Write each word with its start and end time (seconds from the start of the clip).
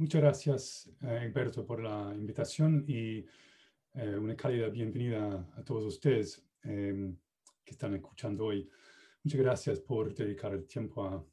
muchas 0.00 0.22
gracias, 0.22 0.90
eh, 1.02 1.26
Egberto, 1.26 1.66
por 1.66 1.82
la 1.82 2.12
invitación 2.14 2.84
y 2.88 3.18
eh, 3.94 4.16
una 4.18 4.34
cálida 4.34 4.68
bienvenida 4.68 5.46
a 5.54 5.62
todos 5.62 5.84
ustedes 5.84 6.42
em, 6.62 7.14
que 7.62 7.72
están 7.72 7.94
escuchando 7.94 8.46
hoy. 8.46 8.68
Muchas 9.22 9.40
gracias 9.40 9.80
por 9.80 10.14
dedicar 10.14 10.54
el 10.54 10.66
tiempo 10.66 11.04
a, 11.04 11.24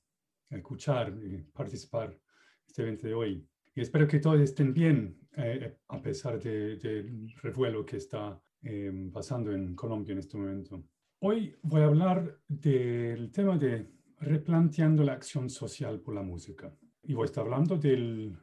escuchar 0.50 1.14
y 1.22 1.44
participar 1.44 2.12
en 2.12 2.20
este 2.68 2.82
evento 2.82 3.08
de 3.08 3.14
hoy. 3.14 3.46
Y 3.76 3.82
espero 3.82 4.08
que 4.08 4.20
todos 4.20 4.40
estén 4.40 4.74
bien 4.74 5.18
eh, 5.36 5.78
a 5.90 6.02
pesar 6.02 6.40
del 6.40 7.34
revuelo 7.42 7.86
que 7.86 7.97
está 7.97 8.42
em, 8.62 9.12
pasando 9.12 9.52
en 9.52 9.76
Colombia 9.76 10.13
en 10.13 10.20
este 10.20 10.38
momento. 10.38 10.84
Hoy 11.20 11.56
voy 11.63 11.81
a 11.81 11.86
hablar 11.86 12.40
del 12.47 13.31
tema 13.31 13.58
de 13.58 13.88
replanteando 14.20 15.04
la 15.04 15.13
acción 15.13 15.49
social 15.49 15.99
por 15.99 16.16
la 16.16 16.22
música. 16.22 16.73
Y 17.04 17.13
voy 17.13 17.23
a 17.23 17.26
estar 17.26 17.44
hablando 17.44 17.77
del, 17.77 18.38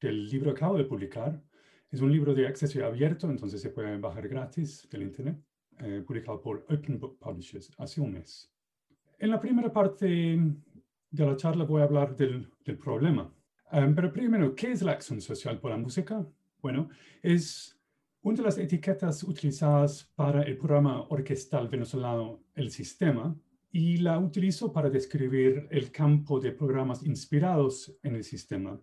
del 0.00 0.28
libro 0.28 0.52
que 0.52 0.58
acabo 0.58 0.78
de 0.78 0.84
publicar. 0.84 1.42
Es 1.90 2.00
un 2.00 2.12
libro 2.12 2.34
de 2.34 2.46
acceso 2.46 2.84
abierto, 2.84 3.28
entonces 3.28 3.60
se 3.60 3.70
puede 3.70 3.96
bajar 3.98 4.28
gratis 4.28 4.88
del 4.90 5.02
Internet, 5.02 5.38
eh, 5.78 6.02
publicado 6.06 6.40
por 6.40 6.64
Open 6.68 6.98
Book 6.98 7.18
Publishers 7.18 7.70
hace 7.78 8.00
un 8.00 8.12
mes. 8.12 8.50
En 9.18 9.30
la 9.30 9.40
primera 9.40 9.72
parte 9.72 10.06
de 11.10 11.26
la 11.26 11.36
charla 11.36 11.64
voy 11.64 11.82
a 11.82 11.84
hablar 11.84 12.16
del, 12.16 12.48
del 12.64 12.78
problema. 12.78 13.32
Um, 13.72 13.94
pero 13.94 14.12
primero, 14.12 14.54
¿qué 14.54 14.72
es 14.72 14.82
la 14.82 14.92
acción 14.92 15.20
social 15.20 15.58
por 15.58 15.70
la 15.70 15.76
música? 15.76 16.26
Bueno, 16.60 16.88
es 17.22 17.78
una 18.22 18.38
de 18.38 18.42
las 18.42 18.58
etiquetas 18.58 19.22
utilizadas 19.22 20.04
para 20.14 20.42
el 20.42 20.56
programa 20.56 21.02
orquestal 21.08 21.68
venezolano 21.68 22.42
El 22.54 22.70
Sistema, 22.70 23.36
y 23.72 23.98
la 23.98 24.18
utilizo 24.18 24.72
para 24.72 24.90
describir 24.90 25.68
el 25.70 25.90
campo 25.92 26.40
de 26.40 26.52
programas 26.52 27.04
inspirados 27.04 27.96
en 28.02 28.16
el 28.16 28.24
sistema 28.24 28.80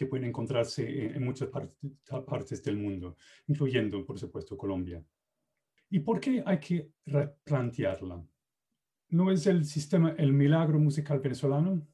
que 0.00 0.06
pueden 0.06 0.28
encontrarse 0.28 1.14
en, 1.14 1.22
muchas 1.22 1.50
partes 1.50 2.62
del 2.62 2.78
mundo, 2.78 3.18
incluyendo, 3.48 4.02
por 4.06 4.18
supuesto, 4.18 4.56
Colombia. 4.56 5.04
¿Y 5.90 5.98
por 5.98 6.18
qué 6.18 6.42
hay 6.46 6.58
que 6.58 6.90
replantearla? 7.04 8.24
¿No 9.10 9.30
es 9.30 9.46
el 9.46 9.66
sistema 9.66 10.14
el 10.16 10.32
milagro 10.32 10.78
musical 10.78 11.20
venezolano? 11.20 11.86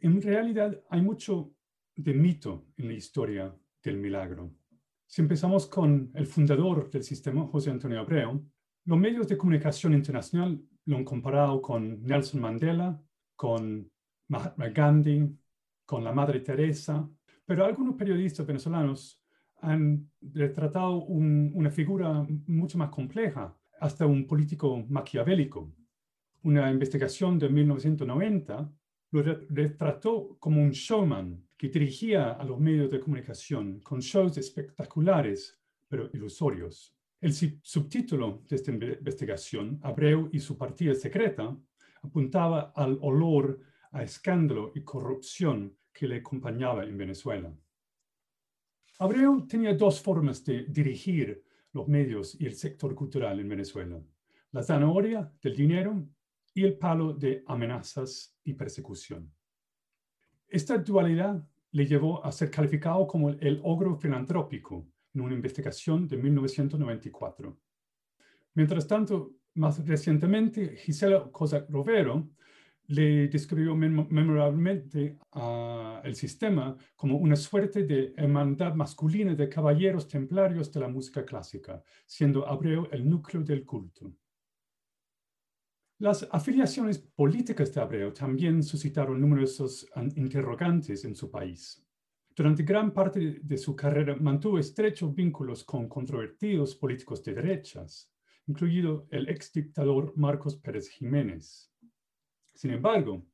En 0.00 0.22
realidad 0.22 0.82
hay 0.88 1.02
mucho 1.02 1.52
de 1.94 2.14
mito 2.14 2.68
en 2.78 2.88
la 2.88 2.94
historia 2.94 3.54
del 3.82 3.98
milagro. 3.98 4.50
Si 5.06 5.20
empezamos 5.20 5.66
con 5.66 6.12
el 6.14 6.26
fundador 6.26 6.88
del 6.88 7.02
sistema, 7.02 7.46
José 7.46 7.70
Antonio 7.70 8.00
Abreu, 8.00 8.42
los 8.86 8.98
medios 8.98 9.28
de 9.28 9.36
comunicación 9.36 9.92
internacional 9.92 10.58
lo 10.86 10.96
han 10.96 11.04
comparado 11.04 11.60
con 11.60 12.02
Nelson 12.04 12.40
Mandela, 12.40 12.98
con 13.36 13.92
Mahatma 14.28 14.68
Gandhi, 14.70 15.28
con 15.84 16.02
la 16.02 16.12
Madre 16.12 16.40
Teresa, 16.40 17.06
pero 17.46 17.64
algunos 17.64 17.96
periodistas 17.96 18.46
venezolanos 18.46 19.20
han 19.60 20.10
retratado 20.20 21.04
una 21.04 21.70
figura 21.70 22.26
mucho 22.46 22.78
más 22.78 22.90
compleja, 22.90 23.56
hasta 23.80 24.06
un 24.06 24.26
político 24.26 24.84
maquiavélico. 24.88 25.72
Una 26.42 26.70
investigación 26.70 27.38
de 27.38 27.48
1990 27.48 28.72
lo 29.10 29.22
retrató 29.50 30.36
como 30.38 30.62
un 30.62 30.70
showman 30.70 31.42
que 31.56 31.68
dirigía 31.68 32.32
a 32.32 32.44
los 32.44 32.58
medios 32.58 32.90
de 32.90 33.00
comunicación 33.00 33.80
con 33.80 34.00
shows 34.00 34.36
espectaculares, 34.38 35.58
pero 35.88 36.10
ilusorios. 36.12 36.94
El 37.20 37.32
subtítulo 37.32 38.42
de 38.48 38.56
esta 38.56 38.70
investigación, 38.70 39.78
Abreu 39.82 40.28
y 40.32 40.40
su 40.40 40.58
partida 40.58 40.94
secreta, 40.94 41.56
apuntaba 42.02 42.72
al 42.74 42.98
olor 43.00 43.60
a 43.92 44.02
escándalo 44.02 44.72
y 44.74 44.82
corrupción 44.82 45.74
que 45.94 46.08
le 46.08 46.16
acompañaba 46.16 46.84
en 46.84 46.98
Venezuela. 46.98 47.56
Abreu 48.98 49.46
tenía 49.46 49.74
dos 49.74 50.00
formas 50.00 50.44
de 50.44 50.64
dirigir 50.64 51.42
los 51.72 51.88
medios 51.88 52.38
y 52.40 52.46
el 52.46 52.54
sector 52.54 52.94
cultural 52.94 53.38
en 53.40 53.48
Venezuela, 53.48 54.02
la 54.50 54.62
zanahoria 54.62 55.32
del 55.40 55.56
dinero 55.56 56.06
y 56.52 56.64
el 56.64 56.76
palo 56.76 57.12
de 57.12 57.42
amenazas 57.46 58.36
y 58.44 58.54
persecución. 58.54 59.32
Esta 60.48 60.78
dualidad 60.78 61.42
le 61.72 61.86
llevó 61.86 62.24
a 62.24 62.30
ser 62.30 62.50
calificado 62.50 63.06
como 63.06 63.30
el 63.30 63.60
ogro 63.64 63.96
filantrópico 63.96 64.86
en 65.12 65.20
una 65.20 65.34
investigación 65.34 66.06
de 66.06 66.16
1994. 66.16 67.58
Mientras 68.54 68.86
tanto, 68.86 69.34
más 69.54 69.84
recientemente, 69.84 70.76
Gisela 70.76 71.30
Cosa 71.32 71.66
Rovero 71.68 72.30
le 72.88 73.28
describió 73.28 73.74
memorablemente 73.74 75.18
al 75.32 76.14
sistema 76.14 76.76
como 76.94 77.16
una 77.16 77.36
suerte 77.36 77.84
de 77.84 78.12
hermandad 78.16 78.74
masculina 78.74 79.34
de 79.34 79.48
caballeros 79.48 80.08
templarios 80.08 80.72
de 80.72 80.80
la 80.80 80.88
música 80.88 81.24
clásica, 81.24 81.82
siendo 82.06 82.46
Abreu 82.46 82.88
el 82.92 83.08
núcleo 83.08 83.42
del 83.42 83.64
culto. 83.64 84.12
Las 85.98 86.26
afiliaciones 86.30 86.98
políticas 86.98 87.72
de 87.72 87.80
Abreu 87.80 88.12
también 88.12 88.62
suscitaron 88.62 89.20
numerosos 89.20 89.86
interrogantes 90.16 91.04
en 91.04 91.14
su 91.14 91.30
país. 91.30 91.80
Durante 92.36 92.64
gran 92.64 92.92
parte 92.92 93.38
de 93.40 93.56
su 93.56 93.76
carrera 93.76 94.16
mantuvo 94.16 94.58
estrechos 94.58 95.14
vínculos 95.14 95.62
con 95.62 95.88
controvertidos 95.88 96.74
políticos 96.74 97.22
de 97.22 97.34
derechas, 97.34 98.12
incluido 98.46 99.06
el 99.10 99.28
ex 99.28 99.52
dictador 99.52 100.12
Marcos 100.16 100.56
Pérez 100.56 100.88
Jiménez. 100.88 101.73
Sin 102.54 102.70
embargo, 102.70 103.26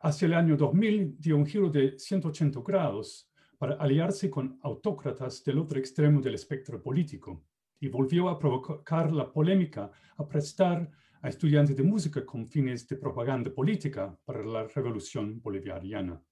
hacia 0.00 0.26
el 0.26 0.34
año 0.34 0.56
2000 0.56 1.16
dio 1.18 1.36
un 1.36 1.46
giro 1.46 1.70
de 1.70 1.98
180 1.98 2.60
grados 2.64 3.30
para 3.56 3.74
aliarse 3.76 4.30
con 4.30 4.58
autócratas 4.62 5.42
del 5.42 5.58
otro 5.58 5.78
extremo 5.78 6.20
del 6.20 6.34
espectro 6.34 6.80
político 6.80 7.44
y 7.80 7.88
volvió 7.88 8.28
a 8.28 8.38
provocar 8.38 9.10
la 9.12 9.32
polémica 9.32 9.90
a 10.16 10.28
prestar 10.28 10.88
a 11.22 11.28
estudiantes 11.28 11.76
de 11.76 11.82
música 11.82 12.24
con 12.24 12.46
fines 12.46 12.86
de 12.86 12.96
propaganda 12.96 13.52
política 13.52 14.16
para 14.24 14.44
la 14.44 14.68
revolución 14.68 15.40
bolivariana. 15.40 16.22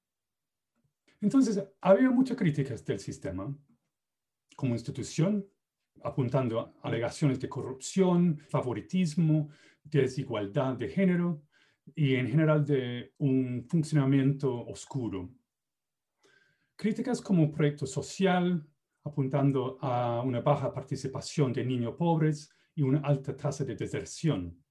Entonces, 1.21 1.61
había 1.81 2.11
muchas 2.11 2.37
críticas 2.37 2.85
del 2.85 3.01
sistema 3.01 3.53
como 4.55 4.75
institución, 4.75 5.45
apuntando 6.03 6.61
a 6.61 6.73
alegaciones 6.83 7.41
de 7.41 7.49
corrupción, 7.49 8.39
favoritismo, 8.49 9.49
desigualdad 9.83 10.77
de 10.77 10.89
género 10.89 11.43
y 11.95 12.15
en 12.15 12.29
general 12.29 12.65
de 12.65 13.13
un 13.19 13.67
funcionamiento 13.69 14.67
oscuro. 14.67 15.31
Críticas 16.77 17.21
como 17.21 17.51
proyecto 17.51 17.87
social, 17.87 18.67
apuntando 19.05 19.79
a 19.81 20.23
una 20.23 20.41
baja 20.41 20.73
participación 20.73 21.53
de 21.53 21.65
niños 21.65 21.95
pobres 21.97 22.51
y 22.75 22.83
una 22.83 23.01
alta 23.01 23.37
tasa 23.37 23.65
de 23.65 23.77
deserción. 23.77 24.63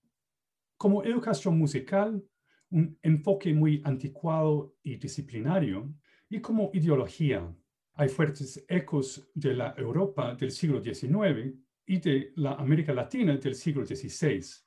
Como 0.77 1.03
educación 1.03 1.57
musical, 1.57 2.23
un 2.69 2.97
enfoque 3.01 3.53
muy 3.53 3.81
anticuado 3.85 4.75
y 4.83 4.97
disciplinario 4.97 5.93
y 6.29 6.41
como 6.41 6.69
ideología, 6.73 7.55
hay 7.93 8.09
fuertes 8.09 8.63
ecos 8.67 9.29
de 9.33 9.53
la 9.53 9.73
Europa 9.77 10.35
del 10.35 10.51
siglo 10.51 10.83
XIX 10.83 11.55
y 11.85 11.99
de 11.99 12.33
la 12.35 12.53
América 12.55 12.93
Latina 12.93 13.37
del 13.37 13.55
siglo 13.55 13.85
XVI. 13.85 14.64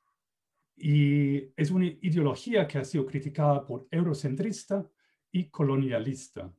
Y 0.80 1.52
es 1.56 1.70
una 1.70 1.86
ideología 1.86 2.66
que 2.66 2.78
ha 2.78 2.84
sido 2.84 3.04
criticada 3.04 3.64
por 3.64 3.88
eurocentrista 3.90 4.88
y 5.32 5.48
colonialista. 5.50 6.52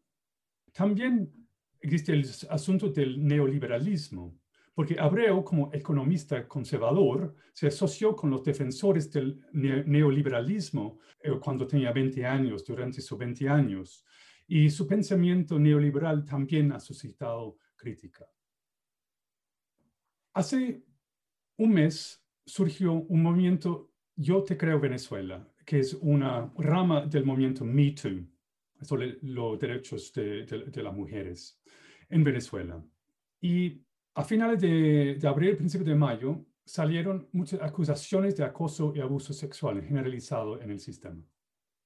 También 0.74 1.32
existe 1.80 2.14
el 2.14 2.26
asunto 2.50 2.90
del 2.90 3.26
neoliberalismo, 3.26 4.38
porque 4.74 5.00
Abreu, 5.00 5.44
como 5.44 5.70
economista 5.74 6.48
conservador, 6.48 7.36
se 7.54 7.68
asoció 7.68 8.16
con 8.16 8.30
los 8.30 8.44
defensores 8.44 9.12
del 9.12 9.42
neoliberalismo 9.52 11.00
eh, 11.22 11.32
cuando 11.40 11.68
tenía 11.68 11.92
20 11.92 12.26
años, 12.26 12.64
durante 12.66 13.02
sus 13.02 13.18
20 13.18 13.50
años, 13.50 14.06
y 14.48 14.70
su 14.70 14.88
pensamiento 14.88 15.60
neoliberal 15.60 16.26
también 16.26 16.72
ha 16.72 16.80
suscitado 16.80 17.58
crítica. 17.76 18.26
Hace 20.34 20.84
un 21.58 21.72
mes 21.72 22.26
surgió 22.46 22.94
un 22.94 23.22
movimiento 23.22 23.89
Yo 24.22 24.44
Te 24.44 24.58
Creo 24.58 24.82
Venezuela, 24.82 25.48
que 25.66 25.80
es 25.80 25.94
una 25.94 26.52
rama 26.58 27.06
del 27.06 27.24
movimiento 27.24 27.64
Me 27.64 27.92
Too, 27.92 28.26
sobre 28.82 29.18
los 29.22 29.58
derechos 29.58 30.12
de, 30.12 30.82
las 30.84 30.94
mujeres 30.94 31.58
en 32.10 32.26
Venezuela. 32.26 32.84
Y 33.40 33.82
a 34.16 34.26
finales 34.26 34.60
de, 34.60 35.16
de 35.16 35.26
abril, 35.26 35.56
principio 35.56 35.88
de 35.88 35.96
mayo, 35.96 36.46
salieron 36.66 37.30
muchas 37.32 37.62
acusaciones 37.62 38.36
de 38.36 38.44
acoso 38.44 38.92
y 38.94 39.00
abuso 39.00 39.32
sexual 39.32 39.82
generalizado 39.82 40.62
en 40.62 40.72
el 40.72 40.80
sistema. 40.82 41.24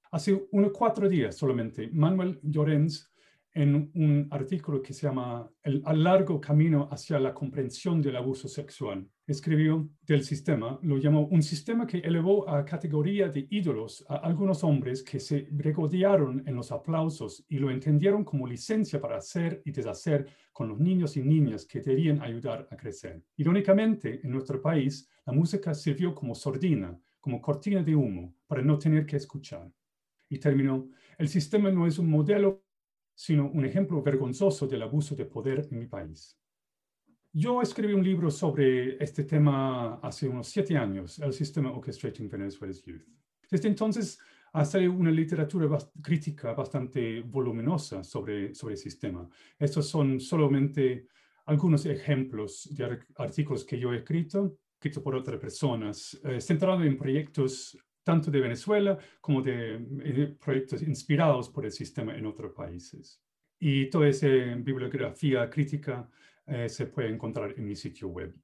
Hace 0.09 0.47
unos 0.49 0.71
cuatro 0.71 1.07
días 1.07 1.37
solamente, 1.37 1.87
Manuel 1.93 2.39
Llorens, 2.41 3.12
en 3.53 3.91
un 3.93 4.27
artículo 4.31 4.81
que 4.81 4.93
se 4.93 5.07
llama 5.07 5.49
El 5.61 5.83
largo 6.03 6.41
camino 6.41 6.87
hacia 6.91 7.19
la 7.19 7.33
comprensión 7.33 8.01
del 8.01 8.15
abuso 8.15 8.47
sexual. 8.47 9.07
Escribió 9.27 9.89
del 10.01 10.23
sistema, 10.23 10.79
lo 10.81 10.97
llamó 10.97 11.27
un 11.27 11.43
sistema 11.43 11.85
que 11.85 11.99
elevó 11.99 12.49
a 12.49 12.65
categoría 12.65 13.29
de 13.29 13.47
ídolos 13.49 14.03
a 14.09 14.15
algunos 14.15 14.63
hombres 14.63 15.03
que 15.03 15.19
se 15.19 15.47
regodearon 15.51 16.43
en 16.47 16.55
los 16.55 16.71
aplausos 16.71 17.45
y 17.47 17.59
lo 17.59 17.69
entendieron 17.69 18.23
como 18.23 18.47
licencia 18.47 18.99
para 18.99 19.17
hacer 19.17 19.61
y 19.65 19.71
deshacer 19.71 20.27
con 20.51 20.67
los 20.67 20.79
niños 20.79 21.15
y 21.15 21.21
niñas 21.21 21.65
que 21.65 21.81
debían 21.81 22.21
ayudar 22.21 22.67
a 22.71 22.75
crecer. 22.75 23.23
Irónicamente, 23.37 24.19
en 24.23 24.31
nuestro 24.31 24.61
país, 24.61 25.07
la 25.25 25.33
música 25.33 25.73
sirvió 25.73 26.13
como 26.13 26.35
sordina, 26.35 26.99
como 27.19 27.39
cortina 27.39 27.83
de 27.83 27.95
humo, 27.95 28.35
para 28.47 28.61
no 28.61 28.77
tener 28.77 29.05
que 29.05 29.15
escuchar. 29.15 29.71
Y 30.27 30.39
terminó, 30.39 30.89
el 31.17 31.29
sistema 31.29 31.71
no 31.71 31.85
es 31.85 31.99
un 31.99 32.09
modelo 32.09 32.62
sino 33.15 33.49
un 33.49 33.65
ejemplo 33.65 34.01
vergonzoso 34.01 34.67
del 34.67 34.81
abuso 34.81 35.15
de 35.15 35.25
poder 35.25 35.67
en 35.71 35.79
mi 35.79 35.87
país. 35.87 36.37
Yo 37.31 37.61
escribí 37.61 37.93
un 37.93 38.03
libro 38.03 38.29
sobre 38.29 39.03
este 39.03 39.23
tema 39.23 39.95
hace 39.95 40.27
unos 40.27 40.47
siete 40.47 40.77
años, 40.77 41.17
el 41.19 41.33
sistema 41.33 41.71
Orchestrating 41.71 42.29
Venezuela's 42.29 42.83
Youth. 42.83 43.01
Desde 43.49 43.67
entonces 43.67 44.19
ha 44.53 44.63
salido 44.65 44.93
una 44.93 45.09
literatura 45.09 45.77
crítica 46.01 46.53
bastante 46.53 47.21
voluminosa 47.21 48.03
sobre, 48.03 48.53
sobre 48.53 48.75
el 48.75 48.79
sistema. 48.79 49.27
Estos 49.57 49.89
son 49.89 50.19
solamente 50.19 51.07
algunos 51.45 51.85
ejemplos 51.87 52.69
de 52.71 52.99
artículos 53.15 53.65
que 53.65 53.79
yo 53.79 53.91
he 53.93 53.97
escrito, 53.97 54.59
escrito 54.75 55.01
por 55.01 55.15
otras 55.15 55.39
personas, 55.39 56.19
eh, 56.23 56.39
centrado 56.39 56.83
en 56.83 56.97
proyectos 56.97 57.77
tanto 58.03 58.29
de 58.29 58.41
Venezuela 58.41 58.97
como 59.21 59.41
de, 59.41 59.75
eh, 59.75 60.35
proyectos 60.43 60.81
inspirados 60.81 61.49
por 61.49 61.65
el 61.65 61.71
sistema 61.71 62.15
en 62.15 62.25
otros 62.25 62.53
países. 62.53 63.21
Y 63.59 63.89
toda 63.89 64.09
esa 64.09 64.27
bibliografía 64.27 65.49
crítica 65.49 66.09
eh, 66.45 66.67
se 66.67 66.87
puede 66.87 67.09
encontrar 67.09 67.53
en 67.57 67.65
mi 67.65 67.75
sitio 67.75 68.09
web. 68.09 68.35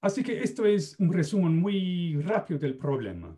Así 0.00 0.24
que 0.24 0.42
esto 0.42 0.66
es 0.66 0.98
un 0.98 1.12
resumen 1.12 1.56
muy 1.56 2.20
rápido 2.20 2.58
del 2.58 2.76
problema 2.76 3.36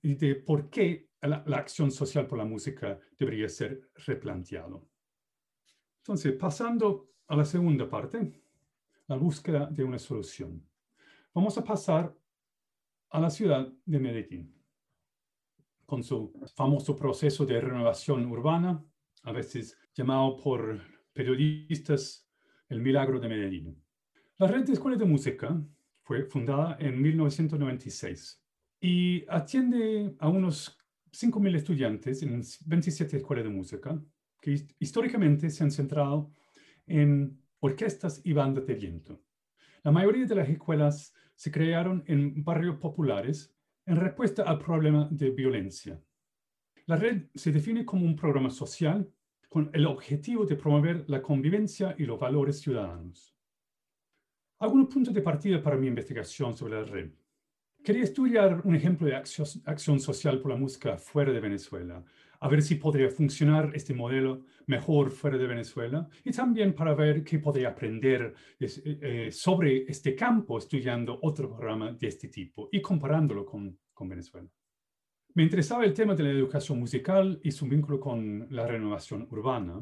y 0.00 0.14
de 0.14 0.36
por 0.36 0.70
qué 0.70 1.08
la, 1.22 1.42
la 1.44 1.56
acción 1.56 1.90
social 1.90 2.28
por 2.28 2.38
la 2.38 2.44
música 2.44 3.00
debería 3.18 3.48
ser 3.48 3.90
replanteado. 4.06 4.88
Entonces, 6.02 6.34
pasando 6.34 7.10
a 7.26 7.34
la 7.34 7.44
segunda 7.44 7.88
parte, 7.90 8.32
la 9.08 9.16
búsqueda 9.16 9.66
de 9.66 9.82
una 9.82 9.98
solución. 9.98 10.64
Vamos 11.34 11.58
a 11.58 11.64
pasar 11.64 12.16
a 13.10 13.20
la 13.20 13.30
ciudad 13.30 13.72
de 13.84 13.98
Medellín 13.98 14.57
con 15.88 16.02
su 16.02 16.38
famoso 16.54 16.94
proceso 16.94 17.46
de 17.46 17.62
renovación 17.62 18.26
urbana, 18.26 18.84
a 19.22 19.32
veces 19.32 19.74
llamado 19.94 20.36
por 20.36 20.82
periodistas 21.14 22.28
el 22.68 22.82
milagro 22.82 23.18
de 23.18 23.28
Medellín. 23.28 23.82
La 24.36 24.48
red 24.48 24.66
de 24.66 24.74
escuelas 24.74 25.00
de 25.00 25.06
música 25.06 25.58
fue 26.02 26.26
fundada 26.26 26.76
en 26.78 27.00
1996 27.00 28.44
y 28.82 29.24
atiende 29.30 30.14
a 30.18 30.28
unos 30.28 30.76
5.000 31.10 31.56
estudiantes 31.56 32.22
en 32.22 32.42
27 32.66 33.16
escuelas 33.16 33.46
de 33.46 33.50
música 33.50 33.98
que 34.42 34.66
históricamente 34.78 35.48
se 35.48 35.64
han 35.64 35.70
centrado 35.70 36.30
en 36.86 37.40
orquestas 37.60 38.20
y 38.24 38.34
bandas 38.34 38.66
de 38.66 38.74
viento. 38.74 39.22
La 39.82 39.90
mayoría 39.90 40.26
de 40.26 40.34
las 40.34 40.50
escuelas 40.50 41.14
se 41.34 41.50
crearon 41.50 42.04
en 42.06 42.44
barrios 42.44 42.76
populares 42.76 43.57
en 43.88 43.96
respuesta 43.96 44.42
al 44.42 44.58
problema 44.58 45.08
de 45.10 45.30
violencia. 45.30 45.98
La 46.84 46.96
red 46.96 47.22
se 47.34 47.50
define 47.50 47.86
como 47.86 48.04
un 48.04 48.14
programa 48.14 48.50
social 48.50 49.10
con 49.48 49.70
el 49.72 49.86
objetivo 49.86 50.44
de 50.44 50.56
promover 50.56 51.08
la 51.08 51.22
convivencia 51.22 51.94
y 51.98 52.04
los 52.04 52.20
valores 52.20 52.60
ciudadanos. 52.60 53.34
Algunos 54.58 54.88
puntos 54.88 55.14
de 55.14 55.22
partida 55.22 55.62
para 55.62 55.76
mi 55.76 55.86
investigación 55.86 56.54
sobre 56.54 56.74
la 56.74 56.84
red. 56.84 57.10
Quería 57.82 58.04
estudiar 58.04 58.60
un 58.64 58.74
ejemplo 58.74 59.06
de 59.06 59.16
acción, 59.16 60.00
social 60.00 60.38
por 60.40 60.50
la 60.50 60.58
música 60.58 60.98
fuera 60.98 61.32
de 61.32 61.40
Venezuela, 61.40 62.04
a 62.40 62.48
ver 62.48 62.62
si 62.62 62.76
podría 62.76 63.10
funcionar 63.10 63.72
este 63.74 63.94
modelo 63.94 64.44
mejor 64.66 65.10
fuera 65.10 65.38
de 65.38 65.46
Venezuela 65.46 66.08
y 66.24 66.30
también 66.30 66.74
para 66.74 66.94
ver 66.94 67.24
qué 67.24 67.38
podría 67.38 67.70
aprender 67.70 68.34
eh, 68.60 68.68
eh, 68.84 69.28
sobre 69.32 69.84
este 69.90 70.14
campo 70.14 70.58
estudiando 70.58 71.18
otro 71.22 71.48
programa 71.48 71.92
de 71.92 72.08
este 72.08 72.28
tipo 72.28 72.68
y 72.70 72.80
comparándolo 72.80 73.44
con, 73.44 73.78
con 73.92 74.08
Venezuela. 74.08 74.48
Me 75.34 75.42
interesaba 75.42 75.84
el 75.84 75.94
tema 75.94 76.14
de 76.14 76.24
la 76.24 76.30
educación 76.30 76.78
musical 76.78 77.38
y 77.42 77.50
su 77.50 77.66
vínculo 77.66 78.00
con 78.00 78.46
la 78.50 78.66
renovación 78.66 79.26
urbana, 79.30 79.80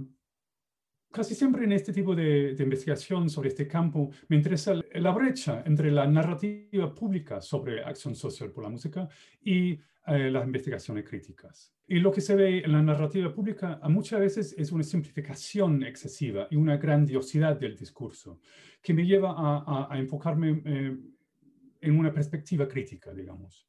casi 1.17 1.35
siempre 1.35 1.65
en 1.65 1.73
este 1.73 1.95
tipo 1.95 2.15
de, 2.15 2.55
investigación 2.59 3.31
sobre 3.31 3.49
este 3.49 3.67
campo 3.67 4.11
me 4.29 4.37
interesa 4.37 4.75
la 4.93 5.13
brecha 5.13 5.63
entre 5.65 5.91
la 5.91 6.07
narrativa 6.07 6.95
pública 6.95 7.41
sobre 7.41 7.83
acción 7.83 8.15
social 8.15 8.51
por 8.51 8.65
la 8.65 8.69
música 8.69 9.09
y 9.43 9.81
eh, 10.09 10.31
las 10.31 10.45
investigaciones 10.45 11.09
críticas. 11.09 11.73
Y 11.89 12.01
lo 12.01 12.13
que 12.13 12.21
se 12.21 12.37
ve 12.37 12.59
en 12.59 12.73
la 12.73 12.83
narrativa 12.83 13.33
pública 13.33 13.81
muchas 13.89 14.21
veces 14.21 14.55
es 14.59 14.71
una 14.73 14.83
simplificación 14.83 15.83
excesiva 15.85 16.49
y 16.51 16.57
una 16.57 16.77
grandiosidad 16.77 17.59
del 17.59 17.77
discurso 17.77 18.41
que 18.83 18.93
me 18.93 19.07
lleva 19.07 19.35
a, 19.37 19.99
enfocarme 19.99 20.63
eh, 20.67 20.97
en 21.81 21.99
una 21.99 22.13
perspectiva 22.13 22.69
crítica, 22.69 23.15
digamos. 23.15 23.67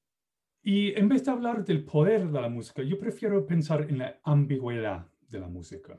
Y 0.64 0.94
en 1.00 1.08
vez 1.08 1.24
de 1.24 1.32
hablar 1.32 1.64
del 1.64 1.86
poder 1.86 2.30
de 2.30 2.42
la 2.42 2.50
música, 2.50 2.84
yo 2.84 3.00
prefiero 3.00 3.46
pensar 3.46 3.84
en 3.90 4.00
la 4.00 4.20
ambigüedad 4.24 5.08
de 5.30 5.40
la 5.40 5.48
música. 5.48 5.98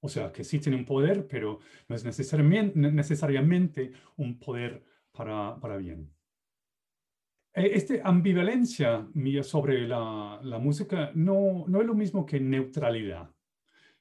O 0.00 0.08
sea, 0.08 0.32
que 0.32 0.44
sí 0.44 0.60
tiene 0.60 0.78
un 0.78 0.84
poder, 0.84 1.26
pero 1.26 1.58
no 1.88 1.96
es 1.96 2.04
necesariamente, 2.04 3.92
un 4.16 4.38
poder 4.38 4.84
para, 5.12 5.58
para 5.60 5.76
bien. 5.76 6.10
E, 7.52 7.74
esta 7.74 7.94
ambivalencia 8.04 9.08
mía 9.14 9.42
sobre 9.42 9.86
la, 9.88 10.40
la 10.42 10.58
música 10.58 11.10
no, 11.14 11.64
no, 11.66 11.80
es 11.80 11.86
lo 11.86 11.94
mismo 11.94 12.24
que 12.24 12.38
neutralidad. 12.38 13.28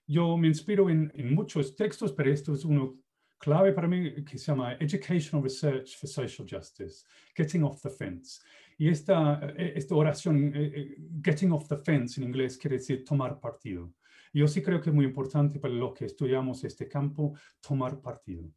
Yo 0.05 0.37
me 0.37 0.47
inspiro 0.47 0.89
en, 0.89 1.11
en, 1.15 1.33
muchos 1.33 1.75
textos, 1.75 2.13
pero 2.13 2.31
esto 2.31 2.53
es 2.53 2.63
uno 2.63 2.99
clave 3.39 3.73
para 3.73 3.87
mí 3.87 4.23
que 4.23 4.37
se 4.37 4.45
llama 4.51 4.73
Educational 4.79 5.43
Research 5.43 5.97
for 5.97 6.09
Social 6.09 6.47
Justice, 6.49 7.05
Getting 7.35 7.63
Off 7.63 7.81
the 7.81 7.89
Fence. 7.89 8.41
Y 8.77 8.89
esta, 8.89 9.39
e, 9.57 9.73
esta 9.75 9.95
oración, 9.95 10.53
e, 10.55 10.95
Getting 11.23 11.51
Off 11.51 11.67
the 11.67 11.77
Fence 11.77 12.21
en 12.21 12.27
inglés, 12.27 12.57
quiere 12.57 12.77
decir 12.77 13.03
tomar 13.03 13.39
partido. 13.39 13.91
Yo 14.37 14.47
sí 14.47 14.61
creo 14.61 14.79
que 14.79 14.91
es 14.91 14.95
muy 14.95 15.05
importante 15.05 15.59
para 15.59 15.73
los 15.73 15.93
que 15.95 16.05
estudiamos 16.05 16.63
este 16.63 16.87
campo 16.87 17.33
tomar 17.59 17.99
partido, 17.99 18.53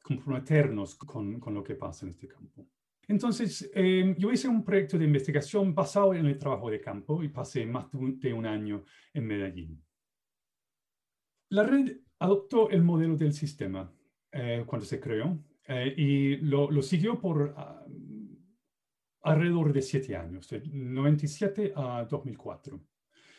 comprometernos 0.00 0.94
con, 0.94 1.40
con 1.40 1.52
lo 1.52 1.64
que 1.64 1.74
pasa 1.74 2.06
en 2.06 2.12
este 2.12 2.28
campo. 2.28 2.68
Entonces, 3.08 3.68
em, 3.74 4.14
yo 4.14 4.30
hice 4.30 4.46
un 4.46 4.64
proyecto 4.64 4.96
de 4.96 5.04
investigación 5.04 5.74
basado 5.74 6.14
en 6.14 6.26
el 6.26 6.38
trabajo 6.38 6.70
de 6.70 6.80
campo 6.80 7.24
y 7.24 7.28
pasé 7.28 7.66
más 7.66 7.86
de 7.90 8.32
un, 8.32 8.46
año 8.46 8.84
en 9.12 9.26
Medellín. 9.26 9.84
La 11.50 11.64
red 11.64 11.98
adoptó 12.20 12.70
el 12.70 12.84
modelo 12.84 13.16
del 13.16 13.32
sistema 13.32 13.92
eh, 14.30 14.62
cuando 14.64 14.86
se 14.86 15.00
creó 15.00 15.42
eh, 15.66 15.92
y 15.96 16.36
lo, 16.36 16.70
lo, 16.70 16.82
siguió 16.82 17.20
por 17.20 17.52
ah, 17.56 17.84
alrededor 19.22 19.72
de 19.72 19.82
siete 19.82 20.14
años, 20.14 20.48
de 20.48 20.62
97 20.64 21.72
a 21.74 22.06
2004. 22.08 22.93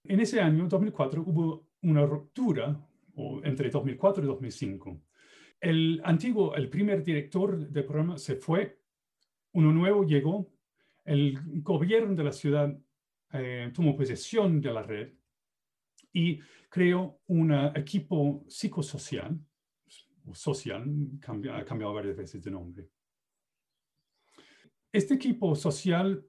En 0.07 0.19
ese 0.19 0.39
año, 0.39 0.67
2004, 0.67 1.23
hubo 1.25 1.67
una 1.81 2.05
ruptura 2.05 2.79
entre 3.43 3.69
2004 3.69 4.23
y 4.23 4.27
2005. 4.27 5.01
El 5.59 6.01
antiguo, 6.03 6.53
el 6.55 6.69
primer 6.69 7.03
director 7.03 7.57
del 7.57 7.85
programa 7.85 8.17
se 8.17 8.35
fue, 8.35 8.79
uno 9.53 9.71
nuevo 9.71 10.03
llegó, 10.03 10.51
el 11.05 11.39
gobierno 11.61 12.13
de 12.13 12.23
la 12.23 12.31
ciudad 12.31 12.77
eh, 13.33 13.71
tomó 13.73 13.95
posesión 13.95 14.61
de 14.61 14.73
la 14.73 14.83
red 14.83 15.13
y 16.13 16.39
creó 16.69 17.19
un 17.27 17.51
equipo 17.75 18.43
psicosocial, 18.47 19.39
social, 20.33 20.83
ha 21.51 21.65
cambiado 21.65 21.93
varias 21.93 22.15
veces 22.15 22.43
de 22.43 22.51
nombre. 22.51 22.89
Este 24.91 25.15
equipo 25.15 25.55
social 25.55 26.23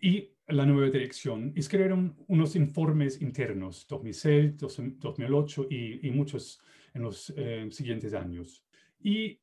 y 0.00 0.30
la 0.48 0.64
nueva 0.64 0.90
dirección 0.90 1.52
escribieron 1.56 2.16
unos 2.26 2.56
informes 2.56 3.20
internos, 3.20 3.86
2006, 3.88 4.56
2008 4.56 5.66
y, 5.70 6.10
muchos 6.10 6.60
en 6.94 7.02
los 7.02 7.32
eh, 7.36 7.68
siguientes 7.70 8.14
años. 8.14 8.64
Y 9.00 9.40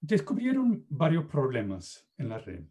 descubrieron 0.00 0.84
varios 0.88 1.24
problemas 1.24 2.06
en 2.18 2.28
la 2.28 2.38
red. 2.38 2.64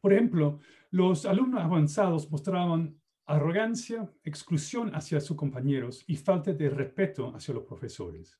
Por 0.00 0.12
ejemplo, 0.12 0.60
los 0.90 1.26
alumnos 1.26 1.62
avanzados 1.62 2.30
mostraban 2.30 3.00
arrogancia, 3.26 4.10
exclusión 4.22 4.94
hacia 4.94 5.20
sus 5.20 5.36
compañeros 5.36 6.04
y 6.06 6.16
falta 6.16 6.52
de 6.52 6.68
respeto 6.70 7.34
hacia 7.34 7.54
los 7.54 7.64
profesores. 7.64 8.38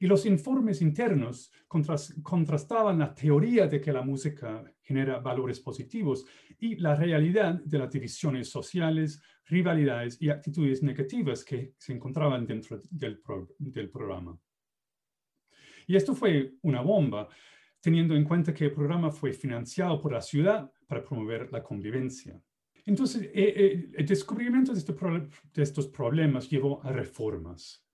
Y 0.00 0.06
los 0.06 0.26
informes 0.26 0.82
internos 0.82 1.52
contrastaban 1.68 2.98
la 2.98 3.14
teoría 3.14 3.68
de 3.68 3.80
que 3.80 3.92
la 3.92 4.02
música 4.02 4.64
genera 4.82 5.20
valores 5.20 5.60
positivos 5.60 6.24
y 6.58 6.76
la 6.76 6.96
realidad 6.96 7.60
de 7.62 7.78
las 7.78 7.90
divisiones 7.90 8.48
sociales, 8.48 9.22
rivalidades 9.44 10.20
y 10.20 10.30
actitudes 10.30 10.82
negativas 10.82 11.44
que 11.44 11.74
se 11.76 11.92
encontraban 11.92 12.46
dentro 12.46 12.80
del, 12.90 13.20
del 13.58 13.90
programa. 13.90 14.36
Y 15.86 15.96
esto 15.96 16.14
fue 16.14 16.54
una 16.62 16.80
bomba, 16.80 17.28
teniendo 17.80 18.14
en 18.14 18.24
cuenta 18.24 18.54
que 18.54 18.64
el 18.66 18.72
programa 18.72 19.10
fue 19.10 19.32
financiado 19.32 20.00
por 20.00 20.12
la 20.12 20.22
ciudad 20.22 20.70
para 20.86 21.04
promover 21.04 21.52
la 21.52 21.62
convivencia. 21.62 22.40
Entonces, 22.86 23.22
eh, 23.22 23.30
eh, 23.34 23.90
el 23.94 24.06
descubrimiento 24.06 24.72
de, 24.72 24.78
este 24.78 24.92
de, 24.92 25.62
estos 25.62 25.88
problemas 25.88 26.48
llevó 26.48 26.82
a 26.84 26.90
reformas. 26.90 27.84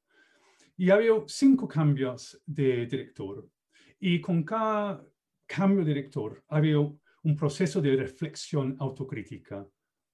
Y 0.76 0.90
había 0.90 1.12
cinco 1.26 1.66
cambios 1.66 2.40
de 2.44 2.86
director. 2.86 3.48
Y 3.98 4.20
con 4.20 4.42
cada 4.42 5.02
cambio 5.46 5.84
de 5.84 5.94
director 5.94 6.44
había 6.48 6.78
un 6.78 7.36
proceso 7.36 7.80
de 7.80 7.96
reflexión 7.96 8.76
autocrítica. 8.78 9.66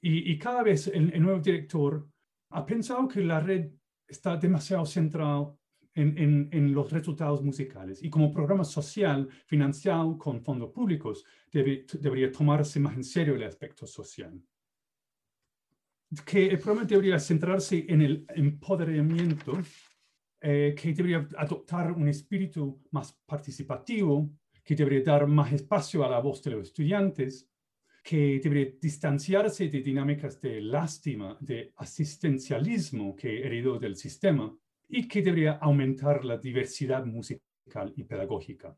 Y, 0.05 0.37
cada 0.39 0.63
vez 0.65 0.89
el, 0.89 1.13
el, 1.13 1.23
nuevo 1.23 1.39
director 1.39 2.09
ha 2.51 2.67
pensado 2.67 3.07
que 3.07 3.21
la 3.21 3.39
red 3.39 3.71
está 4.09 4.37
demasiado 4.37 4.85
centrada 4.85 5.55
en, 5.95 6.49
en, 6.51 6.73
los 6.73 6.91
resultados 6.91 7.43
musicales. 7.43 8.03
Y 8.03 8.11
como 8.11 8.33
programa 8.33 8.65
social 8.65 9.29
financiado 9.47 10.17
con 10.17 10.43
fondos 10.43 10.71
públicos, 10.71 11.25
debe, 11.51 11.85
debería 12.01 12.33
tomarse 12.33 12.81
más 12.81 12.95
en 12.95 13.05
serio 13.05 13.35
el 13.35 13.43
aspecto 13.43 13.87
social. 13.87 14.41
Que 16.25 16.47
el 16.47 16.59
programa 16.59 16.85
debería 16.85 17.19
centrarse 17.19 17.85
en 17.89 18.03
el 18.03 18.25
empoderamiento, 18.35 19.53
eh, 20.45 20.75
que 20.77 20.93
debería 20.93 21.29
adoptar 21.37 21.93
un 21.93 22.09
espíritu 22.09 22.83
más 22.91 23.13
participativo, 23.25 24.29
que 24.65 24.75
debería 24.75 25.05
dar 25.05 25.27
más 25.29 25.53
espacio 25.53 26.05
a 26.05 26.11
la 26.11 26.19
voz 26.19 26.43
de 26.43 26.51
los 26.51 26.69
estudiantes, 26.69 27.49
que 28.03 28.41
debería 28.43 28.73
distanciarse 28.81 29.69
de 29.69 29.81
dinámicas 29.81 30.41
de 30.41 30.61
lástima, 30.61 31.37
de 31.41 31.73
asistencialismo 31.77 33.15
que 33.15 33.47
heredó 33.47 33.79
del 33.79 33.95
sistema, 33.97 34.53
y 34.89 35.07
que 35.07 35.23
debería 35.23 35.53
aumentar 35.53 36.25
la 36.25 36.37
diversidad 36.37 37.07
musical 37.07 37.93
y 37.97 38.03
pedagógica. 38.03 38.77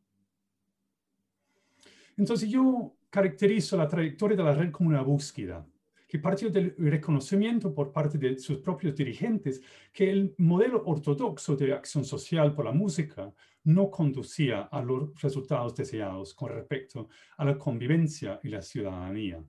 Entonces 2.17 2.49
yo 2.49 2.95
caracterizo 3.11 3.77
la 3.77 3.89
trayectoria 3.89 4.37
de 4.37 4.45
la 4.45 4.55
red 4.55 4.71
como 4.71 4.91
una 4.91 5.03
búsqueda 5.03 5.67
que 6.15 6.21
partió 6.21 6.49
del 6.49 6.77
reconocimiento 6.79 7.75
por 7.75 7.91
parte 7.91 8.19
de 8.19 8.39
sus 8.39 8.59
propios 8.59 8.95
dirigentes 8.95 9.61
que 9.93 10.09
el 10.09 10.33
modelo 10.39 10.85
ortodoxo 10.87 11.57
de 11.57 11.73
acción 11.73 12.05
social 12.05 12.55
por 12.55 12.67
la 12.67 12.71
música 12.71 13.35
no 13.65 13.91
conducía 13.91 14.69
a 14.71 14.81
los 14.81 15.21
resultados 15.21 15.75
deseados 15.75 16.33
con 16.33 16.51
respecto 16.51 17.09
a 17.37 17.45
la 17.45 17.59
convivencia 17.59 18.39
y 18.45 18.49
la 18.49 18.63
ciudadanía 18.63 19.45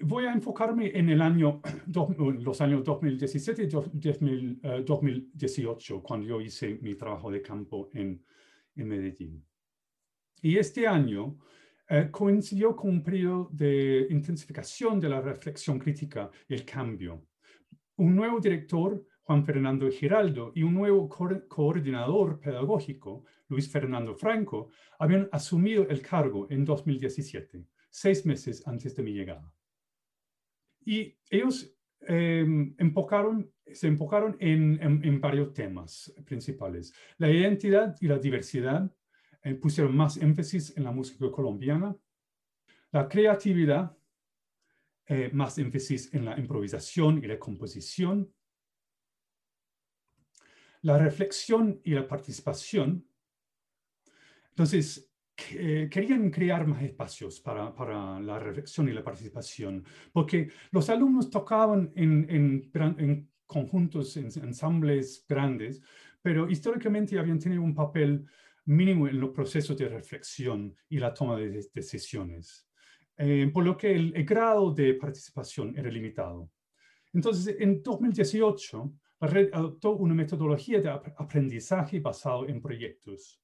voy 0.00 0.26
a 0.26 0.34
enfocarme 0.34 0.90
en 0.94 1.08
el 1.08 1.22
año, 1.22 1.62
los 2.38 2.60
años 2.60 2.84
2017 2.84 3.62
y 3.62 3.68
2018, 3.68 5.96
eh, 5.96 6.00
cuando 6.02 6.26
yo 6.26 6.42
hice 6.42 6.78
mi 6.82 6.94
trabajo 6.94 7.30
de 7.30 7.40
campo 7.40 7.88
en, 7.94 8.22
en 8.74 8.86
Medellín. 8.86 9.42
Y 10.42 10.58
este 10.58 10.86
año 10.86 11.38
eh, 11.88 12.08
coincidió 12.10 12.74
con 12.74 12.90
un 12.90 13.02
periodo 13.02 13.48
de 13.52 14.08
intensificación 14.10 14.98
de 14.98 15.08
la 15.08 15.20
reflexión 15.20 15.78
crítica 15.78 16.30
y 16.48 16.54
el 16.54 16.64
cambio. 16.64 17.26
Un 17.96 18.16
nuevo 18.16 18.40
director, 18.40 19.06
Juan 19.22 19.44
Fernando 19.44 19.88
Giraldo, 19.88 20.52
y 20.54 20.62
un 20.62 20.74
nuevo 20.74 21.08
coordinador 21.08 22.40
pedagógico, 22.40 23.24
Luis 23.48 23.70
Fernando 23.70 24.14
Franco, 24.14 24.70
habían 24.98 25.28
asumido 25.30 25.88
el 25.88 26.02
cargo 26.02 26.48
en 26.50 26.64
2017, 26.64 27.64
seis 27.88 28.26
meses 28.26 28.66
antes 28.66 28.94
de 28.96 29.02
mi 29.02 29.12
llegada. 29.12 29.52
Y 30.84 31.16
ellos 31.30 31.72
em, 32.00 32.74
se 33.72 33.86
enfocaron 33.88 34.36
en, 34.40 35.20
varios 35.20 35.52
temas 35.52 36.12
principales. 36.24 36.92
La 37.18 37.30
identidad 37.30 37.96
y 38.00 38.06
la 38.06 38.18
diversidad 38.18 38.90
eh, 39.46 39.54
pusieron 39.54 39.96
más 39.96 40.16
énfasis 40.16 40.76
en 40.76 40.82
la 40.82 40.90
música 40.90 41.30
colombiana. 41.30 41.96
La 42.90 43.08
creatividad, 43.08 43.96
eh, 45.06 45.30
más 45.32 45.56
énfasis 45.58 46.12
en 46.12 46.24
la 46.24 46.36
improvisación 46.36 47.22
y 47.22 47.28
la 47.28 47.38
composición. 47.38 48.34
La 50.82 50.98
reflexión 50.98 51.80
y 51.84 51.92
la 51.92 52.08
participación. 52.08 53.08
Entonces, 54.48 55.12
eh, 55.52 55.88
querían 55.92 56.28
crear 56.28 56.66
más 56.66 56.82
espacios 56.82 57.38
para, 57.38 57.72
para, 57.72 58.18
la 58.18 58.40
reflexión 58.40 58.88
y 58.88 58.94
la 58.94 59.04
participación, 59.04 59.84
porque 60.12 60.50
los 60.72 60.90
alumnos 60.90 61.30
tocaban 61.30 61.92
en, 61.94 62.28
en, 62.28 62.70
en 62.98 63.30
conjuntos, 63.46 64.16
en 64.16 64.26
ensambles 64.42 65.24
grandes, 65.28 65.80
pero 66.20 66.50
históricamente 66.50 67.16
habían 67.16 67.38
tenido 67.38 67.62
un 67.62 67.76
papel 67.76 68.26
mínimo 68.66 69.08
en 69.08 69.20
los 69.20 69.30
procesos 69.30 69.76
de 69.76 69.88
reflexión 69.88 70.76
y 70.88 70.98
la 70.98 71.14
toma 71.14 71.36
de 71.36 71.68
decisiones, 71.72 72.68
eh, 73.16 73.50
por 73.52 73.64
lo 73.64 73.76
que 73.76 73.92
el, 73.94 74.14
el, 74.14 74.24
grado 74.24 74.72
de 74.72 74.94
participación 74.94 75.76
era 75.76 75.90
limitado. 75.90 76.50
Entonces, 77.12 77.56
en 77.58 77.82
2018, 77.82 78.92
la 79.20 79.28
red 79.28 79.50
adoptó 79.52 79.92
una 79.92 80.14
metodología 80.14 80.80
de 80.80 80.90
aprendizaje 80.90 82.00
basado 82.00 82.46
en 82.46 82.60
proyectos. 82.60 83.40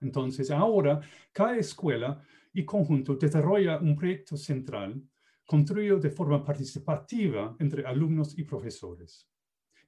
Entonces, 0.00 0.50
ahora 0.50 1.00
cada 1.32 1.56
escuela 1.56 2.20
y 2.52 2.64
conjunto 2.64 3.14
desarrolla 3.14 3.78
un 3.78 3.94
proyecto 3.94 4.36
central 4.36 5.00
construido 5.46 5.98
de 5.98 6.10
forma 6.10 6.44
participativa 6.44 7.56
entre 7.58 7.86
alumnos 7.86 8.36
y 8.36 8.42
profesores. 8.42 9.27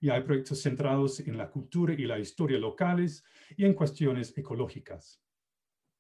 Y 0.01 0.09
hay 0.09 0.23
proyectos 0.23 0.63
centrados 0.63 1.21
en 1.21 1.37
la 1.37 1.51
cultura 1.51 1.95
y 1.95 2.07
la 2.07 2.19
historia 2.19 2.59
locales 2.59 3.25
y 3.57 3.65
en 3.65 3.75
cuestiones 3.75 4.37
ecológicas. 4.37 5.23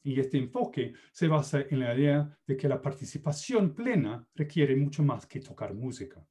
Y 0.02 0.18
este 0.18 0.38
enfoque 0.38 0.94
se 1.12 1.28
basa 1.28 1.60
en 1.60 1.80
la 1.80 1.94
idea 1.94 2.38
de 2.46 2.56
que 2.56 2.68
la 2.68 2.80
participación 2.80 3.74
plena 3.74 4.26
requiere 4.34 4.74
mucho 4.74 5.02
más 5.02 5.26
que 5.26 5.40
tocar 5.40 5.74
música. 5.74 6.26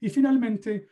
Y 0.00 0.10
finalmente, 0.10 0.88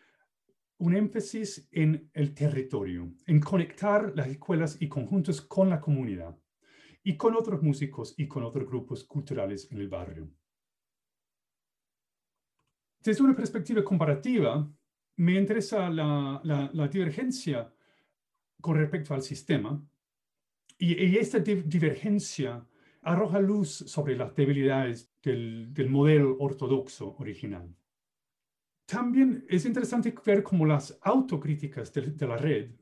un 0.79 0.97
énfasis 0.97 1.69
en 1.73 2.11
el 2.13 2.35
territorio, 2.35 3.13
en 3.27 3.41
conectar 3.41 4.13
las 4.17 4.29
escuelas 4.29 4.77
y 4.81 4.89
conjuntos 4.89 5.41
con 5.41 5.71
la 5.71 5.81
comunidad 5.81 6.37
y 7.03 7.17
con 7.17 7.37
otros 7.37 7.63
músicos 7.63 8.15
y 8.17 8.27
con 8.27 8.43
otros 8.43 8.67
grupos 8.67 9.05
culturales 9.05 9.71
en 9.71 9.79
el 9.79 9.89
barrio. 9.89 10.31
Desde 13.07 13.23
una 13.23 13.37
perspectiva 13.37 13.85
comparativa, 13.85 14.69
me 15.19 15.35
interesa 15.39 15.89
la, 15.89 16.89
divergencia 16.91 17.73
con 18.61 18.77
respecto 18.77 19.15
al 19.15 19.23
sistema 19.23 19.81
y, 20.77 21.17
esta 21.17 21.39
divergencia 21.39 22.67
arroja 23.03 23.39
luz 23.39 23.71
sobre 23.71 24.17
las 24.17 24.35
debilidades 24.35 25.09
del 25.23 25.89
modelo 25.89 26.37
ortodoxo 26.41 27.15
original. 27.21 27.73
También 28.87 29.47
es 29.49 29.65
interesante 29.67 30.13
ver 30.25 30.43
cómo 30.43 30.67
las 30.67 30.99
autocríticas 31.03 31.93
de, 31.93 32.27
la 32.27 32.37
red 32.37 32.73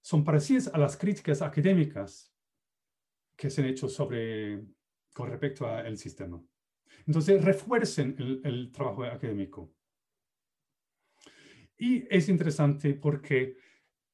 son 0.00 0.22
parecidas 0.22 0.68
a 0.68 0.78
las 0.78 0.96
críticas 0.96 1.42
académicas 1.42 2.32
que 3.34 3.50
se 3.50 3.62
han 3.62 3.66
hecho 3.66 3.88
sobre, 3.88 4.64
con 5.12 5.28
respecto 5.28 5.66
al 5.66 5.96
sistema. 5.96 6.40
Entonces, 7.06 7.42
refuercen 7.44 8.14
el, 8.44 8.70
trabajo 8.72 9.04
académico. 9.04 9.74
Y 11.78 12.04
es 12.10 12.28
interesante 12.28 12.94
porque 12.94 13.56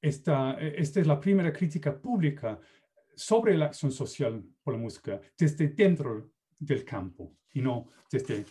esta, 0.01 0.53
esta 0.61 1.01
es 1.01 1.07
la 1.07 1.19
primera 1.19 1.53
crítica 1.53 2.01
pública 2.01 2.61
sobre 3.17 3.57
la 3.57 3.67
acción 3.67 3.91
social 3.91 4.45
por 4.63 4.75
la 4.75 4.81
música 4.81 5.21
desde 5.39 5.69
dentro 5.69 6.33
del 6.59 6.85
campo 6.85 7.37
y 7.53 7.61
no 7.61 7.89
desde 8.11 8.45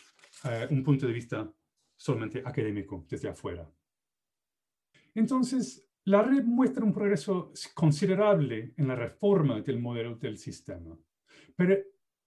eh, 0.46 0.68
un 0.70 0.84
punto 0.84 1.08
de 1.08 1.14
vista 1.14 1.52
solamente 1.96 2.42
académico 2.44 3.06
desde 3.10 3.30
afuera. 3.30 3.70
Entonces, 5.16 5.88
la 6.06 6.22
red 6.22 6.44
muestra 6.44 6.84
un 6.84 6.94
progreso 6.94 7.54
considerable 7.74 8.74
en 8.76 8.88
la 8.88 8.96
reforma 8.96 9.62
del 9.62 9.80
modelo 9.80 10.16
del 10.16 10.38
sistema, 10.38 10.98
pero 11.56 11.78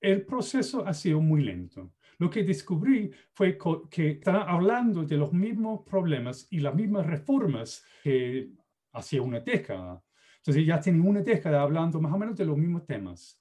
el 0.00 0.24
proceso 0.24 0.86
ha 0.86 0.94
sido 0.94 1.20
muy 1.20 1.42
lento. 1.42 1.92
Lo 2.18 2.30
que 2.30 2.44
descubrí 2.44 3.10
fue 3.32 3.58
que 3.90 4.10
están 4.12 4.36
hablando 4.36 5.04
de 5.04 5.16
los 5.16 5.32
mismos 5.32 5.82
problemas 5.84 6.46
y 6.50 6.60
las 6.60 6.74
mismas 6.74 7.06
reformas 7.06 7.84
que 8.02 8.50
hacía 8.92 9.20
una 9.20 9.40
década. 9.40 10.02
Entonces 10.38 10.66
ya 10.66 10.80
tienen 10.80 11.06
una 11.06 11.20
década 11.20 11.60
hablando 11.60 12.00
más 12.00 12.12
o 12.12 12.18
menos 12.18 12.36
de 12.36 12.46
los 12.46 12.56
mismos 12.56 12.86
temas. 12.86 13.40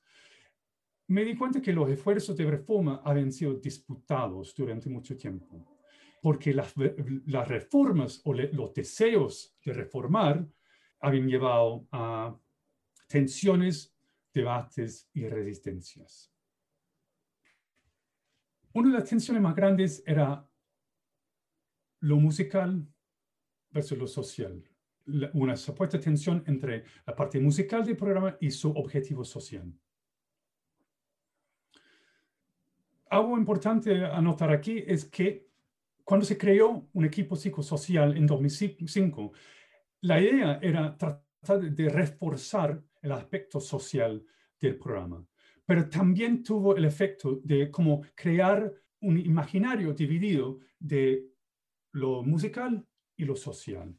Me 1.08 1.24
di 1.24 1.36
cuenta 1.36 1.62
que 1.62 1.72
los 1.72 1.90
esfuerzos 1.90 2.36
de 2.36 2.50
reforma 2.50 3.02
habían 3.06 3.32
sido 3.32 3.54
disputados 3.54 4.54
durante 4.56 4.90
mucho 4.90 5.16
tiempo 5.16 5.76
porque 6.26 6.56
las, 6.56 6.74
las 7.28 7.48
reformas 7.48 8.20
o 8.24 8.34
los 8.34 8.74
deseos 8.74 9.56
de 9.64 9.74
reformar 9.74 10.44
habían 11.00 11.28
llevado 11.28 11.88
a 11.92 12.36
tensiones, 13.08 13.96
debates 14.34 15.08
y 15.14 15.28
resistencias. 15.28 16.35
Una 18.76 18.90
de 18.90 19.00
las 19.00 19.10
tensiones 19.10 19.42
más 19.42 19.56
grandes 19.56 20.04
era 20.06 20.46
lo 22.02 22.18
musical 22.18 22.86
versus 23.72 23.98
lo 23.98 24.06
social. 24.06 24.62
una 25.34 25.56
supuesta 25.56 26.00
tensión 26.00 26.44
entre 26.48 26.84
la 27.06 27.16
parte 27.16 27.40
musical 27.40 27.86
del 27.86 27.96
programa 27.96 28.36
y 28.42 28.50
su 28.50 28.72
objetivo 28.72 29.24
social. 29.24 29.72
Algo 33.12 33.38
importante 33.38 34.04
a 34.04 34.20
notar 34.20 34.52
aquí 34.52 34.84
es 34.86 35.06
que 35.06 35.48
cuando 36.04 36.26
se 36.26 36.38
creó 36.38 36.90
un 36.92 37.06
equipo 37.06 37.36
psicosocial 37.36 38.18
en 38.18 38.26
2005, 38.26 39.32
la 40.02 40.20
idea 40.20 40.60
era 40.62 40.98
tratar 40.98 41.62
de 41.62 41.88
reforzar 41.88 42.84
el 43.02 43.12
aspecto 43.12 43.62
social 43.62 44.26
del 44.60 44.78
programa, 44.78 45.26
pero 45.66 45.90
también 45.90 46.44
tuvo 46.44 46.76
el 46.76 46.86
efecto 46.86 47.40
de 47.44 47.72
como 47.72 48.02
crear 48.14 48.72
un 49.02 49.18
imaginario 49.20 49.94
dividido 49.94 50.60
de 50.80 51.26
lo 51.92 52.24
musical 52.24 52.86
y 53.18 53.26
lo 53.26 53.36
social. 53.36 53.96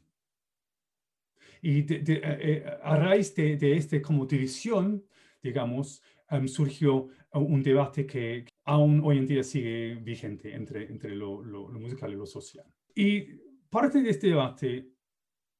Y 1.61 1.79
eh, 1.91 2.03
eh, 2.13 2.65
a 2.83 2.97
raíz 2.97 3.33
de, 3.35 3.57
de 3.57 3.75
esta 3.75 4.01
como 4.01 4.25
división, 4.25 5.03
digamos, 5.41 6.01
em, 6.29 6.47
surgió 6.47 7.07
un 7.33 7.61
debate 7.61 8.05
que 8.05 8.45
aún 8.65 9.01
hoy 9.03 9.17
en 9.17 9.27
día 9.27 9.43
sigue 9.43 9.95
vigente 9.95 10.53
entre, 10.53 10.85
entre 10.85 11.15
lo, 11.15 11.41
musical 11.71 12.11
y 12.11 12.15
lo 12.15 12.25
social. 12.25 12.65
Y 12.95 13.21
parte 13.69 14.01
de 14.01 14.09
este 14.09 14.27
debate 14.27 14.87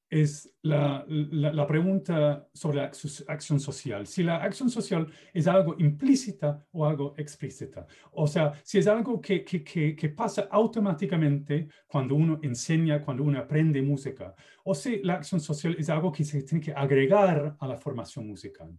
es 0.10 0.54
la, 0.62 1.06
la, 1.08 1.68
pregunta 1.68 2.48
sobre 2.54 2.78
la 2.78 2.92
acción 3.28 3.60
social. 3.60 4.08
Si 4.08 4.24
la 4.24 4.38
acción 4.38 4.70
social 4.70 5.08
es 5.34 5.48
algo 5.48 5.76
implícita 5.80 6.66
o 6.72 6.86
algo 6.86 7.14
explícita. 7.18 7.86
O 8.12 8.26
sea, 8.26 8.54
si 8.64 8.78
es 8.78 8.88
algo 8.88 9.20
que, 9.20 9.44
que, 9.44 9.64
que, 9.64 10.10
pasa 10.10 10.48
automáticamente 10.50 11.68
cuando 11.88 12.16
uno 12.16 12.40
enseña, 12.42 13.02
cuando 13.02 13.24
uno 13.24 13.40
aprende 13.40 13.82
música. 13.82 14.34
O 14.64 14.74
si 14.74 15.02
la 15.04 15.16
acción 15.16 15.42
social 15.42 15.76
es 15.78 15.90
algo 15.90 16.12
que 16.12 16.24
se 16.24 16.44
tiene 16.44 16.64
que 16.64 16.74
agregar 16.74 17.58
a 17.60 17.68
la 17.68 17.78
formación 17.78 18.28
musical 18.28 18.78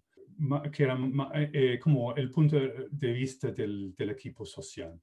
que 0.73 0.85
era 0.85 0.97
eh, 1.35 1.51
eh, 1.53 1.79
como 1.81 2.15
el 2.15 2.31
punto 2.31 2.57
de 2.57 3.13
vista 3.13 3.51
del, 3.51 3.93
del 3.97 4.11
equipo 4.11 4.45
social. 4.45 4.97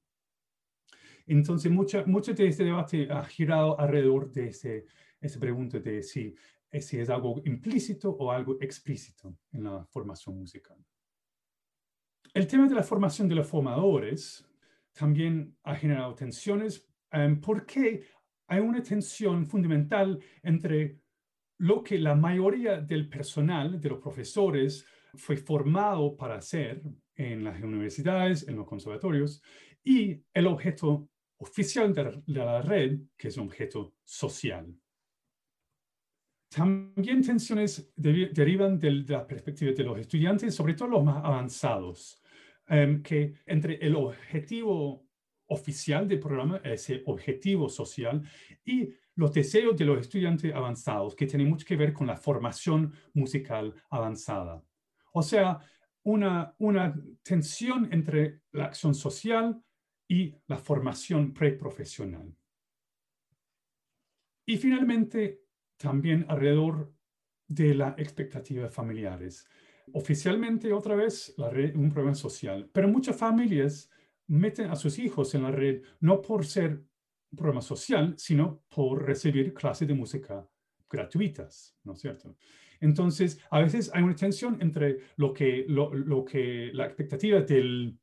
Entonces, 1.26 1.70
mucho, 1.70 2.04
mucho 2.06 2.32
de 2.32 2.46
este 2.46 2.64
debate 2.64 3.08
ha 3.10 3.24
girado 3.24 3.78
alrededor 3.78 4.30
de 4.30 4.48
ese, 4.48 4.86
esa 5.20 5.40
pregunta 5.40 5.78
de 5.78 6.02
si, 6.02 6.34
eh, 6.70 6.80
si 6.80 6.98
es 6.98 7.10
algo 7.10 7.42
implícito 7.44 8.10
o 8.10 8.30
algo 8.30 8.56
explícito 8.60 9.36
en 9.52 9.64
la 9.64 9.84
formación 9.86 10.38
musical. 10.38 10.78
El 12.34 12.46
tema 12.46 12.68
de 12.68 12.74
la 12.74 12.82
formación 12.82 13.28
de 13.28 13.34
los 13.34 13.46
formadores 13.46 14.46
también 14.92 15.56
ha 15.62 15.74
generado 15.74 16.14
tensiones 16.14 16.86
um, 17.12 17.40
porque 17.40 18.06
hay 18.46 18.60
una 18.60 18.82
tensión 18.82 19.46
fundamental 19.46 20.18
entre 20.42 21.00
lo 21.58 21.82
que 21.82 21.98
la 21.98 22.14
mayoría 22.14 22.80
del 22.80 23.08
personal, 23.08 23.80
de 23.80 23.88
los 23.88 23.98
profesores, 23.98 24.84
fue 25.14 25.36
formado 25.36 26.16
para 26.16 26.36
hacer 26.36 26.82
en 27.14 27.44
las 27.44 27.62
universidades, 27.62 28.46
en 28.46 28.56
los 28.56 28.66
conservatorios, 28.66 29.42
y 29.82 30.22
el 30.34 30.46
objeto 30.46 31.08
oficial 31.38 31.94
de 31.94 32.22
la 32.26 32.60
red, 32.60 32.98
que 33.16 33.28
es 33.28 33.36
un 33.36 33.46
objeto 33.46 33.94
social. 34.04 34.74
También 36.48 37.22
tensiones 37.22 37.92
derivan 37.96 38.78
de 38.78 38.90
la 39.08 39.26
perspectiva 39.26 39.72
de 39.72 39.84
los 39.84 39.98
estudiantes, 39.98 40.54
sobre 40.54 40.74
todo 40.74 40.88
los 40.88 41.04
más 41.04 41.24
avanzados, 41.24 42.22
em, 42.68 43.02
que 43.02 43.34
entre 43.46 43.74
el 43.76 43.94
objetivo 43.96 45.06
oficial 45.48 46.08
del 46.08 46.20
programa, 46.20 46.60
ese 46.64 47.02
objetivo 47.06 47.68
social, 47.68 48.22
y 48.64 48.88
los 49.16 49.32
deseos 49.32 49.76
de 49.76 49.84
los 49.84 50.00
estudiantes 50.00 50.54
avanzados, 50.54 51.14
que 51.14 51.26
tienen 51.26 51.48
mucho 51.48 51.66
que 51.66 51.76
ver 51.76 51.92
con 51.92 52.06
la 52.06 52.16
formación 52.16 52.92
musical 53.14 53.74
avanzada. 53.90 54.62
O 55.12 55.22
sea, 55.22 55.58
una, 56.02 56.54
una 56.58 56.94
tensión 57.22 57.88
entre 57.92 58.42
la 58.52 58.66
acción 58.66 58.94
social 58.94 59.60
y 60.08 60.34
la 60.46 60.58
formación 60.58 61.32
preprofesional. 61.32 62.32
Y 64.46 64.56
finalmente, 64.58 65.45
también 65.76 66.26
alrededor 66.28 66.92
de 67.48 67.74
la 67.74 67.94
expectativa 67.98 68.68
familiares. 68.68 69.46
Oficialmente, 69.92 70.72
otra 70.72 70.96
vez, 70.96 71.34
la 71.36 71.48
red 71.48 71.76
un 71.76 71.90
problema 71.90 72.14
social, 72.14 72.68
pero 72.72 72.88
muchas 72.88 73.16
familias 73.16 73.90
meten 74.26 74.70
a 74.70 74.76
sus 74.76 74.98
hijos 74.98 75.34
en 75.34 75.44
la 75.44 75.52
red 75.52 75.82
no 76.00 76.20
por 76.20 76.44
ser 76.44 76.82
un 77.30 77.36
problema 77.36 77.60
social, 77.60 78.14
sino 78.16 78.62
por 78.68 79.04
recibir 79.04 79.54
clases 79.54 79.86
de 79.86 79.94
música 79.94 80.48
gratuitas, 80.90 81.76
¿no 81.84 81.92
es 81.92 82.00
cierto? 82.00 82.36
Entonces, 82.80 83.40
a 83.50 83.60
veces 83.60 83.90
hay 83.94 84.02
una 84.02 84.14
tensión 84.14 84.58
entre 84.60 84.98
lo 85.16 85.32
que, 85.32 85.64
lo, 85.68 86.24
que 86.24 86.70
la 86.72 86.86
expectativa 86.86 87.40
del, 87.40 87.98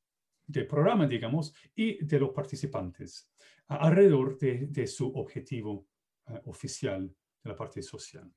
del, 0.48 0.68
programa, 0.68 1.06
digamos, 1.06 1.54
y 1.76 2.04
de 2.04 2.20
los 2.20 2.32
participantes 2.32 3.30
alrededor 3.68 4.38
de, 4.38 4.68
de 4.68 4.88
su 4.88 5.08
objetivo 5.08 5.88
eh, 6.28 6.40
oficial 6.46 7.14
de 7.44 7.50
la 7.50 7.56
parte 7.56 7.82
social. 7.82 8.32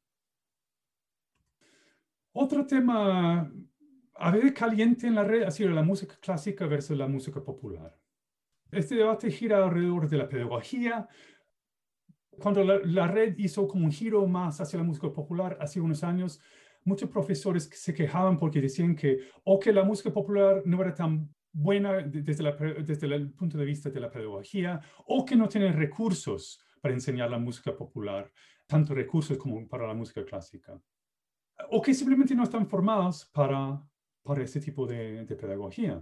Otro 2.33 2.66
tema 2.66 3.51
a 4.19 4.31
veces 4.31 4.53
caliente 4.53 5.07
en 5.07 5.14
la 5.14 5.25
red 5.25 5.42
ha 5.45 5.51
sido 5.51 5.71
la 5.71 5.83
música 5.83 6.16
clásica 6.21 6.66
versus 6.66 6.97
la 6.97 7.07
música 7.07 7.42
popular. 7.42 7.99
Este 8.71 8.97
debate 8.97 9.31
gira 9.31 9.64
alrededor 9.64 10.09
de 10.09 10.19
la 10.19 10.29
pedagogía, 10.29 11.09
cuando 12.38 12.62
la, 12.64 13.07
red 13.07 13.35
hizo 13.38 13.66
como 13.66 13.87
un 13.87 13.92
giro 13.92 14.27
más 14.27 14.61
hacia 14.61 14.79
la 14.79 14.85
música 14.85 15.11
popular 15.11 15.57
hace 15.61 15.81
unos 15.81 16.05
años, 16.05 16.40
muchos 16.85 17.09
profesores 17.09 17.71
se 17.73 17.95
quejaban 17.95 18.37
porque 18.37 18.61
decían 18.61 18.95
que 18.95 19.21
o 19.45 19.59
que 19.59 19.73
la 19.73 19.85
música 19.85 20.12
popular 20.12 20.62
no 20.66 20.83
era 20.83 20.95
tan 20.95 21.35
buena 21.53 21.95
desde, 22.03 22.53
desde 22.83 23.07
el 23.07 23.33
punto 23.33 23.57
de 23.57 23.64
vista 23.64 23.88
de 23.88 24.01
la 24.01 24.11
pedagogía, 24.11 24.81
o 25.07 25.25
que 25.25 25.37
no 25.37 25.49
tienen 25.49 25.73
recursos 25.73 26.61
para 26.87 26.94
enseñar 26.94 27.29
la 27.29 27.38
música 27.38 27.77
popular, 27.77 28.31
tanto 28.64 28.94
recursos 28.94 29.37
como 29.37 29.66
para 29.66 29.88
la 29.88 29.94
música 29.94 30.25
clásica, 30.25 30.81
o 31.72 31.83
que 31.83 31.92
simplemente 31.92 32.33
no 32.33 32.44
están 32.44 32.64
formados 32.68 33.29
para, 33.33 33.83
para 34.22 34.44
ese 34.44 34.61
tipo 34.61 34.87
de, 34.87 35.25
pedagogía. 35.27 36.01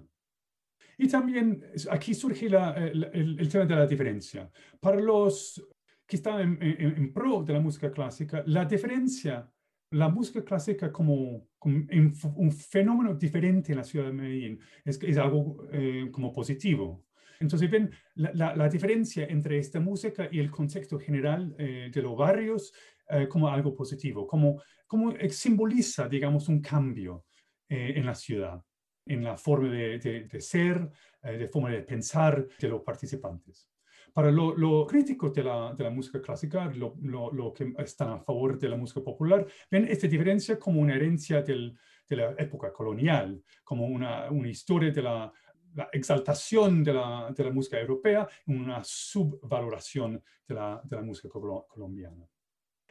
Y 0.99 1.09
también 1.09 1.65
aquí 1.91 2.13
surge 2.13 2.49
el, 2.49 3.39
el, 3.41 3.49
tema 3.49 3.65
de 3.65 3.77
la 3.77 3.87
diferencia. 3.87 4.51
Para 4.79 5.01
los 5.01 5.67
que 6.07 6.17
está 6.17 6.43
en, 6.43 7.15
pro 7.15 7.43
de 7.43 7.55
la 7.55 7.61
música 7.61 7.91
clásica, 7.91 8.45
la 8.47 8.67
diferencia, 8.67 9.51
la 9.93 10.11
música 10.11 10.45
clásica 10.45 10.93
como, 10.93 11.49
un 11.63 12.53
fenómeno 12.53 13.15
diferente 13.15 13.73
en 13.73 13.79
la 13.79 13.85
ciudad 13.85 14.09
de 14.09 14.13
Medellín, 14.13 14.61
es, 14.85 15.03
es 15.03 15.17
algo 15.17 15.67
eh, 15.73 16.11
como 16.13 16.31
positivo. 16.31 17.07
Entonces, 17.41 17.71
ven 17.71 17.91
la, 18.15 18.55
la, 18.55 18.69
diferencia 18.69 19.27
entre 19.27 19.59
esta 19.59 19.81
música 19.81 20.29
y 20.31 20.39
el 20.39 20.51
contexto 20.51 20.99
general 20.99 21.55
eh, 21.59 21.91
de 21.93 22.03
los 22.03 22.17
barrios 22.17 22.73
eh, 23.09 23.29
como 23.29 23.49
algo 23.49 23.75
positivo, 23.75 24.27
como, 24.27 24.63
como 24.87 25.13
simboliza, 25.29 26.09
digamos, 26.09 26.49
un 26.49 26.61
cambio 26.61 27.25
en 27.67 28.07
la 28.07 28.15
ciudad, 28.15 28.63
en 29.07 29.25
la 29.25 29.37
forma 29.37 29.69
de, 29.69 29.99
de, 29.99 30.25
de 30.25 30.41
ser, 30.41 30.89
de 31.23 31.49
forma 31.49 31.71
de 31.71 31.83
pensar 31.83 32.47
de 32.61 32.69
los 32.69 32.83
participantes. 32.83 33.69
Para 34.15 34.31
los 34.31 34.57
lo 34.57 34.87
críticos 34.87 35.35
de 35.35 35.43
la, 35.43 35.75
de 35.77 35.83
la, 35.83 35.91
música 35.91 36.23
clásica, 36.23 36.67
lo, 36.67 36.95
lo, 37.03 37.53
que 37.53 37.75
están 37.79 38.11
a 38.11 38.21
favor 38.21 38.57
de 38.57 38.69
la 38.69 38.77
música 38.77 39.03
popular, 39.03 39.45
ven 39.69 39.89
esta 39.89 40.07
diferencia 40.07 40.57
como 40.57 40.81
una 40.81 40.95
herencia 40.95 41.43
del, 41.43 41.77
de 42.09 42.17
la 42.17 42.35
época 42.39 42.73
colonial, 42.73 43.43
como 43.65 43.87
una, 43.87 44.31
una 44.31 44.49
historia 44.49 44.93
de 44.93 45.03
la, 45.03 45.33
la 45.75 45.89
exaltación 45.93 46.83
de 46.83 46.93
la, 46.93 47.33
de 47.37 47.45
la, 47.45 47.51
música 47.51 47.79
europea, 47.79 48.27
una 48.47 48.83
subvaloración 48.83 50.23
de 50.47 50.55
la, 50.55 50.81
de 50.85 50.97
la 50.97 51.03
música 51.03 51.29
colombiana. 51.29 52.27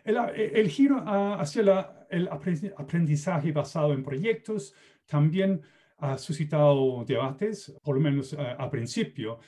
El, 0.04 0.18
el 0.36 0.70
giro 0.70 1.02
hacia 1.06 1.64
la, 1.64 2.08
el 2.10 2.28
aprendizaje 2.28 3.52
basado 3.52 3.94
en 3.94 4.04
proyectos 4.04 4.74
también 5.06 5.62
ha 5.98 6.18
suscitado 6.18 7.06
debates, 7.06 7.74
por 7.82 7.96
lo 7.96 8.02
menos 8.02 8.34
a, 8.34 8.54
a 8.54 8.70
principio, 8.70 9.40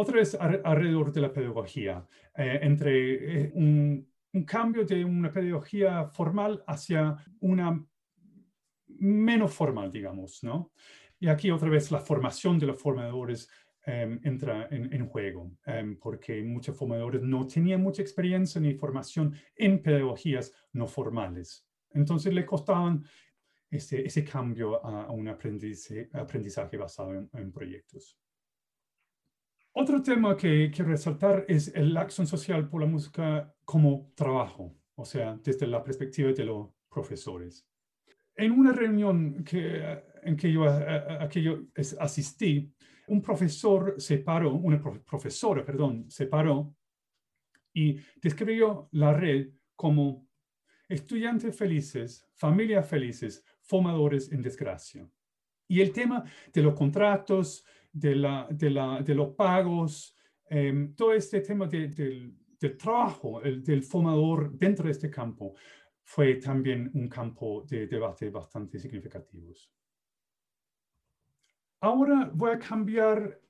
otra 0.00 0.18
vez 0.18 0.36
alrededor 0.36 1.12
de 1.12 1.20
la 1.20 1.32
pedagogía, 1.32 2.06
eh, 2.36 2.60
entre 2.62 3.46
eh, 3.46 3.52
un, 3.52 4.06
cambio 4.46 4.84
de 4.84 5.04
una 5.04 5.32
pedagogía 5.32 6.06
formal 6.06 6.62
hacia 6.68 7.16
una 7.40 7.84
menos 8.86 9.52
formal, 9.52 9.90
digamos, 9.90 10.44
¿no? 10.44 10.70
Y 11.20 11.28
aquí 11.28 11.50
otra 11.50 11.68
vez 11.68 11.90
la 11.90 12.00
formación 12.00 12.58
de 12.58 12.66
los 12.66 12.80
formadores 12.80 13.48
em, 13.84 14.20
entra 14.22 14.68
en, 14.70 15.06
juego, 15.08 15.50
em, 15.66 15.98
porque 15.98 16.42
muchos 16.42 16.76
formadores 16.76 17.22
no 17.22 17.46
tenían 17.46 17.82
mucha 17.82 18.02
experiencia 18.02 18.60
ni 18.60 18.74
formación 18.74 19.34
en 19.56 19.82
pedagogías 19.82 20.52
no 20.72 20.86
formales. 20.86 21.66
Entonces 21.90 22.34
le 22.34 22.44
costaban 22.44 23.04
ese, 23.70 24.04
ese 24.04 24.24
cambio 24.24 24.84
a, 24.84 25.10
un 25.12 25.28
aprendizaje, 25.28 26.08
aprendizaje 26.12 26.76
basado 26.76 27.28
en, 27.32 27.52
proyectos. 27.52 28.18
Otro 29.72 30.02
tema 30.02 30.36
que 30.36 30.70
quiero 30.70 30.90
resaltar 30.90 31.44
es 31.48 31.72
la 31.76 32.00
acción 32.00 32.26
social 32.26 32.68
por 32.68 32.80
la 32.80 32.86
música 32.86 33.54
como 33.64 34.12
trabajo, 34.14 34.74
o 34.94 35.04
sea, 35.04 35.38
desde 35.42 35.66
la 35.66 35.82
perspectiva 35.82 36.32
de 36.32 36.44
los 36.44 36.68
profesores. 36.88 37.66
En 38.34 38.52
una 38.52 38.72
reunión 38.72 39.44
que, 39.44 40.02
en 40.22 40.36
que 40.36 40.52
yo, 40.52 40.64
a, 40.64 41.28
que 41.28 41.42
yo 41.42 41.64
asistí, 41.98 42.72
un 43.08 43.22
profesor 43.22 43.94
se 43.98 44.18
paró, 44.18 44.54
una 44.54 44.80
profesora, 44.80 45.64
perdón, 45.64 46.10
se 46.10 46.26
paró 46.26 46.74
y 47.72 47.98
describió 48.20 48.88
la 48.92 49.12
red 49.12 49.48
como 49.76 50.26
estudiantes 50.88 51.56
felices, 51.56 52.26
familias 52.34 52.88
felices, 52.88 53.44
formadores 53.62 54.32
en 54.32 54.42
desgracia. 54.42 55.08
Y 55.68 55.80
el 55.80 55.92
tema 55.92 56.24
de 56.52 56.62
los 56.62 56.74
contratos, 56.74 57.64
de, 57.92 58.14
la, 58.14 58.46
de, 58.50 58.70
la, 58.70 59.02
de 59.02 59.14
los 59.14 59.34
pagos, 59.34 60.16
em, 60.48 60.94
todo 60.94 61.12
este 61.12 61.40
tema 61.40 61.66
del, 61.66 62.34
trabajo, 62.78 63.42
el, 63.42 63.62
del 63.62 63.82
formador 63.82 64.52
dentro 64.52 64.86
de 64.86 64.92
este 64.92 65.10
campo, 65.10 65.54
fue 66.02 66.36
también 66.36 66.90
un 66.94 67.08
campo 67.08 67.64
de 67.68 67.86
debate 67.86 68.30
bastante 68.30 68.78
significativos. 68.78 69.70
Ahora 71.80 72.30
voy 72.34 72.50
a 72.50 72.58
cambiar 72.58 73.40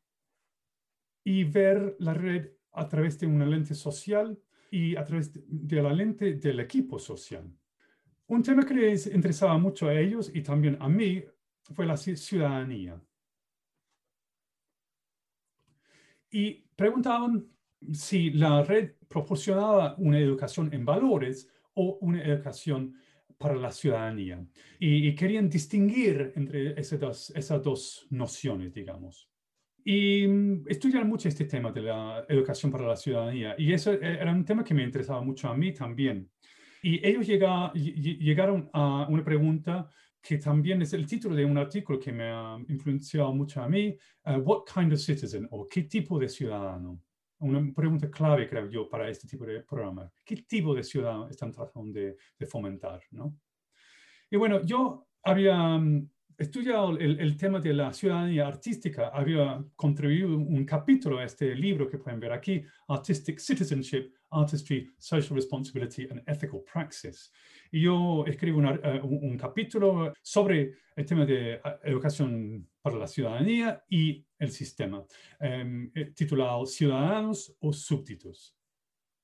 y 1.24 1.44
ver 1.44 1.96
la 1.98 2.14
red 2.14 2.50
a 2.72 2.86
través 2.88 3.18
de 3.18 3.26
una 3.26 3.46
lente 3.46 3.74
social 3.74 4.38
y 4.70 4.96
a 4.96 5.04
través 5.04 5.32
de 5.34 5.82
la 5.82 5.92
lente 5.92 6.34
del 6.34 6.60
equipo 6.60 6.98
social. 6.98 7.50
Un 8.26 8.42
tema 8.42 8.66
que 8.66 8.74
les 8.74 9.06
interesaba 9.06 9.56
mucho 9.56 9.88
a 9.88 9.98
ellos 9.98 10.30
y 10.34 10.42
también 10.42 10.76
a 10.80 10.88
mí 10.88 11.24
fue 11.62 11.86
la 11.86 11.96
ciudadanía. 11.96 13.00
Y 16.30 16.66
preguntaban 16.76 17.48
si 17.92 18.30
la 18.30 18.62
red 18.62 18.92
proporcionaba 19.08 19.94
una 19.96 20.18
educación 20.18 20.72
en 20.74 20.84
valores 20.84 21.48
o 21.72 21.96
una 22.02 22.22
educación 22.22 22.94
para 23.38 23.54
la 23.54 23.70
ciudadanía. 23.70 24.44
Y, 24.78 25.14
querían 25.14 25.48
distinguir 25.48 26.32
entre 26.34 26.78
esas 26.78 27.00
dos, 27.00 27.30
esas 27.30 27.62
dos 27.62 28.06
nociones, 28.10 28.74
digamos. 28.74 29.30
Y 29.84 30.26
mm, 30.26 30.64
estudiaron 30.66 31.08
mucho 31.08 31.28
este 31.28 31.44
tema 31.44 31.72
de 31.72 31.82
la 31.82 32.26
educación 32.28 32.70
para 32.70 32.86
la 32.86 32.96
ciudadanía. 32.96 33.54
Y 33.56 33.72
eso 33.72 33.92
e, 33.92 33.98
era 34.00 34.32
un 34.32 34.44
tema 34.44 34.64
que 34.64 34.74
me 34.74 34.82
interesaba 34.82 35.22
mucho 35.22 35.48
a 35.48 35.56
mí 35.56 35.72
también. 35.72 36.28
Y 36.82 37.04
ellos 37.06 37.26
llegaron 37.26 38.70
a 38.72 39.06
una 39.08 39.24
pregunta 39.24 39.88
que 40.20 40.38
también 40.38 40.82
es 40.82 40.92
el 40.92 41.06
título 41.06 41.34
de 41.34 41.44
un 41.44 41.58
artículo 41.58 41.98
que 41.98 42.12
me 42.12 42.24
ha 42.24 42.56
influenciado 42.68 43.32
mucho 43.32 43.62
a 43.62 43.68
mí, 43.68 43.96
uh, 44.26 44.38
What 44.38 44.64
kind 44.72 44.92
of 44.92 45.00
citizen? 45.00 45.46
o 45.50 45.66
¿qué 45.66 45.82
tipo 45.82 46.18
de 46.18 46.28
ciudadano? 46.28 47.00
Una 47.40 47.72
pregunta 47.72 48.10
clave, 48.10 48.48
creo 48.48 48.68
yo, 48.68 48.88
para 48.88 49.08
este 49.08 49.28
tipo 49.28 49.44
de 49.44 49.60
programa. 49.60 50.10
¿Qué 50.24 50.36
tipo 50.36 50.74
de 50.74 50.82
ciudadano 50.82 51.28
están 51.28 51.52
tratando 51.52 51.92
de, 51.92 52.16
de 52.38 52.46
fomentar? 52.46 53.00
¿no? 53.12 53.36
Y 54.30 54.36
bueno, 54.36 54.64
yo 54.64 55.06
había 55.22 55.56
mm, 55.78 56.08
estudiado 56.36 56.96
el, 56.98 57.20
el, 57.20 57.36
tema 57.36 57.60
de 57.60 57.74
la 57.74 57.92
ciudadanía 57.92 58.46
artística, 58.46 59.08
había 59.08 59.64
contribuido 59.74 60.36
un 60.36 60.64
capítulo 60.64 61.18
a 61.18 61.24
este 61.24 61.54
libro 61.54 61.88
que 61.88 61.98
pueden 61.98 62.20
ver 62.20 62.32
aquí, 62.32 62.62
Artistic 62.88 63.38
Citizenship, 63.38 64.12
Artistry, 64.30 64.90
Social 64.98 65.34
Responsibility 65.34 66.06
and 66.10 66.22
Ethical 66.26 66.62
Praxis. 66.70 67.32
Y 67.70 67.82
yo 67.82 68.24
escribo 68.26 68.62
eh, 68.62 69.00
un, 69.02 69.36
capítulo 69.36 70.12
sobre 70.22 70.74
el 70.96 71.06
tema 71.06 71.24
de 71.24 71.54
eh, 71.54 71.60
educación 71.84 72.68
para 72.80 72.96
la 72.96 73.06
ciudadanía 73.06 73.82
y 73.88 74.24
el 74.38 74.50
sistema, 74.50 75.04
em, 75.40 75.90
eh, 75.94 76.12
titulado 76.14 76.66
Ciudadanos 76.66 77.54
o 77.60 77.72
súbditos. 77.72 78.54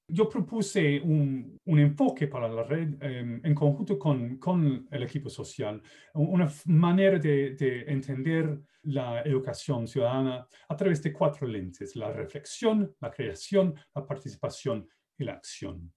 Yo 0.07 0.29
propuse 0.29 1.00
un, 1.00 1.59
un, 1.64 1.79
enfoque 1.79 2.27
para 2.29 2.46
la 2.46 2.62
red 2.62 3.03
em, 3.03 3.40
en 3.42 3.55
conjunto 3.55 3.98
con, 3.98 4.37
con, 4.37 4.87
el 4.90 5.03
equipo 5.03 5.31
social, 5.31 5.81
una 6.12 6.53
manera 6.66 7.18
de, 7.18 7.55
de, 7.55 7.83
entender 7.90 8.61
la 8.83 9.22
educación 9.22 9.87
ciudadana 9.87 10.46
a 10.68 10.77
través 10.77 11.03
de 11.03 11.11
cuatro 11.11 11.46
lentes, 11.46 11.96
la 11.96 12.12
reflexión, 12.12 12.94
la 13.00 13.11
creación, 13.11 13.74
la 13.94 14.05
participación 14.05 14.87
y 15.16 15.24
la 15.24 15.33
acción. 15.33 15.90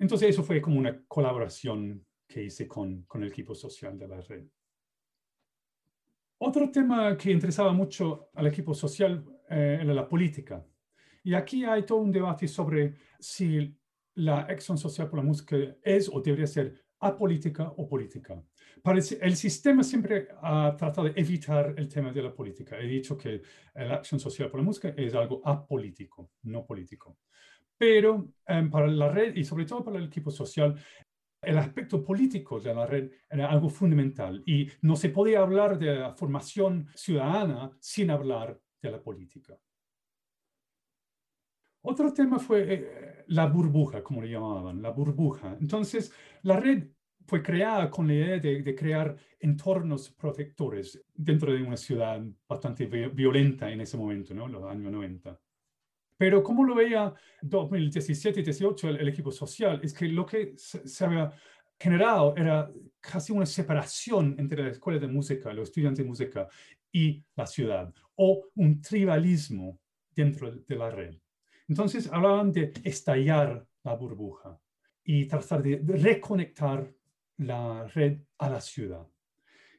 Entonces 0.00 0.30
eso 0.30 0.42
fue 0.42 0.60
como 0.60 0.78
una 0.78 1.04
colaboración 1.06 2.04
que 2.28 2.44
hice 2.44 2.66
con, 2.66 3.02
con 3.04 3.22
el 3.22 3.28
equipo 3.28 3.54
social 3.54 3.96
de 3.98 4.08
la 4.08 4.20
red. 4.20 4.46
Otro 6.38 6.70
tema 6.70 7.16
que 7.16 7.30
interesaba 7.30 7.72
mucho 7.72 8.28
al 8.34 8.46
equipo 8.46 8.74
social 8.74 9.24
eh, 9.48 9.78
era 9.80 9.94
la 9.94 10.06
política. 10.06 10.64
Y 11.24 11.34
aquí 11.34 11.64
hay 11.64 11.84
todo 11.84 11.98
un 11.98 12.12
debate 12.12 12.46
sobre 12.46 12.94
si 13.18 13.74
la 14.16 14.40
acción 14.40 14.76
social 14.76 15.08
por 15.08 15.18
la 15.18 15.24
música 15.24 15.56
es 15.82 16.10
o 16.12 16.20
debería 16.20 16.46
ser 16.46 16.84
apolítica 17.00 17.72
o 17.76 17.88
política. 17.88 18.42
Parece, 18.82 19.18
el 19.20 19.36
sistema 19.36 19.82
siempre 19.82 20.28
ha 20.42 20.74
tratado 20.76 21.08
de 21.08 21.20
evitar 21.20 21.74
el 21.76 21.88
tema 21.88 22.12
de 22.12 22.22
la 22.22 22.34
política. 22.34 22.78
He 22.78 22.86
dicho 22.86 23.16
que 23.16 23.42
la 23.74 23.96
acción 23.96 24.20
social 24.20 24.50
por 24.50 24.60
la 24.60 24.66
música 24.66 24.94
es 24.96 25.14
algo 25.14 25.40
apolítico, 25.44 26.30
no 26.42 26.64
político. 26.64 27.18
Pero 27.78 28.32
em, 28.46 28.70
para 28.70 28.86
la 28.86 29.08
red 29.08 29.34
y 29.36 29.44
sobre 29.44 29.66
todo 29.66 29.84
para 29.84 29.98
el 29.98 30.06
equipo 30.06 30.30
social, 30.30 30.74
el 31.46 31.58
aspecto 31.58 32.02
político 32.02 32.60
de 32.60 32.74
la 32.74 32.86
red 32.86 33.10
era 33.30 33.50
algo 33.50 33.68
fundamental 33.68 34.42
y 34.44 34.68
no 34.82 34.96
se 34.96 35.10
podía 35.10 35.40
hablar 35.40 35.78
de 35.78 35.94
la 35.94 36.12
formación 36.12 36.88
ciudadana 36.94 37.70
sin 37.80 38.10
hablar 38.10 38.60
de 38.82 38.90
la 38.90 39.00
política. 39.00 39.56
Otro 41.82 42.12
tema 42.12 42.40
fue 42.40 42.74
eh, 42.74 43.24
la 43.28 43.46
burbuja, 43.46 44.02
como 44.02 44.20
le 44.20 44.28
llamaban, 44.28 44.82
la 44.82 44.90
burbuja. 44.90 45.56
Entonces, 45.60 46.12
la 46.42 46.58
red 46.58 46.88
fue 47.26 47.42
creada 47.42 47.88
con 47.90 48.08
la 48.08 48.14
idea 48.14 48.38
de, 48.38 48.74
crear 48.74 49.16
entornos 49.38 50.10
protectores 50.10 51.00
dentro 51.14 51.52
de 51.52 51.62
una 51.62 51.76
ciudad 51.76 52.20
bastante 52.48 52.86
violenta 52.86 53.70
en 53.70 53.80
ese 53.82 53.96
momento, 53.96 54.34
¿no? 54.34 54.48
Los 54.48 54.64
años 54.64 54.90
90. 54.90 55.38
Pero 56.16 56.42
como 56.42 56.64
lo 56.64 56.74
veía 56.74 57.12
2017 57.42 58.40
y 58.40 58.42
2018 58.42 58.88
el, 58.88 59.08
equipo 59.08 59.30
social, 59.30 59.80
es 59.82 59.92
que 59.92 60.08
lo 60.08 60.24
que 60.24 60.54
se, 60.56 61.04
había 61.04 61.30
generado 61.78 62.34
era 62.36 62.70
casi 63.00 63.32
una 63.32 63.46
separación 63.46 64.34
entre 64.38 64.62
la 64.62 64.70
escuela 64.70 64.98
de 64.98 65.08
música, 65.08 65.52
los 65.52 65.68
estudiantes 65.68 66.04
de 66.04 66.08
música 66.08 66.48
y 66.90 67.22
la 67.34 67.46
ciudad, 67.46 67.92
o 68.14 68.46
un 68.54 68.80
tribalismo 68.80 69.78
dentro 70.14 70.50
de 70.50 70.76
la 70.76 70.90
red. 70.90 71.14
Entonces 71.68 72.10
hablaban 72.10 72.52
de 72.52 72.72
estallar 72.82 73.66
la 73.82 73.94
burbuja 73.94 74.58
y 75.04 75.26
tratar 75.26 75.62
de 75.62 75.82
reconectar 75.84 76.90
la 77.38 77.86
red 77.88 78.18
a 78.38 78.48
la 78.48 78.60
ciudad. 78.60 79.06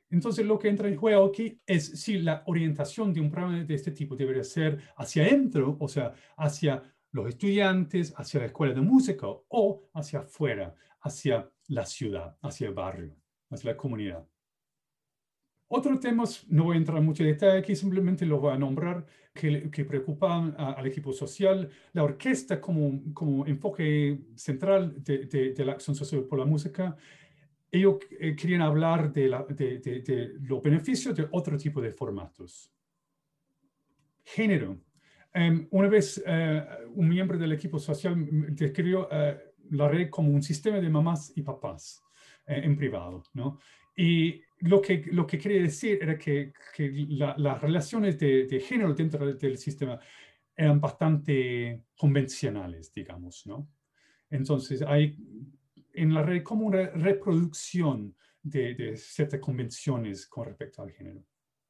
Entonces 0.09 0.45
lo 0.45 0.57
que 0.57 0.69
entra 0.69 0.87
en 0.87 0.95
juego 0.95 1.25
aquí 1.25 1.59
es 1.65 1.85
si 2.01 2.19
la 2.19 2.43
orientación 2.45 3.13
de 3.13 3.21
un 3.21 3.29
programa 3.29 3.63
de 3.63 3.73
este 3.73 3.91
tipo 3.91 4.15
debería 4.15 4.43
ser 4.43 4.79
hacia 4.95 5.23
adentro, 5.23 5.77
o 5.79 5.87
sea, 5.87 6.13
hacia 6.37 6.81
los 7.11 7.27
estudiantes, 7.27 8.13
hacia 8.15 8.39
la 8.39 8.45
escuela 8.47 8.73
de 8.73 8.81
música 8.81 9.27
o 9.27 9.89
hacia 9.93 10.19
afuera, 10.19 10.75
hacia 11.01 11.49
la 11.67 11.85
ciudad, 11.85 12.37
hacia 12.41 12.67
el 12.67 12.73
barrio, 12.73 13.15
hacia 13.49 13.71
la 13.71 13.77
comunidad. 13.77 14.25
Otros 15.69 15.99
temas, 15.99 16.45
no 16.47 16.63
voy 16.63 16.75
a 16.75 16.77
entrar 16.77 16.97
en 16.97 17.05
mucho 17.05 17.25
detalle 17.25 17.59
aquí, 17.59 17.75
simplemente 17.75 18.25
lo 18.25 18.39
voy 18.39 18.53
a 18.53 18.57
nombrar, 18.57 19.05
que, 19.33 19.69
que 19.69 19.83
preocupan 19.83 20.55
al 20.57 20.87
equipo 20.87 21.11
social, 21.11 21.69
la 21.93 22.03
orquesta 22.03 22.59
como, 22.61 23.01
como 23.13 23.45
enfoque 23.45 24.19
central 24.35 25.03
de, 25.03 25.25
de, 25.25 25.65
la 25.65 25.73
acción 25.73 25.95
social 25.95 26.23
por 26.23 26.39
la 26.39 26.45
música. 26.45 26.95
Ellos 27.71 27.97
eh, 28.19 28.35
querían 28.35 28.61
hablar 28.61 29.11
de, 29.11 29.27
la, 29.27 29.43
de, 29.43 29.79
de, 29.79 30.33
los 30.41 30.61
beneficios 30.61 31.15
de 31.15 31.27
otro 31.31 31.57
tipo 31.57 31.81
de 31.81 31.91
formatos. 31.91 32.73
Género. 34.23 34.77
Um, 35.35 35.67
una 35.71 35.87
vez 35.87 36.17
uh, 36.25 36.89
un 36.95 37.07
miembro 37.07 37.37
del 37.37 37.51
equipo 37.51 37.77
social 37.77 38.15
describió 38.49 39.07
uh, 39.07 39.75
la 39.75 39.87
red 39.87 40.09
como 40.09 40.31
un 40.31 40.41
sistema 40.41 40.79
de 40.79 40.89
mamás 40.89 41.31
y 41.35 41.41
papás 41.41 42.01
uh, 42.47 42.53
en 42.53 42.75
privado, 42.75 43.23
¿no? 43.33 43.59
Y 43.95 44.41
lo 44.59 44.81
que, 44.81 45.03
lo 45.11 45.25
que 45.25 45.37
quería 45.37 45.61
decir 45.61 45.99
era 46.01 46.17
que, 46.17 46.53
las 47.09 47.61
relaciones 47.61 48.17
de, 48.17 48.63
género 48.65 48.93
dentro 48.93 49.33
del 49.33 49.57
sistema 49.57 49.99
eran 50.55 50.79
bastante 50.79 51.83
convencionales, 51.97 52.93
digamos, 52.93 53.45
¿no? 53.45 53.69
Entonces, 54.29 54.81
hay 54.81 55.17
en 55.97 56.13
la 56.13 56.21
red 56.21 56.43
como 56.43 56.65
una 56.65 56.89
reproducción 56.89 58.15
de, 58.41 58.95
ciertas 58.97 59.39
convenciones 59.39 60.27
con 60.27 60.45
respecto 60.45 60.81
al 60.81 60.91
género. 60.91 61.23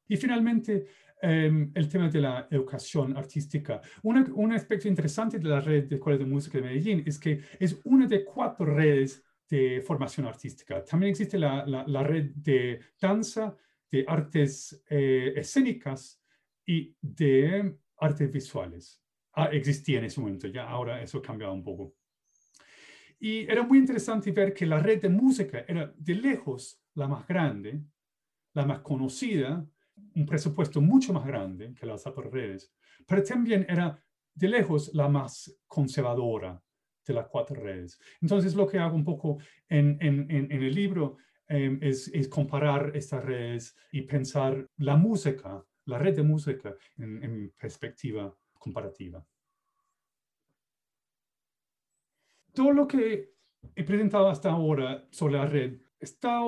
Y 0.06 0.16
finalmente, 0.16 0.86
em, 1.20 1.70
el 1.74 1.88
tema 1.88 2.08
de 2.08 2.20
la 2.20 2.46
educación 2.50 3.16
artística. 3.16 3.80
un 4.02 4.52
aspecto 4.52 4.88
interesante 4.88 5.38
de 5.38 5.48
la 5.48 5.60
red 5.60 5.84
de 5.84 5.96
escuelas 5.96 6.20
de 6.20 6.26
música 6.26 6.58
de 6.58 6.64
Medellín 6.64 7.02
es 7.06 7.18
que 7.18 7.40
es 7.58 7.80
una 7.84 8.06
de 8.06 8.24
cuatro 8.24 8.64
redes 8.66 9.22
de 9.48 9.82
formación 9.82 10.26
artística. 10.26 10.84
También 10.84 11.10
existe 11.10 11.38
la, 11.38 12.02
red 12.04 12.30
de 12.34 12.80
danza, 13.00 13.56
de 13.90 14.04
artes 14.06 14.84
eh, 14.90 15.32
escénicas 15.36 16.22
y 16.66 16.94
de 17.00 17.76
artes 17.96 18.30
visuales. 18.30 19.02
Ah, 19.32 19.48
existía 19.52 19.98
en 19.98 20.04
ese 20.04 20.20
momento, 20.20 20.48
ya 20.48 20.68
ahora 20.68 21.02
eso 21.02 21.18
ha 21.18 21.22
cambiado 21.22 21.52
un 21.54 21.62
poco. 21.62 21.94
Y 23.20 23.50
era 23.50 23.62
muy 23.62 23.78
interesante 23.78 24.30
ver 24.30 24.54
que 24.54 24.66
la 24.66 24.78
red 24.78 25.00
de 25.00 25.08
música 25.08 25.64
era 25.66 25.92
de 25.96 26.14
lejos 26.14 26.80
la 26.94 27.08
más 27.08 27.26
grande, 27.26 27.80
la 28.54 28.64
más 28.64 28.80
conocida, 28.80 29.66
un 30.14 30.26
presupuesto 30.26 30.80
mucho 30.80 31.12
más 31.12 31.26
grande 31.26 31.74
que 31.74 31.86
las 31.86 32.06
otras 32.06 32.30
redes, 32.30 32.72
pero 33.06 33.22
también 33.22 33.66
era 33.68 34.00
de 34.34 34.48
lejos 34.48 34.94
la 34.94 35.08
más 35.08 35.52
conservadora 35.66 36.62
de 37.04 37.14
las 37.14 37.26
cuatro 37.26 37.60
redes. 37.60 37.98
Entonces 38.20 38.54
lo 38.54 38.66
que 38.66 38.78
hago 38.78 38.94
un 38.94 39.04
poco 39.04 39.38
en, 39.68 39.98
en, 40.00 40.30
en, 40.30 40.52
el 40.52 40.74
libro 40.74 41.16
em, 41.48 41.78
es, 41.82 42.08
es, 42.08 42.28
comparar 42.28 42.92
estas 42.94 43.24
redes 43.24 43.76
y 43.90 44.02
pensar 44.02 44.68
la 44.76 44.96
música, 44.96 45.64
la 45.86 45.98
red 45.98 46.14
de 46.14 46.22
música 46.22 46.74
en 46.98 47.52
perspectiva 47.58 48.32
comparativa. 48.52 49.24
Todo 52.58 52.72
lo 52.72 52.88
que 52.88 53.36
he 53.76 53.84
presentado 53.84 54.28
hasta 54.28 54.50
ahora 54.50 55.06
sobre 55.12 55.34
la 55.34 55.46
red 55.46 55.80
está 56.00 56.40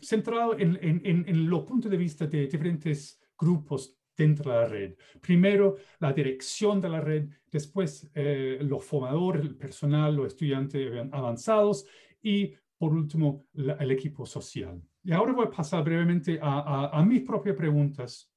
centrado 0.00 0.56
en, 0.56 0.78
en, 0.80 1.24
en, 1.26 1.50
los 1.50 1.64
puntos 1.64 1.90
de 1.90 1.96
vista 1.96 2.28
de 2.28 2.42
diferentes 2.42 3.20
grupos 3.36 3.98
dentro 4.16 4.52
de 4.52 4.56
la 4.56 4.66
red. 4.66 4.94
Primero, 5.20 5.78
la 5.98 6.12
dirección 6.12 6.80
de 6.80 6.88
la 6.88 7.00
red, 7.00 7.28
después 7.50 8.08
eh, 8.14 8.58
los 8.60 8.84
formadores, 8.84 9.42
el 9.42 9.56
personal, 9.56 10.14
los 10.14 10.28
estudiantes 10.28 10.92
avanzados 11.10 11.84
y, 12.22 12.54
por 12.76 12.92
último, 12.92 13.46
el 13.52 13.90
equipo 13.90 14.24
social. 14.26 14.80
Y 15.02 15.10
ahora 15.10 15.32
voy 15.32 15.46
a 15.46 15.50
pasar 15.50 15.82
brevemente 15.82 16.38
a, 16.40 16.96
a, 16.96 17.04
mis 17.04 17.22
propias 17.22 17.56
preguntas, 17.56 18.32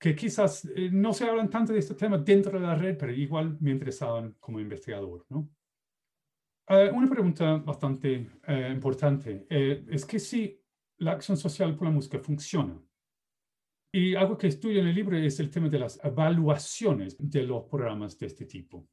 que 0.00 0.16
quizás 0.16 0.64
eh, 0.64 0.90
no 0.90 1.12
se 1.12 1.28
hablan 1.28 1.48
tanto 1.48 1.72
de 1.72 1.78
este 1.78 1.94
tema 1.94 2.18
dentro 2.18 2.58
de 2.58 2.66
la 2.66 2.74
red, 2.74 2.96
pero 2.98 3.12
igual 3.12 3.56
me 3.60 3.70
interesaban 3.70 4.34
como 4.40 4.58
investigador. 4.58 5.24
¿no? 5.28 5.48
Una 6.70 7.08
pregunta 7.08 7.56
bastante 7.56 8.30
eh, 8.46 8.70
importante 8.72 9.44
eh, 9.50 9.84
es 9.90 10.04
que 10.04 10.20
si 10.20 10.56
la 10.98 11.10
acción 11.12 11.36
social 11.36 11.74
por 11.74 11.88
la 11.88 11.92
música 11.92 12.20
funciona, 12.20 12.80
y 13.92 14.14
algo 14.14 14.38
que 14.38 14.46
estudio 14.46 14.80
en 14.80 14.86
el 14.86 14.94
libro 14.94 15.16
es 15.16 15.40
el 15.40 15.50
tema 15.50 15.68
de 15.68 15.80
las 15.80 15.98
evaluaciones 16.04 17.16
de 17.18 17.42
los 17.42 17.64
programas 17.64 18.16
de 18.16 18.26
este 18.26 18.46
tipo. 18.46 18.86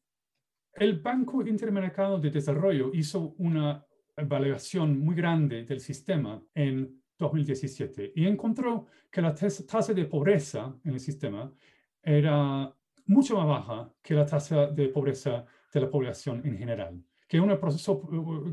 El 0.74 1.02
Banco 1.02 1.46
Interamericano 1.46 2.18
de 2.18 2.32
Desarrollo 2.32 2.90
hizo 2.96 3.36
una 3.38 3.86
evaluación 4.16 5.00
muy 5.00 5.14
grande 5.14 5.64
del 5.64 5.80
sistema 5.80 6.42
en 6.56 7.04
2017 7.16 8.14
y 8.16 8.26
encontró 8.26 8.88
que 9.12 9.22
la 9.22 9.36
tasa 9.36 9.94
de 9.94 10.06
pobreza 10.06 10.76
en 10.84 10.94
el 10.94 11.00
sistema 11.00 11.54
era 12.02 12.76
mucho 13.06 13.36
más 13.38 13.46
baja 13.46 13.94
que 14.02 14.16
la 14.16 14.26
tasa 14.26 14.66
de 14.66 14.88
pobreza 14.88 15.46
de 15.72 15.80
la 15.80 15.92
población 15.92 16.42
en 16.44 16.58
general 16.58 17.04
que, 17.28 17.40
una 17.40 17.60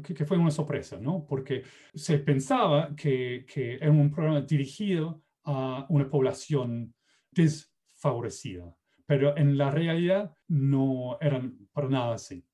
que 0.02 0.24
fue 0.24 0.36
una 0.36 0.50
sorpresa, 0.50 0.98
¿no? 1.00 1.24
Porque 1.26 1.62
se 1.94 2.18
pensaba 2.18 2.94
que, 2.96 3.46
que 3.46 3.76
era 3.76 3.90
un 3.90 4.10
programa 4.10 4.40
dirigido 4.40 5.22
a 5.44 5.86
una 5.88 6.08
población 6.08 6.94
desfavorecida, 7.30 8.76
pero 9.06 9.36
en 9.36 9.56
la 9.56 9.70
realidad 9.70 10.34
no 10.48 11.18
eran 11.20 11.68
para 11.72 11.88
nada 11.88 12.14
así. 12.14 12.44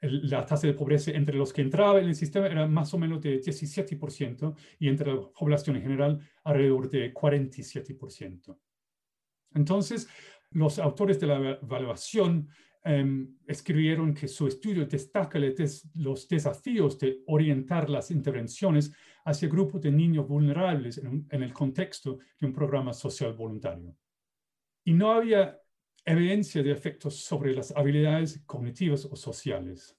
la 0.00 0.44
tasa 0.44 0.66
de 0.66 0.74
pobreza 0.74 1.12
entre 1.12 1.36
los 1.36 1.52
que 1.52 1.62
entraban 1.62 2.02
en 2.02 2.08
el 2.08 2.16
sistema 2.16 2.46
era 2.48 2.66
más 2.66 2.92
o 2.92 2.98
menos 2.98 3.20
de 3.22 3.40
17% 3.40 4.54
y 4.78 4.88
entre 4.88 5.14
la 5.14 5.20
población 5.32 5.76
en 5.76 5.82
general 5.82 6.20
alrededor 6.44 6.90
de 6.90 7.14
47%. 7.14 8.58
Entonces, 9.54 10.08
los 10.50 10.78
autores 10.78 11.20
de 11.20 11.26
la 11.26 11.58
evaluación 11.62 12.48
Em, 12.84 13.36
escribieron 13.46 14.12
que 14.12 14.26
su 14.26 14.48
estudio 14.48 14.84
destaca 14.86 15.38
los 15.94 16.26
desafíos 16.26 16.98
de 16.98 17.22
orientar 17.26 17.88
las 17.88 18.10
intervenciones 18.10 18.92
hacia 19.24 19.48
grupos 19.48 19.80
de 19.82 19.92
niños 19.92 20.26
vulnerables 20.26 20.98
en, 20.98 21.28
el 21.30 21.52
contexto 21.52 22.18
de 22.40 22.46
un 22.46 22.52
programa 22.52 22.92
social 22.92 23.34
voluntario. 23.34 23.96
Y 24.84 24.94
no 24.94 25.12
había 25.12 25.60
evidencia 26.04 26.60
de 26.60 26.72
efectos 26.72 27.20
sobre 27.20 27.54
las 27.54 27.70
habilidades 27.70 28.42
cognitivas 28.46 29.04
o 29.04 29.14
sociales. 29.14 29.96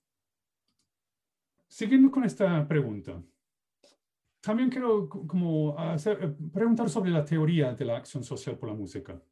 Siguiendo 1.69 2.11
con 2.11 2.25
esta 2.25 2.67
pregunta, 2.67 3.23
también 4.41 4.69
quiero 4.69 5.07
como 5.07 5.73
preguntar 6.51 6.89
sobre 6.89 7.11
la 7.11 7.23
teoría 7.23 7.73
de 7.73 7.85
la 7.85 7.95
acción 7.95 8.25
social 8.25 8.57
por 8.57 8.67
la 8.67 8.75
música, 8.75 9.23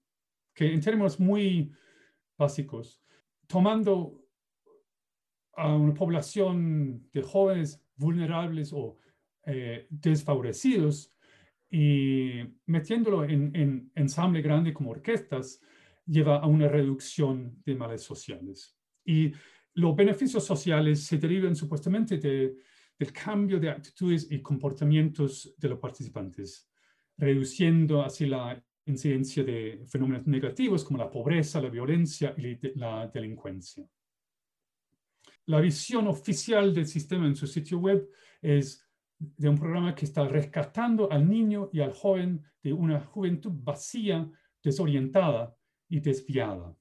que 0.54 0.72
en 0.74 0.80
términos 0.80 1.20
muy 1.20 1.70
básicos 2.38 3.02
tomando 3.52 4.24
a 5.58 5.76
una 5.76 5.94
población 5.94 7.10
de 7.12 7.22
jóvenes 7.22 7.84
vulnerables 7.96 8.72
o 8.72 8.98
eh, 9.46 9.88
desfavorecidos 9.90 11.14
y 11.70 12.42
metiéndolo 12.66 13.26
en, 13.26 13.56
en, 13.56 13.92
ensamble 13.96 14.42
grande 14.42 14.74
como 14.74 14.92
orquestas, 14.92 15.62
lleva 16.06 16.38
a 16.38 16.48
una 16.48 16.68
reducción 16.68 17.62
de 17.66 17.76
males 17.76 18.04
sociales. 18.04 18.78
Y 19.06 19.32
los 19.74 19.96
beneficios 19.96 20.46
sociales 20.46 21.04
se 21.04 21.18
derivan 21.18 21.56
supuestamente 21.56 22.18
de, 22.18 22.56
del 22.98 23.12
cambio 23.12 23.60
de 23.60 23.70
actitudes 23.70 24.32
y 24.32 24.42
comportamientos 24.42 25.54
de 25.58 25.70
los 25.70 25.80
participantes, 25.80 26.70
reduciendo 27.18 28.02
así 28.02 28.26
la 28.26 28.64
incidencia 28.86 29.44
de 29.44 29.84
fenómenos 29.88 30.28
negativos 30.28 30.84
como 30.84 31.00
la 31.00 31.10
pobreza, 31.10 31.62
la 31.62 31.70
violencia 31.70 32.34
y 32.38 32.58
la 32.78 33.08
delincuencia. 33.08 33.86
La 35.46 35.60
visión 35.60 36.08
oficial 36.08 36.74
del 36.74 36.88
sistema 36.88 37.26
en 37.26 37.36
su 37.36 37.48
sitio 37.48 37.80
web 37.80 38.10
es 38.42 38.88
de 39.18 39.50
un 39.50 39.58
programa 39.58 39.94
que 39.94 40.06
está 40.06 40.28
rescatando 40.28 41.12
al 41.12 41.30
niño 41.30 41.70
y 41.72 41.82
al 41.82 41.94
joven 41.94 42.44
de 42.64 42.74
una 42.74 43.00
juventud 43.02 43.52
vacía, 43.54 44.30
desorientada 44.64 45.56
y 45.90 46.00
desviada. 46.00 46.76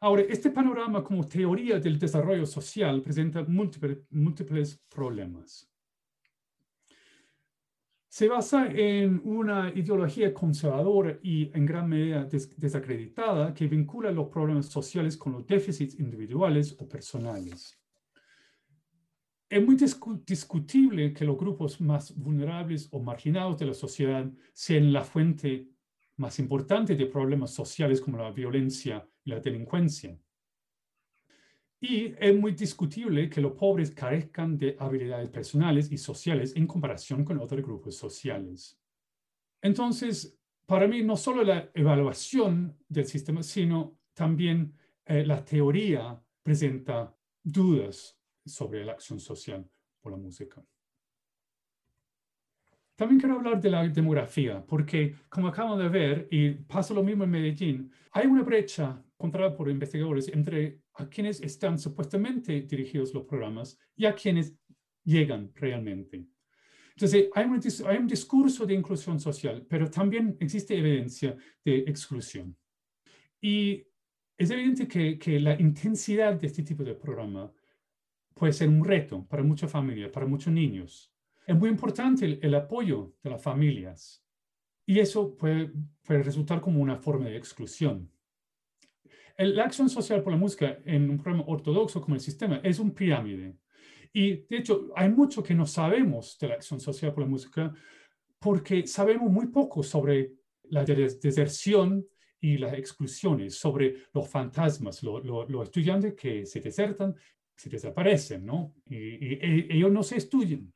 Ahora, 0.00 0.22
este 0.22 0.50
panorama 0.50 1.04
como 1.04 1.26
teoría 1.26 1.78
del 1.78 1.98
desarrollo 1.98 2.46
social 2.46 3.02
presenta 3.02 3.44
múltiples, 3.44 3.98
múltiples 4.10 4.82
problemas 4.88 5.71
se 8.12 8.28
basa 8.28 8.66
en 8.66 9.22
una 9.24 9.72
ideología 9.74 10.34
conservadora 10.34 11.18
y 11.22 11.50
en 11.56 11.64
gran 11.64 11.88
medida 11.88 12.28
desacreditada 12.58 13.54
que 13.54 13.66
vincula 13.66 14.10
los 14.10 14.28
problemas 14.28 14.66
sociales 14.66 15.16
con 15.16 15.32
los 15.32 15.46
déficits 15.46 15.98
individuales 15.98 16.76
o 16.78 16.86
personales. 16.86 17.80
Es 19.48 19.66
muy 19.66 19.78
discutible 20.26 21.14
que 21.14 21.24
los 21.24 21.38
grupos 21.38 21.80
más 21.80 22.14
vulnerables 22.14 22.86
o 22.90 23.00
marginados 23.00 23.58
de 23.58 23.64
la 23.64 23.74
sociedad 23.74 24.30
sean 24.52 24.92
la 24.92 25.04
fuente 25.04 25.70
más 26.16 26.38
importante 26.38 26.94
de 26.94 27.06
problemas 27.06 27.54
sociales 27.54 27.98
como 27.98 28.18
la 28.18 28.30
violencia 28.30 29.08
y 29.24 29.30
la 29.30 29.40
delincuencia. 29.40 30.18
Y 31.84 32.14
es 32.16 32.38
muy 32.38 32.52
discutible 32.52 33.28
que 33.28 33.40
los 33.40 33.54
pobres 33.54 33.90
carezcan 33.90 34.56
de 34.56 34.76
habilidades 34.78 35.28
personales 35.30 35.90
y 35.90 35.98
sociales 35.98 36.54
en 36.54 36.64
comparación 36.64 37.24
con 37.24 37.40
otros 37.40 37.60
grupos 37.60 37.96
sociales. 37.96 38.80
Entonces, 39.60 40.38
para 40.64 40.86
mí, 40.86 41.02
no 41.02 41.16
solo 41.16 41.42
la 41.42 41.72
evaluación 41.74 42.78
del 42.88 43.06
sistema, 43.06 43.42
sino 43.42 43.98
también 44.14 44.72
eh, 45.04 45.26
la 45.26 45.44
teoría 45.44 46.22
presenta 46.40 47.12
dudas 47.42 48.16
sobre 48.46 48.84
la 48.84 48.92
acción 48.92 49.18
social 49.18 49.68
por 50.00 50.12
la 50.12 50.18
música. 50.18 50.64
También 52.94 53.18
quiero 53.18 53.34
hablar 53.34 53.60
de 53.60 53.70
la 53.70 53.88
demografía, 53.88 54.64
porque 54.64 55.16
como 55.28 55.48
acabamos 55.48 55.80
de 55.80 55.88
ver, 55.88 56.28
y 56.30 56.50
pasa 56.50 56.94
lo 56.94 57.02
mismo 57.02 57.24
en 57.24 57.30
Medellín, 57.30 57.92
hay 58.12 58.28
una 58.28 58.42
brecha 58.42 59.02
controlada 59.16 59.56
por 59.56 59.68
investigadores 59.68 60.28
entre 60.28 60.81
a 60.94 61.08
quienes 61.08 61.40
están 61.40 61.78
supuestamente 61.78 62.62
dirigidos 62.62 63.14
los 63.14 63.24
programas 63.24 63.78
y 63.96 64.06
a 64.06 64.14
quienes 64.14 64.54
llegan 65.04 65.50
realmente. 65.54 66.26
Entonces, 66.90 67.28
hay 67.34 67.46
un, 67.46 67.60
hay 67.86 67.96
un 67.96 68.06
discurso 68.06 68.66
de 68.66 68.74
inclusión 68.74 69.18
social, 69.18 69.66
pero 69.68 69.90
también 69.90 70.36
existe 70.40 70.76
evidencia 70.76 71.36
de 71.64 71.78
exclusión. 71.78 72.56
Y 73.40 73.86
es 74.36 74.50
evidente 74.50 74.86
que, 74.86 75.18
que 75.18 75.40
la 75.40 75.58
intensidad 75.60 76.34
de 76.34 76.46
este 76.46 76.62
tipo 76.62 76.84
de 76.84 76.94
programa 76.94 77.50
puede 78.34 78.52
ser 78.52 78.68
un 78.68 78.84
reto 78.84 79.26
para 79.26 79.42
muchas 79.42 79.70
familias, 79.70 80.10
para 80.10 80.26
muchos 80.26 80.52
niños. 80.52 81.12
Es 81.46 81.56
muy 81.56 81.70
importante 81.70 82.24
el, 82.24 82.38
el 82.42 82.54
apoyo 82.54 83.14
de 83.22 83.30
las 83.30 83.42
familias 83.42 84.24
y 84.86 84.98
eso 84.98 85.36
puede, 85.36 85.72
puede 86.02 86.22
resultar 86.22 86.60
como 86.60 86.80
una 86.80 86.96
forma 86.96 87.26
de 87.26 87.36
exclusión 87.36 88.10
la 89.38 89.64
acción 89.64 89.88
social 89.88 90.22
por 90.22 90.32
la 90.32 90.38
música 90.38 90.78
en 90.84 91.10
un 91.10 91.18
programa 91.18 91.44
ortodoxo 91.46 92.00
como 92.00 92.14
el 92.14 92.20
sistema 92.20 92.60
es 92.62 92.78
un 92.78 92.92
pirámide. 92.92 93.56
Y 94.12 94.44
de 94.48 94.58
hecho, 94.58 94.90
hay 94.94 95.08
mucho 95.08 95.42
que 95.42 95.54
no 95.54 95.66
sabemos 95.66 96.36
de 96.38 96.48
la 96.48 96.54
acción 96.54 96.80
social 96.80 97.12
por 97.12 97.24
la 97.24 97.30
música 97.30 97.72
porque 98.38 98.86
sabemos 98.86 99.30
muy 99.30 99.46
poco 99.46 99.82
sobre 99.82 100.32
la 100.64 100.84
deserción 100.84 102.04
y 102.40 102.58
las 102.58 102.74
exclusiones, 102.74 103.54
sobre 103.54 104.08
los 104.12 104.28
fantasmas, 104.28 105.02
los 105.02 105.62
estudiantes 105.62 106.14
que 106.14 106.44
se 106.44 106.60
desertan, 106.60 107.14
se 107.54 107.70
desaparecen, 107.70 108.44
¿no? 108.44 108.74
Y, 108.86 109.38
ellos 109.72 109.92
no 109.92 110.02
se 110.02 110.16
estudian. 110.16 110.72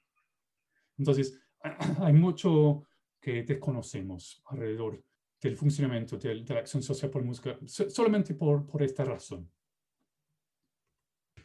Entonces, 0.97 1.41
hay 2.01 2.13
mucho 2.13 2.85
que 3.21 3.43
desconocemos 3.43 4.41
alrededor 4.47 5.03
del 5.41 5.57
funcionamiento 5.57 6.17
de, 6.17 6.35
la 6.37 6.61
acción 6.61 6.83
social 6.83 7.11
por 7.11 7.23
música, 7.23 7.59
solamente 7.67 8.35
por, 8.35 8.67
por 8.67 8.83
esta 8.83 9.05
razón. 9.05 9.51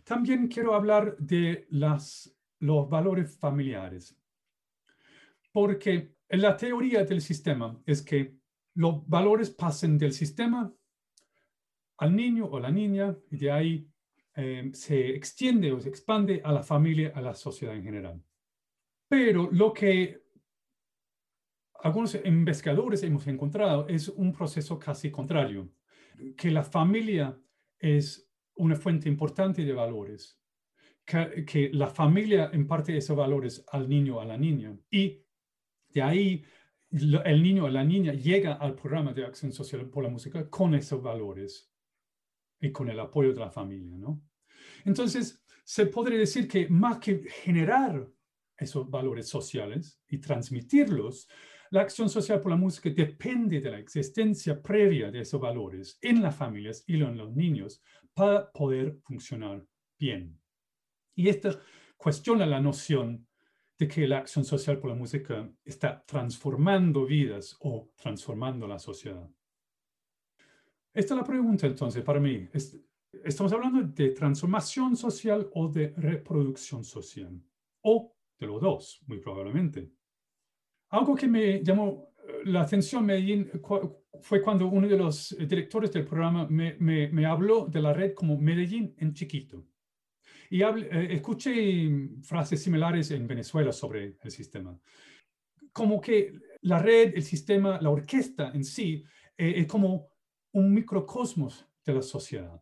También 0.04 0.48
quiero 0.48 0.74
hablar 0.74 1.16
de 1.18 1.68
las, 1.70 2.36
los 2.60 2.90
valores 2.90 3.38
familiares, 3.38 4.18
porque 5.52 6.16
la 6.30 6.56
teoría 6.56 7.04
del 7.04 7.22
sistema 7.22 7.82
es 7.86 8.02
que 8.02 8.36
los 8.76 9.08
valores 9.08 9.50
pasen 9.50 9.98
del 9.98 10.14
sistema 10.14 10.74
al 11.98 12.16
niño 12.16 12.46
o 12.46 12.60
la 12.60 12.72
niña 12.72 13.16
y 13.30 13.38
de 13.38 13.52
ahí 13.52 13.88
eh, 14.36 14.72
se 14.74 15.10
extiende 15.10 15.72
o 15.72 15.80
se 15.80 15.90
expande 15.90 16.42
a 16.44 16.52
la 16.52 16.64
familia, 16.64 17.12
a 17.14 17.22
la 17.22 17.36
sociedad 17.36 17.76
en 17.76 17.84
general. 17.84 18.24
Pero 19.08 19.50
lo 19.52 19.74
que 19.74 20.21
algunos 21.84 22.16
investigadores 22.26 23.04
hemos 23.04 23.28
encontrado 23.28 23.88
es 23.88 24.08
un 24.10 24.34
proceso 24.34 24.78
casi 24.78 25.12
contrario, 25.12 25.70
que 26.38 26.52
la 26.52 26.64
familia 26.64 27.38
es 27.80 28.30
una 28.56 28.76
fuente 28.76 29.10
importante 29.10 29.64
de 29.64 29.74
valores, 29.74 30.40
que, 31.06 31.46
que 31.46 31.70
la 31.74 31.88
familia 31.88 32.52
imparte 32.54 32.96
esos 32.96 33.18
valores 33.18 33.66
al 33.72 33.90
niño 33.90 34.18
o 34.18 34.22
a 34.22 34.26
la 34.26 34.38
niña 34.38 34.78
y 34.90 35.24
de 35.90 36.02
ahí 36.02 36.46
el 36.92 37.42
niño 37.42 37.66
o 37.66 37.70
la 37.70 37.84
niña 37.84 38.14
llega 38.14 38.54
al 38.54 38.76
programa 38.76 39.14
de 39.14 39.26
acción 39.26 39.52
social 39.52 39.90
por 39.90 40.04
la 40.04 40.10
música 40.10 40.50
con 40.50 40.76
esos 40.76 41.02
valores 41.02 41.72
y 42.60 42.72
con 42.72 42.90
el 42.90 43.00
apoyo 43.00 43.34
de 43.34 43.40
la 43.40 43.50
familia, 43.50 43.98
¿no? 43.98 44.22
Entonces, 44.86 45.44
se 45.64 45.86
podría 45.86 46.20
decir 46.20 46.48
que 46.48 46.68
más 46.68 47.00
que 47.00 47.24
generar 47.44 48.08
esos 48.58 48.90
valores 48.90 49.28
sociales 49.28 50.00
y 50.08 50.20
transmitirlos, 50.20 51.28
la 51.72 51.82
acción 51.82 52.10
social 52.10 52.42
por 52.42 52.52
la 52.52 52.58
música 52.58 52.90
depende 52.90 53.62
de 53.62 53.72
la 53.72 53.80
existencia 53.80 54.62
previa 54.62 55.10
de 55.10 55.22
esos 55.22 55.40
valores 55.40 55.98
en 56.02 56.22
las 56.22 56.36
familias 56.36 56.84
y 56.86 57.02
en 57.02 57.18
los 57.18 57.34
niños 57.34 57.82
para 58.14 58.52
poder 58.52 58.98
funcionar 59.04 59.66
bien. 59.98 60.38
Y 61.16 61.30
esto 61.30 61.62
cuestiona 61.96 62.46
la 62.46 62.60
noción 62.60 63.26
de 63.80 63.88
que 63.88 64.06
la 64.06 64.18
acción 64.18 64.44
social 64.44 64.80
por 64.80 64.90
la 64.90 64.98
música 64.98 65.50
está 65.64 66.04
transformando 66.06 67.06
vidas 67.06 67.56
o 67.62 67.90
transformando 67.96 68.68
la 68.68 68.78
sociedad. 68.78 69.30
Esta 70.94 71.14
es 71.14 71.18
la 71.18 71.26
pregunta 71.26 71.68
entonces 71.68 72.04
para 72.04 72.20
mí. 72.20 72.50
¿Estamos 73.24 73.54
hablando 73.54 73.82
de 73.82 74.10
transformación 74.10 74.98
social 74.98 75.50
o 75.54 75.70
de 75.70 75.94
reproducción 75.96 76.84
social? 76.84 77.42
O 77.84 78.14
de 78.38 78.48
los 78.48 78.60
dos, 78.62 79.02
muy 79.08 79.20
probablemente. 79.20 79.90
Algo 80.92 81.16
que 81.16 81.28
me 81.28 81.64
llamó 81.64 82.14
eh, 82.28 82.42
la 82.46 82.62
atención 82.62 83.06
Medellín 83.06 83.50
fue 84.22 84.42
cuando 84.42 84.68
uno 84.68 84.88
de 84.88 84.98
los 84.98 85.36
directores 85.40 85.92
del 85.92 86.06
programa 86.06 86.48
me, 86.48 86.76
me, 86.80 87.08
me 87.08 87.26
habló 87.26 87.66
de 87.66 87.82
la 87.82 87.94
red 87.94 88.14
como 88.14 88.38
Medellín 88.38 88.94
en 88.98 89.14
chiquito. 89.14 89.66
Y 90.50 90.64
eh, 90.64 91.14
escuché 91.14 91.90
frases 92.24 92.62
similares 92.62 93.10
en 93.12 93.26
Venezuela 93.26 93.72
sobre 93.72 94.18
el 94.22 94.32
sistema. 94.32 94.78
Como 95.72 96.02
que 96.02 96.34
la 96.64 96.78
red, 96.78 97.14
el 97.16 97.24
sistema, 97.24 97.80
la 97.82 97.90
orquesta 97.90 98.52
en 98.54 98.66
sí 98.66 99.02
eh, 99.38 99.54
es 99.56 99.68
como 99.68 100.10
un 100.52 100.74
microcosmos 100.74 101.66
de 101.86 101.94
la 101.94 102.02
sociedad. 102.02 102.62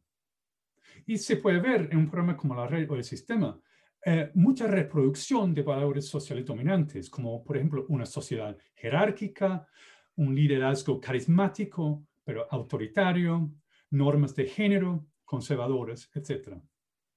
Y 1.07 1.17
se 1.17 1.37
puede 1.37 1.59
ver 1.59 1.89
en 1.91 1.97
un 1.97 2.09
programa 2.09 2.37
como 2.37 2.53
la 2.53 2.67
red 2.67 2.87
o 2.91 2.95
el 2.95 3.03
sistema 3.03 3.59
eh, 4.05 4.31
mucha 4.33 4.65
reproducción 4.65 5.53
de 5.53 5.61
valores 5.61 6.07
sociales 6.07 6.45
dominantes, 6.45 7.09
como 7.09 7.43
por 7.43 7.57
ejemplo 7.57 7.85
una 7.89 8.05
sociedad 8.05 8.57
jerárquica, 8.75 9.67
un 10.15 10.33
liderazgo 10.33 10.99
carismático, 10.99 12.05
pero 12.23 12.47
autoritario, 12.49 13.51
normas 13.91 14.35
de 14.35 14.45
género, 14.45 15.07
conservadoras, 15.25 16.09
etc. 16.13 16.57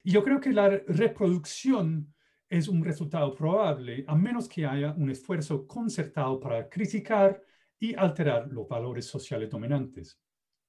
Y 0.02 0.12
yo 0.12 0.24
creo 0.24 0.40
que 0.40 0.52
la 0.52 0.68
reproducción 0.68 2.12
es 2.48 2.68
un 2.68 2.84
resultado 2.84 3.34
probable, 3.34 4.04
a 4.06 4.14
menos 4.14 4.48
que 4.48 4.66
haya 4.66 4.92
un 4.92 5.10
esfuerzo 5.10 5.66
concertado 5.66 6.38
para 6.38 6.68
criticar 6.68 7.40
y 7.78 7.94
alterar 7.94 8.48
los 8.48 8.68
valores 8.68 9.06
sociales 9.06 9.48
dominantes, 9.48 10.20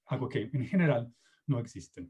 algo 0.06 0.28
que 0.28 0.50
en 0.52 0.64
general 0.66 1.12
no 1.46 1.58
existe. 1.58 2.08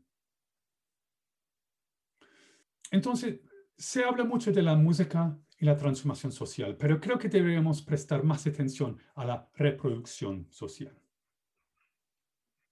Entonces, 2.90 3.40
se 3.76 4.04
habla 4.04 4.24
mucho 4.24 4.52
de 4.52 4.62
la 4.62 4.76
música 4.76 5.37
y 5.58 5.64
la 5.64 5.76
transformación 5.76 6.32
social, 6.32 6.76
pero 6.76 7.00
creo 7.00 7.18
que 7.18 7.28
deberíamos 7.28 7.82
prestar 7.82 8.24
más 8.24 8.46
atención 8.46 8.98
a 9.14 9.24
la 9.24 9.48
reproducción 9.54 10.46
social. 10.50 10.96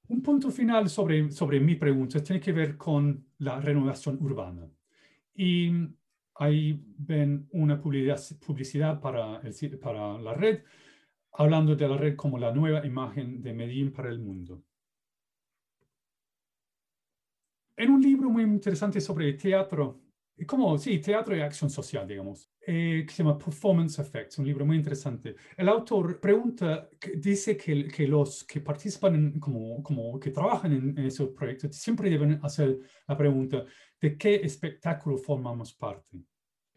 Un 0.08 0.22
punto 0.22 0.50
final 0.50 0.88
sobre, 0.88 1.30
sobre 1.30 1.60
mi 1.60 1.76
pregunta 1.76 2.22
tiene 2.22 2.40
que 2.40 2.52
ver 2.52 2.76
con 2.76 3.24
la 3.38 3.60
renovación 3.60 4.18
urbana. 4.20 4.68
Y 5.34 5.70
ahí 6.34 6.84
ven 6.98 7.48
una 7.52 7.80
publicidad, 7.80 9.00
para, 9.00 9.40
el, 9.40 9.78
para 9.78 10.18
la 10.18 10.34
red, 10.34 10.62
hablando 11.32 11.74
de 11.74 11.88
la 11.88 11.96
red 11.96 12.16
como 12.16 12.38
la 12.38 12.52
nueva 12.52 12.84
imagen 12.84 13.40
de 13.40 13.54
Medellín 13.54 13.92
para 13.92 14.10
el 14.10 14.18
mundo. 14.18 14.62
En 17.76 17.90
un 17.90 18.02
libro 18.02 18.28
muy 18.28 18.42
interesante 18.42 19.00
sobre 19.00 19.32
teatro 19.32 20.01
como, 20.46 20.78
sí, 20.78 20.98
teatro 20.98 21.36
y 21.36 21.40
acción 21.40 21.70
social, 21.70 22.06
digamos, 22.06 22.50
eh, 22.66 23.04
que 23.06 23.12
se 23.12 23.22
llama 23.22 23.38
Performance 23.38 23.98
Effects, 23.98 24.38
un 24.38 24.46
libro 24.46 24.64
muy 24.64 24.76
interesante. 24.76 25.36
El 25.56 25.68
autor 25.68 26.20
pregunta, 26.20 26.88
dice 27.16 27.56
que, 27.56 27.88
que 27.88 28.06
los 28.06 28.44
que 28.44 28.60
participan, 28.60 29.38
como, 29.38 29.82
como 29.82 30.18
que 30.18 30.30
trabajan 30.30 30.72
en, 30.72 30.98
en 30.98 31.06
esos 31.06 31.30
proyectos, 31.30 31.76
siempre 31.76 32.08
deben 32.08 32.40
hacer 32.42 32.78
la 33.06 33.16
pregunta 33.16 33.64
de 34.00 34.16
qué 34.16 34.36
espectáculo 34.36 35.18
formamos 35.18 35.74
parte. 35.74 36.18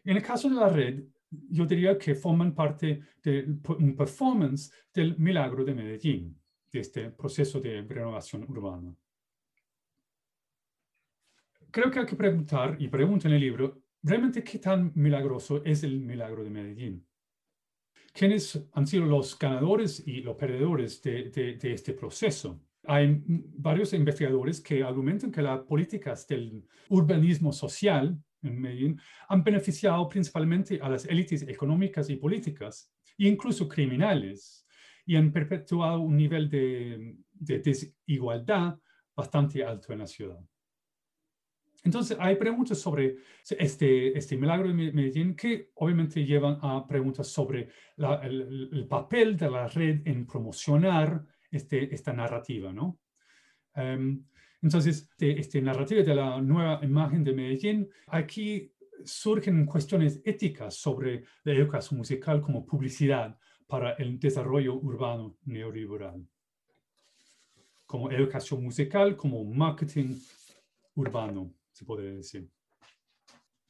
En 0.04 0.16
el 0.16 0.22
caso 0.22 0.48
de 0.48 0.56
la 0.56 0.68
red, 0.68 1.02
yo 1.30 1.66
diría 1.66 1.98
que 1.98 2.14
forman 2.14 2.54
parte 2.54 3.00
de 3.22 3.46
un 3.78 3.96
performance 3.96 4.72
del 4.92 5.18
milagro 5.18 5.64
de 5.64 5.74
Medellín, 5.74 6.40
de 6.70 6.80
este 6.80 7.10
proceso 7.10 7.60
de 7.60 7.82
renovación 7.82 8.44
urbana 8.44 8.94
creo 11.70 11.90
que 11.90 12.00
hay 12.00 12.06
que 12.06 12.16
preguntar, 12.16 12.76
y 12.78 12.88
pregunta 12.88 13.28
en 13.28 13.34
el 13.34 13.40
libro, 13.40 13.82
realmente 14.02 14.42
qué 14.42 14.58
tan 14.58 14.92
milagroso 14.94 15.62
es 15.64 15.82
el 15.82 16.00
milagro 16.00 16.44
de 16.44 16.50
Medellín. 16.50 17.06
¿Quiénes 18.12 18.66
han 18.72 18.86
sido 18.86 19.04
los 19.04 19.38
ganadores 19.38 20.02
y 20.06 20.22
los 20.22 20.36
perdedores 20.36 21.02
de, 21.02 21.30
de, 21.30 21.72
este 21.72 21.92
proceso? 21.92 22.60
Hay 22.84 23.22
varios 23.26 23.92
investigadores 23.92 24.60
que 24.60 24.82
argumentan 24.82 25.30
que 25.30 25.42
las 25.42 25.60
políticas 25.60 26.26
del 26.26 26.64
urbanismo 26.88 27.52
social 27.52 28.18
en 28.42 28.60
Medellín 28.60 29.00
han 29.28 29.44
beneficiado 29.44 30.08
principalmente 30.08 30.80
a 30.80 30.88
las 30.88 31.04
élites 31.04 31.42
económicas 31.42 32.08
y 32.08 32.16
políticas, 32.16 32.90
incluso 33.18 33.68
criminales, 33.68 34.66
y 35.04 35.16
han 35.16 35.30
perpetuado 35.30 36.00
un 36.00 36.16
nivel 36.16 36.48
de, 36.48 37.16
de 37.32 37.58
desigualdad 37.58 38.78
bastante 39.14 39.64
alto 39.64 39.92
en 39.92 39.98
la 39.98 40.06
ciudad. 40.06 40.40
Entonces, 41.86 42.16
hay 42.18 42.34
preguntas 42.34 42.80
sobre 42.80 43.18
este, 43.48 44.18
este 44.18 44.36
milagro 44.36 44.66
de 44.66 44.74
Medellín 44.74 45.36
que 45.36 45.70
obviamente 45.76 46.24
llevan 46.24 46.58
a 46.60 46.84
preguntas 46.84 47.28
sobre 47.28 47.68
el, 47.96 48.86
papel 48.90 49.36
de 49.36 49.48
la 49.48 49.68
red 49.68 50.00
en 50.04 50.26
promocionar 50.26 51.24
este, 51.48 51.94
esta 51.94 52.12
narrativa, 52.12 52.72
¿no? 52.72 52.98
Em, 53.76 54.20
entonces, 54.60 55.08
este, 55.12 55.38
este 55.38 55.62
narrativa 55.62 56.02
de 56.02 56.14
la 56.16 56.40
nueva 56.40 56.80
imagen 56.82 57.22
de 57.22 57.32
Medellín, 57.32 57.88
aquí 58.08 58.72
surgen 59.04 59.64
cuestiones 59.64 60.20
éticas 60.24 60.74
sobre 60.74 61.22
la 61.44 61.52
educación 61.52 61.98
musical 61.98 62.42
como 62.42 62.66
publicidad 62.66 63.38
para 63.68 63.92
el 63.92 64.18
desarrollo 64.18 64.74
urbano 64.74 65.36
neoliberal, 65.44 66.26
como 67.86 68.10
educación 68.10 68.64
musical, 68.64 69.14
como 69.14 69.44
marketing 69.44 70.16
urbano 70.96 71.54
se 71.76 71.84
podría 71.84 72.14
decir. 72.14 72.48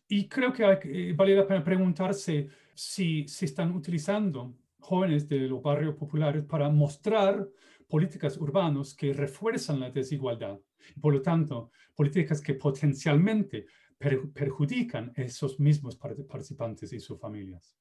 Y 0.07 0.29
creo 0.29 0.53
que 0.53 0.63
eh, 0.63 1.13
vale 1.13 1.35
la 1.35 1.45
pena 1.45 1.65
preguntarse 1.65 2.49
si 2.73 3.27
se 3.27 3.47
están 3.47 3.73
utilizando 3.73 4.55
jóvenes 4.79 5.29
de 5.29 5.41
los 5.41 5.61
barrios 5.61 5.97
populares 5.97 6.45
para 6.45 6.69
mostrar 6.69 7.49
políticas 7.89 8.37
urbanas 8.37 8.95
que 8.95 9.13
refuerzan 9.13 9.81
la 9.81 9.91
desigualdad. 9.91 10.57
Por 11.01 11.15
lo 11.15 11.21
tanto, 11.21 11.73
políticas 11.97 12.41
que 12.41 12.55
potencialmente 12.55 13.67
perjudican 13.99 15.13
a 15.17 15.23
esos 15.23 15.59
mismos 15.59 15.97
participantes 15.97 16.93
y 16.93 17.01
sus 17.01 17.19
familias. 17.19 17.77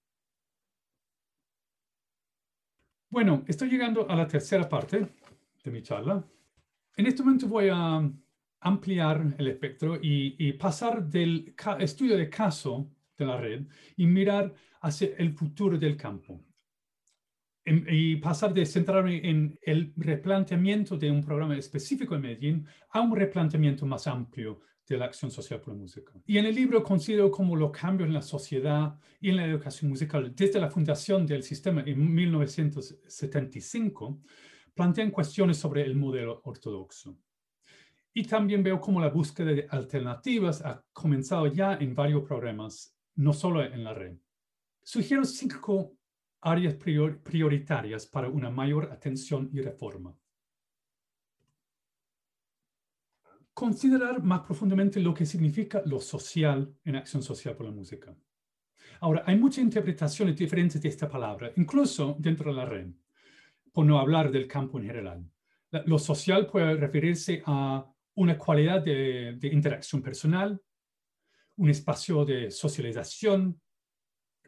Bueno, 3.12 3.44
estoy 3.48 3.70
llegando 3.70 4.10
a 4.10 4.16
la 4.16 4.28
tercera 4.28 4.68
parte 4.68 5.08
de 5.64 5.72
mi 5.72 5.84
charla. 5.84 6.26
En 6.98 7.06
este 7.06 7.22
momento 7.22 7.48
voy 7.48 7.70
a 7.72 8.12
ampliar 8.66 9.36
el 9.38 9.48
espectro 9.48 9.98
y, 10.02 10.52
pasar 10.54 11.08
del 11.08 11.54
estudio 11.80 12.18
de 12.18 12.30
caso 12.30 12.90
de 13.16 13.26
la 13.26 13.38
red 13.38 13.68
y 13.96 14.08
mirar 14.08 14.54
hacia 14.82 15.10
el 15.18 15.34
futuro 15.34 15.78
del 15.78 15.96
campo. 15.96 16.42
y 17.68 18.18
pasar 18.18 18.54
de 18.54 18.64
centrarme 18.64 19.28
en 19.28 19.58
el 19.64 19.92
replanteamiento 19.98 20.98
de 20.98 21.10
un 21.10 21.24
programa 21.24 21.58
específico 21.58 22.14
en 22.14 22.22
Medellín 22.22 22.68
a 22.92 23.02
un 23.02 23.16
replanteamiento 23.16 23.88
más 23.88 24.06
amplio 24.06 24.62
de 24.88 24.98
la 24.98 25.06
acción 25.06 25.32
social 25.32 25.60
por 25.62 25.74
la 25.74 25.80
música. 25.80 26.14
Y 26.28 26.38
en 26.38 26.46
el 26.46 26.54
libro 26.54 26.84
considero 26.84 27.32
cómo 27.32 27.56
los 27.56 27.72
cambios 27.72 28.08
en 28.08 28.14
la 28.14 28.22
sociedad 28.22 29.00
y 29.20 29.30
en 29.30 29.38
la 29.38 29.46
educación 29.46 29.90
musical 29.90 30.32
desde 30.36 30.60
la 30.60 30.70
fundación 30.70 31.26
del 31.26 31.42
sistema 31.42 31.82
en 31.88 32.14
1975 32.14 34.22
plantean 34.76 35.10
cuestiones 35.10 35.58
sobre 35.58 35.84
el 35.84 35.96
modelo 35.96 36.42
ortodoxo. 36.44 37.18
Y 38.18 38.24
también 38.24 38.64
veo 38.64 38.80
cómo 38.80 39.02
la 39.02 39.10
búsqueda 39.10 39.52
de 39.52 39.68
alternativas 39.70 40.64
ha 40.64 40.82
comenzado 40.94 41.48
ya 41.48 41.74
en 41.76 41.94
varios 41.94 42.24
programas, 42.24 42.98
no 43.16 43.34
solo 43.34 43.62
en 43.62 43.84
la 43.84 43.94
red. 43.94 44.18
Sugiero 44.82 45.26
cinco 45.26 45.98
áreas 46.40 46.76
prioritarias 46.76 48.06
para 48.06 48.30
una 48.30 48.50
mayor 48.50 48.90
atención 48.90 49.50
y 49.52 49.60
reforma. 49.60 50.18
Considerar 53.54 54.24
más 54.24 54.44
profundamente 54.44 55.02
lo 55.02 55.14
que 55.14 55.26
significa 55.26 55.82
lo 55.86 56.00
social 56.00 56.74
en 56.86 56.96
acción 56.96 57.22
social 57.22 57.54
por 57.58 57.66
la 57.66 57.74
música. 57.74 58.16
Ahora, 59.02 59.24
hay 59.26 59.38
muchas 59.38 59.62
interpretaciones 59.62 60.38
diferentes 60.38 60.82
de 60.82 60.88
esta 60.88 61.10
palabra, 61.10 61.52
incluso 61.58 62.16
dentro 62.18 62.52
de 62.52 62.58
la 62.58 62.66
red, 62.66 62.88
por 63.74 63.86
no 63.86 64.00
hablar 64.00 64.32
del 64.32 64.48
campo 64.48 64.80
en 64.80 64.86
general. 64.86 65.30
Lo 65.86 66.00
social 66.00 66.48
puede 66.48 66.78
referirse 66.78 67.44
a 67.46 67.92
una 68.16 68.38
cualidad 68.38 68.82
de, 68.82 69.38
interacción 69.52 70.02
personal, 70.02 70.62
un 71.58 71.70
espacio 71.70 72.26
de 72.26 72.50
socialización, 72.50 73.62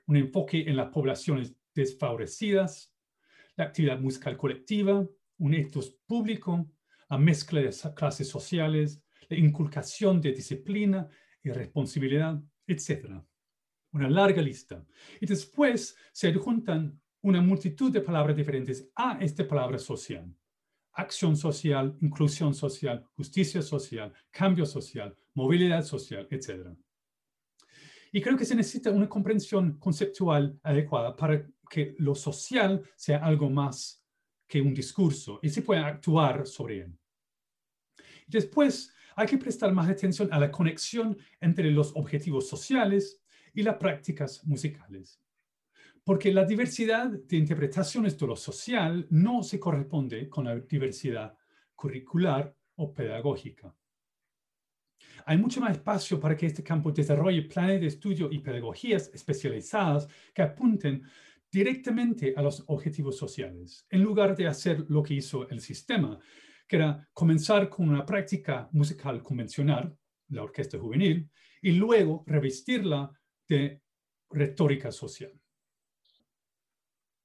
un 0.05 0.15
enfoque 0.15 0.61
en 0.61 0.77
las 0.77 0.89
poblaciones 0.89 1.53
desfavorecidas, 1.73 2.93
la 3.55 3.65
actividad 3.65 3.99
musical 3.99 4.37
colectiva, 4.37 5.05
un 5.39 5.53
ethos 5.53 5.97
público, 6.05 6.69
la 7.09 7.17
mezcla 7.17 7.61
de 7.61 7.73
clases 7.95 8.27
sociales, 8.27 9.03
la 9.29 9.37
inculcación 9.37 10.21
de 10.21 10.31
disciplina 10.31 11.07
y 11.43 11.51
responsabilidad, 11.51 12.41
etc. 12.65 13.21
Una 13.91 14.09
larga 14.09 14.41
lista. 14.41 14.85
Y 15.19 15.25
después 15.25 15.97
se 16.11 16.29
adjuntan 16.29 16.99
una 17.21 17.41
multitud 17.41 17.91
de 17.91 18.01
palabras 18.01 18.35
diferentes 18.35 18.89
a 18.95 19.17
esta 19.21 19.47
palabra 19.47 19.77
social 19.77 20.33
acción 20.97 21.37
social, 21.37 21.95
inclusión 22.01 22.53
social, 22.53 23.05
justicia 23.15 23.61
social, 23.61 24.13
cambio 24.31 24.65
social, 24.65 25.15
movilidad 25.35 25.83
social, 25.83 26.27
etc. 26.31 26.69
Y 28.11 28.19
creo 28.19 28.35
que 28.35 28.45
se 28.45 28.55
necesita 28.55 28.91
una 28.91 29.07
comprensión 29.07 29.77
conceptual 29.77 30.59
adecuada 30.63 31.15
para 31.15 31.47
que 31.69 31.95
lo 31.99 32.15
social 32.15 32.81
sea 32.95 33.19
algo 33.19 33.49
más 33.49 34.03
que 34.47 34.59
un 34.61 34.73
discurso 34.73 35.39
y 35.43 35.49
se 35.49 35.61
pueda 35.61 35.85
actuar 35.85 36.47
sobre 36.47 36.79
él. 36.81 36.97
Después, 38.25 38.91
hay 39.15 39.27
que 39.27 39.37
prestar 39.37 39.71
más 39.73 39.89
atención 39.89 40.29
a 40.31 40.39
la 40.39 40.51
conexión 40.51 41.17
entre 41.39 41.71
los 41.71 41.95
objetivos 41.95 42.47
sociales 42.47 43.21
y 43.53 43.63
las 43.63 43.75
prácticas 43.75 44.43
musicales 44.45 45.21
porque 46.07 46.31
la 46.31 46.45
diversidad 46.45 47.09
de 47.09 47.35
interpretaciones 47.35 48.17
de 48.17 48.27
lo 48.27 48.37
social 48.37 49.05
no 49.09 49.43
se 49.43 49.59
corresponde 49.59 50.29
con 50.29 50.45
la 50.45 50.55
diversidad 50.55 51.37
curricular 51.75 52.55
o 52.77 52.93
pedagógica. 52.93 53.75
Hay 55.25 55.37
mucho 55.37 55.59
más 55.59 55.71
espacio 55.71 56.17
para 56.17 56.37
que 56.37 56.45
este 56.45 56.63
campo 56.63 56.93
desarrolle 56.93 57.41
planes 57.41 57.81
de 57.81 57.87
estudio 57.87 58.29
y 58.31 58.39
pedagogías 58.39 59.11
especializadas 59.13 60.07
que 60.33 60.43
apunten 60.43 61.03
directamente 61.51 62.33
a 62.37 62.41
los 62.41 62.63
objetivos 62.67 63.17
sociales, 63.17 63.85
en 63.89 64.01
lugar 64.01 64.33
de 64.33 64.47
hacer 64.47 64.85
lo 64.87 65.03
que 65.03 65.15
hizo 65.15 65.49
el 65.49 65.59
sistema, 65.59 66.17
que 66.69 66.77
era 66.77 67.05
comenzar 67.11 67.67
con 67.67 67.89
una 67.89 68.05
práctica 68.05 68.69
musical 68.71 69.21
convencional, 69.21 69.93
la 70.29 70.43
orquesta 70.43 70.79
juvenil, 70.79 71.29
y 71.61 71.73
luego 71.73 72.23
revestirla 72.25 73.11
de 73.45 73.81
retórica 74.29 74.89
social. 74.89 75.37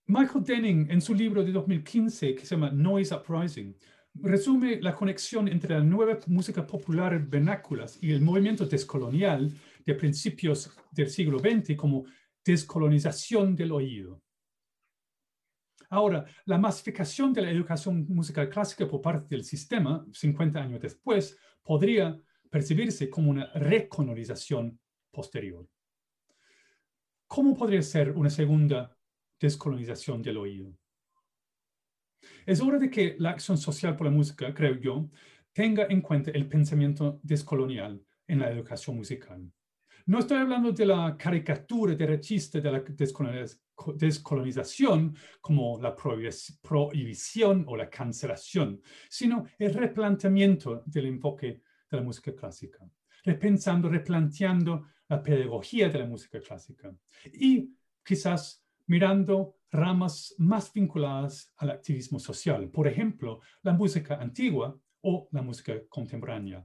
Michael 0.06 0.44
Denning, 0.44 0.90
en 0.90 1.00
su 1.00 1.14
libro 1.14 1.44
de 1.44 1.52
2015 1.52 2.34
que 2.34 2.44
se 2.44 2.56
llama 2.56 2.70
Noise 2.70 3.14
Uprising, 3.14 3.76
resume 4.14 4.80
la 4.80 4.94
conexión 4.94 5.46
entre 5.48 5.78
la 5.78 5.84
nueva 5.84 6.18
música 6.26 6.66
popular 6.66 7.24
vernáculas 7.26 7.98
y 8.02 8.10
el 8.10 8.20
movimiento 8.20 8.66
descolonial 8.66 9.52
de 9.86 9.94
principios 9.94 10.76
del 10.90 11.08
siglo 11.08 11.38
XX 11.38 11.76
como 11.76 12.04
descolonización 12.44 13.54
del 13.54 13.72
oído. 13.72 14.20
Ahora, 15.88 16.24
la 16.46 16.58
masificación 16.58 17.32
de 17.32 17.42
la 17.42 17.50
educación 17.50 18.04
musical 18.08 18.48
clásica 18.48 18.88
por 18.88 19.00
parte 19.00 19.28
del 19.36 19.44
sistema, 19.44 20.04
50 20.12 20.60
años 20.60 20.80
después, 20.80 21.38
podría 21.62 22.18
percibirse 22.50 23.08
como 23.08 23.30
una 23.30 23.52
recolonización 23.52 24.80
posterior. 25.10 25.68
¿Cómo 27.28 27.56
podría 27.56 27.82
ser 27.82 28.10
una 28.12 28.30
segunda 28.30 28.96
descolonización 29.42 30.22
del 30.22 30.36
oído. 30.38 30.72
Es 32.46 32.60
hora 32.60 32.78
de 32.78 32.88
que 32.88 33.16
la 33.18 33.30
acción 33.30 33.58
social 33.58 33.96
por 33.96 34.06
la 34.06 34.12
música, 34.12 34.54
creo 34.54 34.76
yo, 34.76 35.10
tenga 35.52 35.86
en 35.90 36.00
cuenta 36.00 36.30
el 36.30 36.48
pensamiento 36.48 37.20
descolonial 37.22 38.00
en 38.26 38.38
la 38.38 38.50
educación 38.50 38.96
musical. 38.96 39.52
No 40.06 40.18
estoy 40.18 40.38
hablando 40.38 40.72
de 40.72 40.86
la 40.86 41.16
caricatura 41.16 41.94
derechista 41.94 42.60
de 42.60 42.72
la 42.72 42.82
descolonización 43.96 45.16
como 45.40 45.80
la 45.80 45.94
prohibición 45.94 47.64
o 47.68 47.76
la 47.76 47.88
cancelación, 47.88 48.80
sino 49.08 49.44
el 49.58 49.74
replanteamiento 49.74 50.82
del 50.86 51.06
enfoque 51.06 51.62
de 51.90 51.96
la 51.96 52.02
música 52.02 52.34
clásica, 52.34 52.78
repensando, 53.24 53.88
replanteando 53.88 54.86
la 55.08 55.22
pedagogía 55.22 55.88
de 55.88 55.98
la 55.98 56.06
música 56.06 56.40
clásica 56.40 56.92
y 57.32 57.70
quizás 58.04 58.61
mirando 58.92 59.54
ramas 59.70 60.34
más 60.36 60.70
vinculadas 60.70 61.50
al 61.56 61.70
activismo 61.70 62.18
social. 62.18 62.70
Por 62.70 62.86
ejemplo, 62.86 63.40
la 63.62 63.72
música 63.72 64.20
antigua 64.20 64.78
o 65.00 65.30
la 65.32 65.40
música 65.40 65.72
contemporánea, 65.88 66.62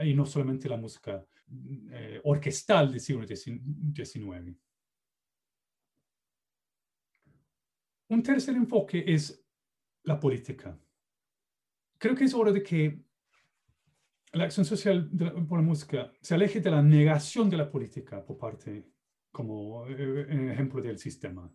y 0.00 0.12
no 0.12 0.26
solamente 0.26 0.68
la 0.68 0.76
música 0.76 1.24
eh, 1.92 2.20
orquestal 2.24 2.90
del 2.90 3.00
siglo 3.00 3.24
XIX. 3.24 4.56
Un 8.08 8.22
tercer 8.24 8.56
enfoque 8.56 9.04
es 9.06 9.40
la 10.02 10.18
política. 10.18 10.76
Creo 11.96 12.16
que 12.16 12.24
es 12.24 12.34
hora 12.34 12.50
de 12.50 12.62
que 12.64 13.00
la 14.32 14.44
acción 14.44 14.66
social 14.66 15.08
por 15.48 15.60
la 15.60 15.64
música 15.64 16.12
se 16.20 16.34
aleje 16.34 16.60
de 16.60 16.72
la 16.72 16.82
negación 16.82 17.48
de 17.48 17.56
la 17.56 17.70
política 17.70 18.24
por 18.24 18.36
parte 18.36 18.90
como 19.30 19.86
eh, 19.86 20.50
ejemplo 20.52 20.82
del 20.82 20.98
sistema. 20.98 21.48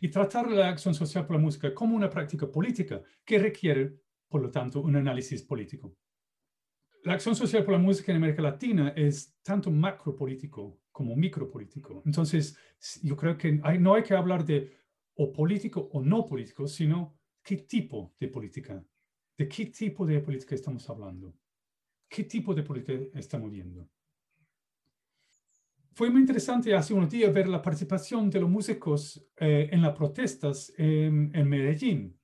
Y 0.00 0.08
tratar 0.08 0.50
la 0.50 0.68
acción 0.68 0.94
social 0.94 1.26
por 1.26 1.36
la 1.36 1.42
música 1.42 1.74
como 1.74 1.96
una 1.96 2.10
práctica 2.10 2.50
política 2.50 3.02
que 3.24 3.38
requiere, 3.38 3.94
por 4.28 4.42
lo 4.42 4.50
tanto, 4.50 4.80
un 4.80 4.96
análisis 4.96 5.42
político. 5.42 5.96
La 7.04 7.14
acción 7.14 7.34
social 7.34 7.64
por 7.64 7.72
la 7.72 7.78
música 7.78 8.12
en 8.12 8.18
América 8.18 8.42
Latina 8.42 8.92
es 8.96 9.36
tanto 9.42 9.70
macropolítico 9.70 10.80
como 10.92 11.16
micropolítico. 11.16 12.02
Entonces, 12.06 12.56
yo 13.02 13.16
creo 13.16 13.36
que 13.36 13.52
no 13.52 13.94
hay 13.94 14.02
que 14.02 14.14
hablar 14.14 14.44
de 14.44 14.70
o 15.14 15.32
político 15.32 15.88
o 15.92 16.00
no 16.00 16.26
político, 16.26 16.66
sino 16.66 17.18
qué 17.42 17.56
tipo 17.58 18.14
de 18.18 18.28
política, 18.28 18.84
de 19.36 19.48
qué 19.48 19.66
tipo 19.66 20.06
de 20.06 20.20
política 20.20 20.54
estamos 20.54 20.88
hablando, 20.88 21.34
qué 22.08 22.24
tipo 22.24 22.54
de 22.54 22.62
política 22.62 23.18
estamos 23.18 23.50
viendo 23.50 23.88
fue 25.94 26.10
muy 26.10 26.20
interesante 26.22 26.74
hace 26.74 26.94
unos 26.94 27.10
días 27.10 27.32
ver 27.32 27.48
la 27.48 27.60
participación 27.60 28.30
de 28.30 28.40
los 28.40 28.48
músicos 28.48 29.24
eh, 29.38 29.68
en 29.70 29.82
las 29.82 29.94
protestas 29.94 30.72
en, 30.76 31.48
Medellín, 31.48 32.18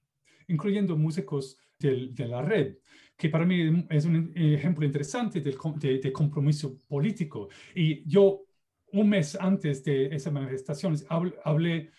incluyendo 0.47 0.97
músicos 0.97 1.59
de 1.79 2.27
la 2.27 2.43
red, 2.43 2.77
que 3.17 3.29
para 3.29 3.45
mí 3.45 3.87
es 3.91 4.05
un 4.05 4.33
ejemplo 4.35 4.87
interesante 4.87 5.41
de, 5.41 6.13
compromiso 6.13 6.79
político. 6.87 7.49
Y 7.75 8.09
yo, 8.09 8.45
un 8.93 9.09
mes 9.09 9.37
antes 9.39 9.85
de 9.85 10.07
esas 10.07 10.33
manifestaciones, 10.33 11.05
hablé 11.09 11.91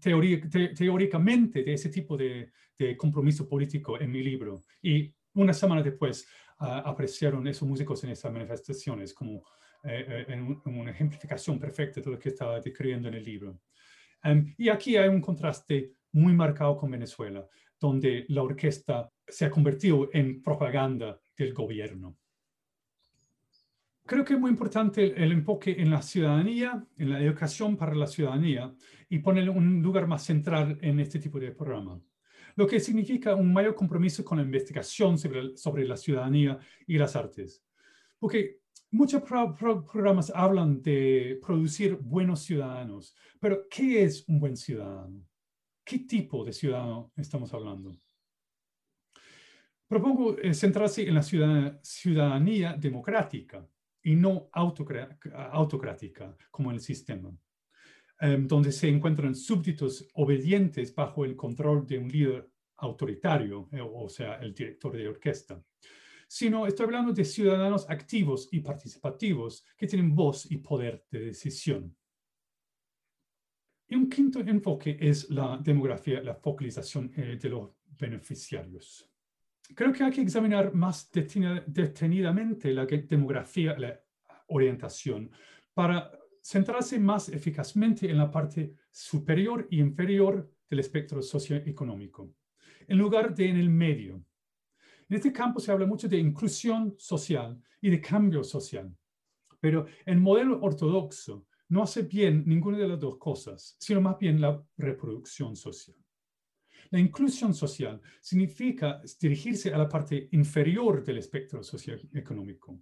teóricamente 0.00 1.62
de 1.62 1.72
ese 1.72 1.88
tipo 1.88 2.16
de, 2.16 2.52
compromiso 2.96 3.48
político 3.48 4.00
en 4.00 4.12
mi 4.12 4.22
libro. 4.22 4.64
Y 4.80 5.12
una 5.34 5.52
semana 5.52 5.82
después 5.82 6.28
ah, 6.58 6.82
aparecieron 6.86 7.46
esos 7.48 7.66
músicos 7.66 8.04
en 8.04 8.10
esas 8.10 8.32
manifestaciones 8.32 9.12
como 9.12 9.42
eh, 9.84 10.26
en, 10.28 10.60
una 10.64 10.90
ejemplificación 10.90 11.58
perfecta 11.58 12.00
de 12.00 12.10
lo 12.10 12.18
que 12.18 12.30
estaba 12.30 12.60
describiendo 12.60 13.08
en 13.08 13.14
el 13.14 13.24
libro. 13.24 13.60
Em, 14.22 14.54
y 14.56 14.68
aquí 14.68 14.96
hay 14.96 15.08
un 15.08 15.20
contraste 15.20 15.92
muy 16.12 16.32
marcado 16.32 16.76
con 16.76 16.90
Venezuela, 16.90 17.46
donde 17.78 18.24
la 18.28 18.42
orquesta 18.42 19.10
se 19.26 19.44
ha 19.44 19.50
convertido 19.50 20.10
en 20.12 20.42
propaganda 20.42 21.20
del 21.36 21.54
gobierno. 21.54 22.16
Creo 24.04 24.24
que 24.24 24.34
es 24.34 24.40
muy 24.40 24.50
importante 24.50 25.22
el 25.22 25.32
enfoque 25.32 25.76
en 25.78 25.90
la 25.90 26.00
ciudadanía, 26.00 26.82
en 26.96 27.10
la 27.10 27.20
educación 27.20 27.76
para 27.76 27.94
la 27.94 28.06
ciudadanía 28.06 28.74
y 29.08 29.18
ponerle 29.18 29.50
un 29.50 29.82
lugar 29.82 30.06
más 30.06 30.24
central 30.24 30.78
en 30.80 30.98
este 30.98 31.18
tipo 31.18 31.38
de 31.38 31.52
programa. 31.52 32.00
Lo 32.56 32.66
que 32.66 32.80
significa 32.80 33.34
un 33.34 33.52
mayor 33.52 33.74
compromiso 33.74 34.24
con 34.24 34.38
la 34.38 34.44
investigación 34.44 35.18
sobre, 35.18 35.56
sobre 35.56 35.86
la 35.86 35.96
ciudadanía 35.96 36.58
y 36.86 36.96
las 36.96 37.14
artes. 37.16 37.62
Porque 38.18 38.60
muchos 38.90 39.22
programas 39.22 40.32
hablan 40.34 40.82
de 40.82 41.38
producir 41.44 41.96
buenos 41.96 42.40
ciudadanos, 42.40 43.14
pero 43.40 43.66
¿qué 43.68 44.04
es 44.04 44.26
un 44.28 44.40
buen 44.40 44.56
ciudadano? 44.56 45.24
¿Qué 45.84 46.00
tipo 46.00 46.44
de 46.44 46.52
ciudadano 46.52 47.12
estamos 47.16 47.52
hablando? 47.52 47.96
Propongo 49.86 50.36
eh, 50.38 50.52
centrarse 50.52 51.08
en 51.08 51.14
la 51.14 51.22
ciudadanía 51.22 52.74
democrática 52.74 53.66
y 54.02 54.14
no 54.14 54.50
autocrática 54.52 56.36
como 56.50 56.70
el 56.70 56.80
sistema, 56.80 57.30
em, 58.20 58.46
donde 58.46 58.70
se 58.70 58.88
encuentran 58.88 59.34
súbditos 59.34 60.06
obedientes 60.14 60.94
bajo 60.94 61.24
el 61.24 61.34
control 61.34 61.86
de 61.86 61.98
un 61.98 62.08
líder 62.08 62.50
autoritario, 62.76 63.68
eh, 63.72 63.80
o 63.80 64.08
sea, 64.08 64.34
el 64.34 64.54
director 64.54 64.94
de 64.94 65.08
orquesta 65.08 65.62
sino 66.28 66.66
estoy 66.66 66.84
hablando 66.84 67.12
de 67.12 67.24
ciudadanos 67.24 67.88
activos 67.88 68.48
y 68.52 68.60
participativos 68.60 69.64
que 69.76 69.86
tienen 69.86 70.14
voz 70.14 70.48
y 70.50 70.58
poder 70.58 71.04
de 71.10 71.20
decisión. 71.20 71.96
Y 73.88 73.96
un 73.96 74.10
quinto 74.10 74.40
enfoque 74.40 74.98
es 75.00 75.30
la 75.30 75.56
demografía, 75.56 76.22
la 76.22 76.34
focalización 76.34 77.10
eh, 77.16 77.38
de 77.40 77.48
los 77.48 77.70
beneficiarios. 77.98 79.10
Creo 79.74 79.92
que 79.92 80.04
hay 80.04 80.10
que 80.10 80.20
examinar 80.20 80.74
más 80.74 81.10
detenidamente 81.10 82.72
la 82.72 82.84
demografía, 82.84 83.78
la 83.78 83.98
orientación, 84.48 85.30
para 85.72 86.10
centrarse 86.42 86.98
más 86.98 87.30
eficazmente 87.30 88.10
en 88.10 88.18
la 88.18 88.30
parte 88.30 88.74
superior 88.90 89.66
y 89.70 89.80
inferior 89.80 90.50
del 90.68 90.80
espectro 90.80 91.22
socioeconómico, 91.22 92.34
en 92.86 92.98
lugar 92.98 93.34
de 93.34 93.48
en 93.48 93.56
el 93.56 93.70
medio, 93.70 94.22
en 95.08 95.16
este 95.16 95.32
campo 95.32 95.60
se 95.60 95.72
habla 95.72 95.86
mucho 95.86 96.08
de 96.08 96.18
inclusión 96.18 96.94
social 96.98 97.60
y 97.80 97.90
de 97.90 98.00
cambio 98.00 98.44
social, 98.44 98.94
pero 99.60 99.86
el 100.04 100.18
modelo 100.18 100.60
ortodoxo 100.60 101.46
no 101.68 101.82
hace 101.82 102.02
bien 102.02 102.44
ninguna 102.46 102.78
de 102.78 102.88
las 102.88 103.00
dos 103.00 103.16
cosas, 103.18 103.76
sino 103.78 104.00
más 104.00 104.18
bien 104.18 104.40
la 104.40 104.62
reproducción 104.76 105.56
social. 105.56 105.96
La 106.90 106.98
inclusión 106.98 107.52
social 107.54 108.00
significa 108.20 109.00
dirigirse 109.20 109.72
a 109.72 109.78
la 109.78 109.88
parte 109.88 110.28
inferior 110.32 111.04
del 111.04 111.18
espectro 111.18 111.62
socioeconómico, 111.62 112.80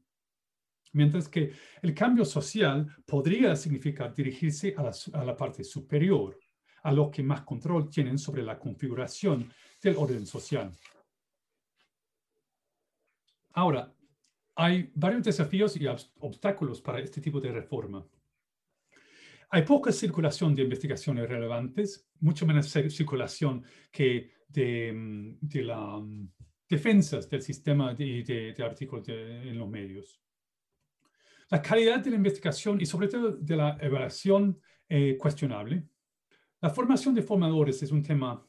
mientras 0.93 1.29
que 1.29 1.53
el 1.83 1.95
cambio 1.95 2.25
social 2.25 2.87
podría 3.05 3.57
significar 3.57 4.15
dirigirse 4.15 4.75
a 4.77 4.83
la, 4.83 4.93
a 5.13 5.25
la 5.25 5.37
parte 5.37 5.65
superior, 5.65 6.39
a 6.83 6.93
los 6.93 7.11
que 7.11 7.23
más 7.23 7.43
control 7.43 7.91
tienen 7.91 8.19
sobre 8.19 8.45
la 8.45 8.59
configuración 8.59 9.53
del 9.83 9.97
orden 9.97 10.25
social. 10.25 10.71
Ahora, 13.57 13.91
hay 14.55 14.91
varios 14.95 15.25
desafíos 15.25 15.81
y 15.81 15.87
obstáculos 15.87 16.83
para 16.83 17.01
este 17.01 17.23
tipo 17.23 17.41
de 17.41 17.51
reforma. 17.51 18.07
Hay 19.49 19.63
poca 19.63 19.93
circulación 19.93 20.55
de 20.55 20.63
investigaciones 20.63 21.27
relevantes, 21.27 22.07
mucho 22.21 22.45
menos 22.45 22.69
circulación 22.69 23.65
que 23.91 24.31
de, 24.47 24.93
mm, 24.93 25.39
las 25.65 26.03
mm, 26.03 26.29
defensas 26.69 27.31
del 27.31 27.41
sistema 27.41 27.95
de, 27.95 28.55
artículos 28.63 29.09
en 29.09 29.59
los 29.59 29.71
medios. 29.71 30.21
La 31.49 31.63
calidad 31.63 32.01
de 32.01 32.11
la 32.11 32.17
investigación 32.17 32.79
y 32.79 32.85
sobre 32.85 33.09
todo 33.09 33.33
de 33.33 33.57
la 33.57 33.79
evaluación 33.81 34.61
es 34.87 35.17
cuestionable. 35.17 35.89
La 36.61 36.69
formación 36.69 37.15
de 37.15 37.23
formadores 37.23 37.83
es 37.83 37.91
un 37.91 38.03
tema 38.03 38.46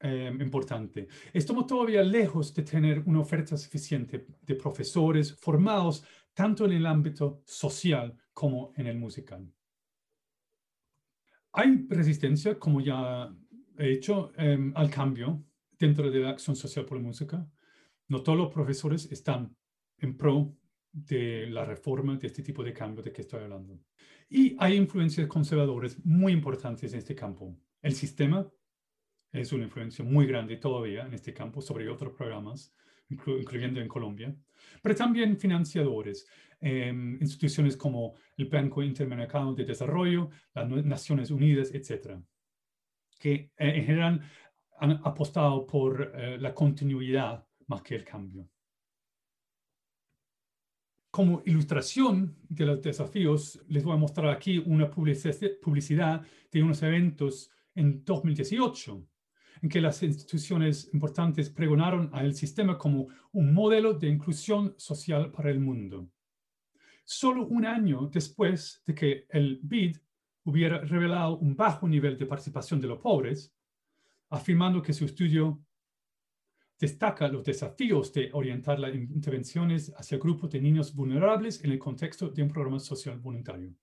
eh, 0.00 0.32
importante. 0.40 1.08
Estamos 1.32 1.66
todavía 1.66 2.02
lejos 2.02 2.54
de 2.54 2.62
tener 2.62 3.02
una 3.06 3.20
oferta 3.20 3.56
suficiente 3.56 4.26
de 4.42 4.54
profesores 4.54 5.34
formados 5.34 6.04
tanto 6.32 6.66
en 6.66 6.72
el 6.72 6.86
ámbito 6.86 7.42
social 7.44 8.16
como 8.32 8.72
en 8.76 8.86
el 8.86 8.96
musical. 8.96 9.52
Hay 11.52 11.86
resistencia, 11.88 12.58
como 12.58 12.80
ya 12.80 13.34
he 13.76 13.88
dicho, 13.88 14.30
em, 14.36 14.72
al 14.76 14.88
cambio 14.90 15.42
dentro 15.76 16.10
de 16.10 16.20
la 16.20 16.30
acción 16.30 16.54
social 16.54 16.84
por 16.84 16.98
la 16.98 17.04
música. 17.04 17.48
No 18.06 18.22
todos 18.22 18.38
los 18.38 18.52
profesores 18.52 19.10
están 19.10 19.56
en 19.98 20.16
pro 20.16 20.54
de 20.92 21.48
la 21.48 21.64
reforma, 21.64 22.16
de 22.16 22.26
este 22.28 22.42
tipo 22.42 22.62
de 22.62 22.72
cambio 22.72 23.02
de 23.02 23.12
que 23.12 23.22
estoy 23.22 23.42
hablando. 23.42 23.80
Y 24.28 24.56
hay 24.58 24.76
influencias 24.76 25.26
conservadoras 25.26 25.98
muy 26.04 26.32
importantes 26.32 26.92
en 26.92 27.00
este 27.00 27.14
campo. 27.14 27.56
El 27.82 27.94
sistema 27.94 28.48
es 29.32 29.52
una 29.52 29.64
influencia 29.64 30.04
muy 30.04 30.26
grande 30.26 30.56
todavía 30.56 31.06
en 31.06 31.14
este 31.14 31.34
campo 31.34 31.60
sobre 31.60 31.88
otros 31.88 32.14
programas, 32.14 32.74
incluyendo 33.10 33.80
en 33.80 33.88
Colombia, 33.88 34.34
pero 34.82 34.94
también 34.94 35.38
financiadores, 35.38 36.26
em, 36.60 37.18
instituciones 37.20 37.76
como 37.76 38.14
el 38.36 38.46
Banco 38.46 38.82
Interamericano 38.82 39.54
de 39.54 39.64
Desarrollo, 39.64 40.30
las 40.54 40.68
Naciones 40.84 41.30
Unidas, 41.30 41.72
etcétera, 41.72 42.22
que 43.18 43.32
eh, 43.34 43.50
en 43.56 43.84
general 43.84 44.20
han 44.78 45.00
apostado 45.04 45.66
por 45.66 46.12
eh, 46.14 46.38
la 46.38 46.54
continuidad 46.54 47.44
más 47.66 47.82
que 47.82 47.96
el 47.96 48.04
cambio. 48.04 48.48
Como 51.10 51.42
ilustración 51.46 52.36
de 52.48 52.66
los 52.66 52.82
desafíos, 52.82 53.60
les 53.68 53.82
voy 53.82 53.94
a 53.94 53.98
mostrar 53.98 54.28
aquí 54.30 54.58
una 54.58 54.90
publicidad 54.90 56.26
de 56.52 56.62
unos 56.62 56.82
eventos 56.82 57.50
en 57.74 58.04
2018 58.04 59.08
en 59.62 59.68
que 59.68 59.80
las 59.80 60.02
instituciones 60.02 60.90
importantes 60.92 61.50
pregonaron 61.50 62.10
al 62.12 62.34
sistema 62.34 62.78
como 62.78 63.08
un 63.32 63.52
modelo 63.52 63.94
de 63.94 64.08
inclusión 64.08 64.74
social 64.76 65.30
para 65.30 65.50
el 65.50 65.60
mundo. 65.60 66.08
Solo 67.04 67.46
un 67.46 67.64
año 67.64 68.08
después 68.12 68.82
de 68.86 68.94
que 68.94 69.26
el 69.30 69.60
BID 69.62 69.96
hubiera 70.44 70.78
revelado 70.78 71.38
un 71.38 71.56
bajo 71.56 71.88
nivel 71.88 72.16
de 72.18 72.26
participación 72.26 72.80
de 72.80 72.88
los 72.88 72.98
pobres, 72.98 73.54
afirmando 74.30 74.82
que 74.82 74.92
su 74.92 75.04
estudio 75.04 75.62
destaca 76.78 77.28
los 77.28 77.44
desafíos 77.44 78.12
de 78.12 78.30
orientar 78.32 78.78
las 78.78 78.94
intervenciones 78.94 79.92
hacia 79.96 80.18
grupos 80.18 80.50
de 80.50 80.60
niños 80.60 80.94
vulnerables 80.94 81.64
en 81.64 81.72
el 81.72 81.78
contexto 81.78 82.28
de 82.28 82.42
un 82.42 82.48
programa 82.48 82.78
social 82.78 83.18
voluntario. 83.18 83.74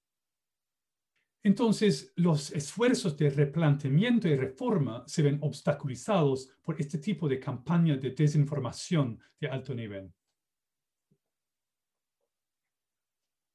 Entonces, 1.46 2.12
los 2.16 2.52
esfuerzos 2.54 3.16
de 3.16 3.30
replanteamiento 3.30 4.28
y 4.28 4.36
reforma 4.36 5.04
se 5.06 5.22
ven 5.22 5.38
obstaculizados 5.44 6.50
por 6.64 6.82
este 6.82 6.98
tipo 6.98 7.30
de 7.30 7.40
campaña 7.40 7.96
de 7.98 8.10
desinformación 8.10 9.20
de 9.40 9.48
alto 9.48 9.76
nivel. 9.76 10.12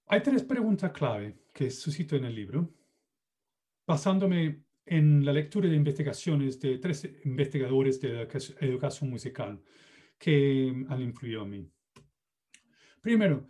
Hay 0.07 0.23
tres 0.23 0.45
preguntas 0.45 0.93
clave 0.93 1.47
que 1.53 1.69
suscito 1.69 2.15
en 2.15 2.27
el 2.27 2.35
libro, 2.37 2.73
basándome 3.85 4.67
en 4.87 5.25
la 5.25 5.33
lectura 5.33 5.69
de 5.69 5.75
investigaciones 5.75 6.61
de 6.61 6.79
tres 6.79 7.11
investigadores 7.25 8.01
de 8.01 8.23
educación 8.61 9.11
musical 9.11 9.61
que 10.17 10.87
han 10.89 11.03
influido 11.03 11.43
en 11.43 11.51
mí. 11.51 11.73
Primero, 13.01 13.49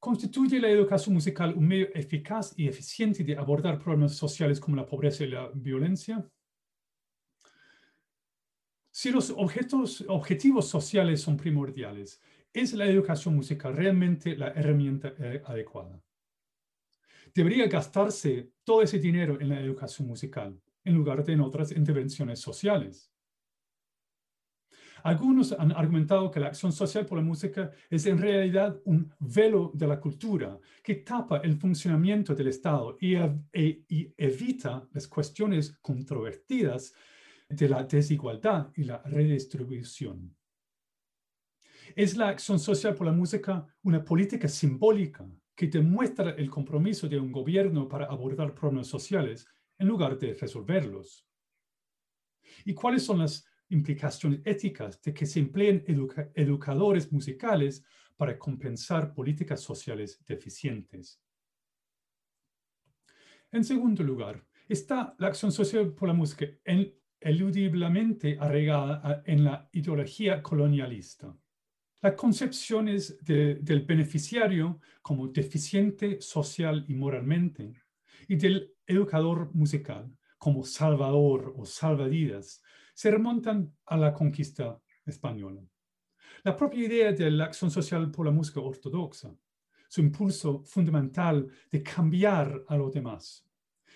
¿Constituye 0.00 0.58
la 0.58 0.70
educación 0.70 1.14
musical 1.14 1.52
un 1.54 1.68
medio 1.68 1.94
eficaz 1.94 2.54
y 2.56 2.66
eficiente 2.66 3.22
de 3.22 3.36
abordar 3.36 3.78
problemas 3.78 4.16
sociales 4.16 4.58
como 4.58 4.76
la 4.76 4.86
pobreza 4.86 5.24
y 5.24 5.28
la 5.28 5.50
violencia? 5.52 6.26
Si 8.90 9.10
los 9.10 9.30
objetivos 9.30 10.68
sociales 10.68 11.20
son 11.20 11.36
primordiales, 11.36 12.18
¿es 12.50 12.72
la 12.72 12.86
educación 12.86 13.36
musical 13.36 13.76
realmente 13.76 14.34
la 14.34 14.48
herramienta 14.48 15.12
eh, 15.18 15.42
adecuada? 15.44 16.02
Debería 17.34 17.68
gastarse 17.68 18.52
todo 18.64 18.80
ese 18.80 18.98
dinero 18.98 19.38
en 19.38 19.50
la 19.50 19.60
educación 19.60 20.08
musical 20.08 20.58
en 20.82 20.94
lugar 20.94 21.22
de 21.24 21.34
en 21.34 21.42
otras 21.42 21.72
intervenciones 21.72 22.40
sociales. 22.40 23.12
Algunos 25.02 25.52
han 25.52 25.72
argumentado 25.72 26.30
que 26.30 26.40
la 26.40 26.48
acción 26.48 26.72
social 26.72 27.06
por 27.06 27.18
la 27.18 27.24
música 27.24 27.70
es 27.88 28.06
en 28.06 28.18
realidad 28.18 28.80
un 28.84 29.12
velo 29.18 29.70
de 29.74 29.86
la 29.86 30.00
cultura 30.00 30.58
que 30.82 30.96
tapa 30.96 31.38
el 31.38 31.56
funcionamiento 31.56 32.34
del 32.34 32.48
Estado 32.48 32.96
y, 33.00 33.14
e, 33.14 33.84
evita 34.16 34.88
las 34.92 35.08
cuestiones 35.08 35.76
controvertidas 35.80 36.94
de 37.48 37.68
la 37.68 37.84
desigualdad 37.84 38.70
y 38.76 38.84
la 38.84 39.02
redistribución. 39.02 40.36
¿Es 41.96 42.16
la 42.16 42.28
acción 42.28 42.60
social 42.60 42.94
por 42.94 43.06
la 43.06 43.12
música 43.12 43.66
una 43.82 44.04
política 44.04 44.48
simbólica 44.48 45.28
que 45.60 45.66
demuestra 45.66 46.30
el 46.30 46.48
compromiso 46.48 47.06
de 47.06 47.18
un 47.18 47.30
gobierno 47.30 47.86
para 47.86 48.06
abordar 48.06 48.54
problemas 48.54 48.86
sociales 48.86 49.46
en 49.80 49.88
lugar 49.88 50.18
de 50.18 50.34
resolverlos. 50.34 51.26
¿Y 52.64 52.74
cuáles 52.74 53.02
son 53.02 53.18
las 53.18 53.44
implicaciones 53.70 54.40
éticas 54.44 55.00
de 55.02 55.12
que 55.12 55.26
se 55.26 55.40
empleen 55.40 55.84
educadores 56.34 57.10
musicales 57.10 57.84
para 58.16 58.38
compensar 58.38 59.14
políticas 59.14 59.60
sociales 59.60 60.22
deficientes? 60.26 61.20
En 63.52 63.64
segundo 63.64 64.04
lugar, 64.04 64.44
está 64.68 65.14
la 65.18 65.28
acción 65.28 65.50
social 65.50 65.92
por 65.92 66.08
la 66.08 66.14
música 66.14 66.46
eludiblemente 67.20 68.36
arraigada 68.38 69.22
en 69.26 69.44
la 69.44 69.68
ideología 69.72 70.42
colonialista. 70.42 71.36
Las 72.02 72.14
concepciones 72.14 73.22
del 73.24 73.84
beneficiario 73.86 74.80
como 75.02 75.28
deficiente 75.28 76.20
social 76.20 76.84
y 76.88 76.94
moralmente 76.94 77.74
y 78.26 78.36
del 78.36 78.74
educador 78.86 79.50
musical 79.54 80.10
como 80.38 80.64
salvador 80.64 81.52
o 81.56 81.66
salvavidas 81.66 82.62
se 83.00 83.10
remontan 83.10 83.74
a 83.86 83.96
la 83.96 84.12
conquista 84.12 84.78
española. 85.06 85.62
La 86.44 86.54
propia 86.54 86.84
idea 86.84 87.12
de 87.12 87.30
la 87.30 87.46
acción 87.46 87.70
social 87.70 88.10
por 88.10 88.26
la 88.26 88.30
música 88.30 88.60
ortodoxa, 88.60 89.34
su 89.88 90.02
impulso 90.02 90.62
fundamental 90.64 91.50
de 91.70 91.82
cambiar 91.82 92.62
a 92.68 92.76
los 92.76 92.92
demás, 92.92 93.42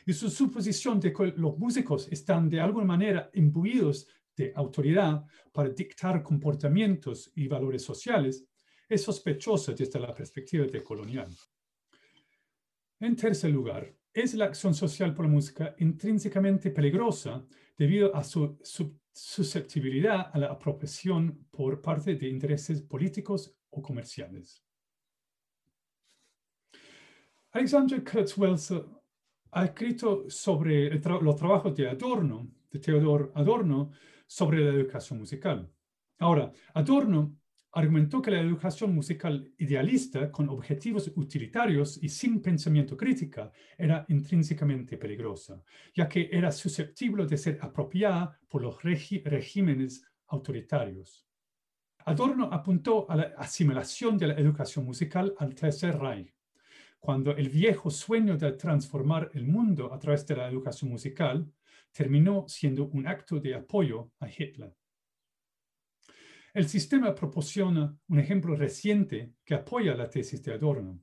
y 0.07 0.15
su 0.15 0.31
suposición 0.31 1.01
de 1.01 1.13
que 1.13 1.35
los 1.37 1.59
músicos 1.59 2.09
están 2.11 2.49
de 2.49 2.63
alguna 2.63 2.87
manera 2.87 3.29
imbuidos 3.35 4.09
de 4.35 4.55
autoridad 4.57 5.23
para 5.53 5.69
dictar 5.69 6.23
comportamientos 6.23 7.31
y 7.35 7.47
valores 7.47 7.83
sociales 7.83 8.47
es 8.89 9.03
sospechosa 9.03 9.75
desde 9.75 10.01
la 10.01 10.15
perspectiva 10.15 10.65
de 10.65 10.83
colonial. 10.83 11.29
En 13.01 13.15
tercer 13.17 13.51
lugar, 13.51 13.95
es 14.15 14.33
la 14.35 14.45
acción 14.45 14.73
social 14.75 15.13
por 15.13 15.27
la 15.27 15.33
música 15.33 15.75
intrínsecamente 15.79 16.71
peligrosa 16.71 17.45
debido 17.77 18.15
a 18.15 18.23
su 18.23 18.57
susceptibilidad 19.13 20.31
a 20.33 20.39
la 20.39 20.47
apropiación 20.47 21.47
por 21.51 21.83
parte 21.83 22.15
de 22.15 22.29
intereses 22.29 22.81
políticos 22.81 23.57
o 23.71 23.83
comerciales. 23.83 24.65
Alexander 27.51 28.03
Kurzweil 28.05 28.57
ha 29.51 29.65
escrito 29.65 30.29
sobre 30.31 30.99
los 30.99 31.37
trabajos 31.37 31.75
de 31.75 31.89
Adorno, 31.89 32.49
de 32.71 32.79
Theodor 32.79 33.33
Adorno, 33.35 33.91
sobre 34.27 34.65
la 34.65 34.73
educación 34.73 35.19
musical. 35.21 35.71
Ahora, 36.19 36.51
Adorno 36.75 37.37
argumentó 37.75 38.23
que 38.23 38.31
la 38.31 38.41
educación 38.41 38.95
musical 38.95 39.53
idealista, 39.59 40.31
con 40.31 40.49
objetivos 40.49 41.11
utilitarios 41.17 41.99
y 42.01 42.09
sin 42.09 42.41
pensamiento 42.41 42.97
crítica, 42.97 43.51
era 43.77 44.05
intrínsecamente 44.09 44.97
peligrosa, 44.97 45.61
ya 45.93 46.09
que 46.09 46.29
era 46.31 46.53
susceptible 46.53 47.27
de 47.27 47.37
ser 47.37 47.59
apropiada 47.61 48.39
por 48.49 48.63
los 48.63 48.81
regímenes 48.83 50.07
autoritarios. 50.29 51.27
Adorno 52.07 52.49
apuntó 52.53 53.11
a 53.11 53.17
la 53.17 53.35
asimilación 53.37 54.19
de 54.19 54.29
la 54.29 54.35
educación 54.35 54.85
musical 54.85 55.35
al 55.39 55.55
Tercer 55.55 55.99
Reich, 55.99 56.33
cuando 57.01 57.33
el 57.33 57.49
viejo 57.49 57.91
sueño 57.91 58.37
de 58.37 58.53
transformar 58.53 59.31
el 59.35 59.47
mundo 59.47 59.93
a 59.93 59.99
través 59.99 60.25
de 60.27 60.37
la 60.37 60.49
educación 60.49 60.91
musical 60.91 61.51
terminó 61.91 62.45
siendo 62.47 62.87
un 62.87 63.07
acto 63.07 63.41
de 63.41 63.55
apoyo 63.57 64.13
a 64.21 64.29
Hitler. 64.29 64.75
El 66.55 66.69
sistema 66.69 67.13
proporciona 67.17 67.99
un 68.07 68.21
ejemplo 68.21 68.55
reciente 68.55 69.35
que 69.45 69.55
apoya 69.55 69.97
la 69.97 70.09
tesis 70.09 70.41
de 70.45 70.53
Adorno. 70.53 71.03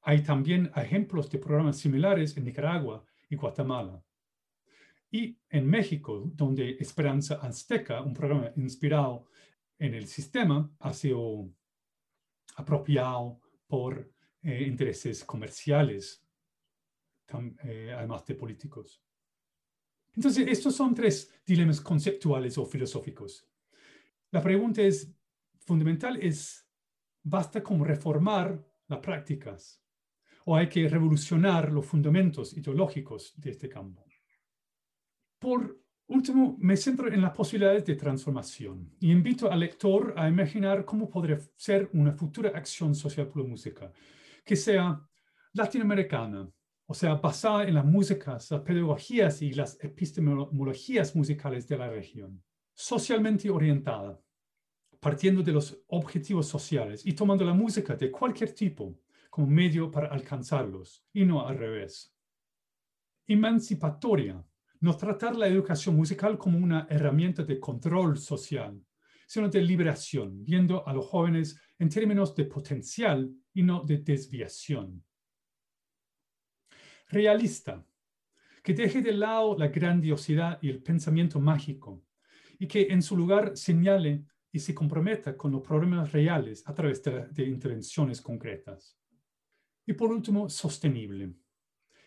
Hay 0.00 0.22
también 0.22 0.72
ejemplos 0.74 1.30
de 1.30 1.38
programas 1.38 1.76
similares 1.76 2.34
en 2.38 2.44
Nicaragua 2.44 3.04
y 3.28 3.36
Guatemala. 3.36 4.02
Y 5.10 5.38
en 5.50 5.66
México, 5.66 6.22
donde 6.34 6.78
Esperanza 6.80 7.34
Azteca, 7.34 8.00
un 8.00 8.14
programa 8.14 8.50
inspirado 8.56 9.26
en 9.78 9.92
el 9.92 10.06
sistema, 10.06 10.74
ha 10.78 10.94
sido 10.94 11.50
apropiado 12.56 13.42
por 13.66 14.10
eh, 14.42 14.62
intereses 14.66 15.22
comerciales, 15.22 16.24
eh, 17.64 17.92
además 17.94 18.24
de 18.24 18.34
políticos. 18.36 19.02
Entonces, 20.14 20.48
estos 20.48 20.74
son 20.74 20.94
tres 20.94 21.30
dilemas 21.44 21.78
conceptuales 21.82 22.56
o 22.56 22.64
filosóficos. 22.64 23.49
La 24.32 24.40
pregunta 24.40 24.82
es 24.82 25.12
fundamental 25.66 26.16
es, 26.20 26.66
¿basta 27.22 27.62
con 27.62 27.84
reformar 27.84 28.64
las 28.86 29.00
prácticas? 29.00 29.82
¿O 30.44 30.56
hay 30.56 30.68
que 30.68 30.88
revolucionar 30.88 31.72
los 31.72 31.86
fundamentos 31.86 32.56
ideológicos 32.56 33.34
de 33.36 33.50
este 33.50 33.68
campo? 33.68 34.04
Por 35.38 35.80
último, 36.06 36.56
me 36.60 36.76
centro 36.76 37.12
en 37.12 37.22
las 37.22 37.32
posibilidades 37.32 37.84
de 37.84 37.96
transformación 37.96 38.94
y 39.00 39.10
invito 39.10 39.50
al 39.50 39.60
lector 39.60 40.14
a 40.16 40.28
imaginar 40.28 40.84
cómo 40.84 41.08
podría 41.08 41.38
ser 41.56 41.88
una 41.92 42.12
futura 42.12 42.50
acción 42.50 42.94
social 42.94 43.28
por 43.28 43.42
la 43.42 43.48
música, 43.48 43.92
que 44.44 44.54
sea 44.54 45.00
latinoamericana, 45.54 46.48
o 46.86 46.94
sea, 46.94 47.14
basada 47.14 47.64
en 47.64 47.74
las 47.74 47.84
músicas, 47.84 48.50
las 48.50 48.60
pedagogías 48.60 49.42
y 49.42 49.52
las 49.52 49.82
epistemologías 49.82 51.16
musicales 51.16 51.66
de 51.68 51.78
la 51.78 51.88
región, 51.88 52.42
socialmente 52.80 53.50
orientada, 53.50 54.18
partiendo 55.00 55.42
de 55.42 55.52
los 55.52 55.78
objetivos 55.88 56.48
sociales 56.48 57.04
y 57.04 57.12
tomando 57.12 57.44
la 57.44 57.52
música 57.52 57.94
de 57.94 58.10
cualquier 58.10 58.54
tipo 58.54 58.98
como 59.28 59.46
medio 59.46 59.90
para 59.90 60.08
alcanzarlos, 60.08 61.04
y 61.12 61.26
no 61.26 61.46
al 61.46 61.58
revés. 61.58 62.16
Emancipatoria, 63.26 64.42
no 64.80 64.96
tratar 64.96 65.36
la 65.36 65.46
educación 65.46 65.94
musical 65.94 66.38
como 66.38 66.58
una 66.58 66.86
herramienta 66.88 67.44
de 67.44 67.60
control 67.60 68.16
social, 68.18 68.82
sino 69.26 69.48
de 69.50 69.60
liberación, 69.60 70.42
viendo 70.42 70.86
a 70.88 70.94
los 70.94 71.06
jóvenes 71.06 71.60
en 71.78 71.90
términos 71.90 72.34
de 72.34 72.46
potencial 72.46 73.30
y 73.52 73.62
no 73.62 73.84
de 73.84 73.98
desviación 73.98 75.04
realista, 77.08 77.84
que 78.62 78.72
deje 78.72 79.02
de 79.02 79.12
lado 79.12 79.56
la 79.58 79.68
grandiosidad 79.68 80.58
y 80.62 80.70
el 80.70 80.82
pensamiento 80.82 81.40
mágico 81.40 82.04
y 82.60 82.68
que 82.68 82.82
en 82.90 83.02
su 83.02 83.16
lugar 83.16 83.56
señale 83.56 84.22
y 84.52 84.58
se 84.60 84.74
comprometa 84.74 85.36
con 85.36 85.50
los 85.50 85.62
problemas 85.62 86.12
reales 86.12 86.62
a 86.66 86.74
través 86.74 87.02
de, 87.02 87.26
de 87.28 87.44
intervenciones 87.44 88.20
concretas. 88.20 88.98
Y 89.86 89.94
por 89.94 90.12
último, 90.12 90.48
sostenible. 90.48 91.32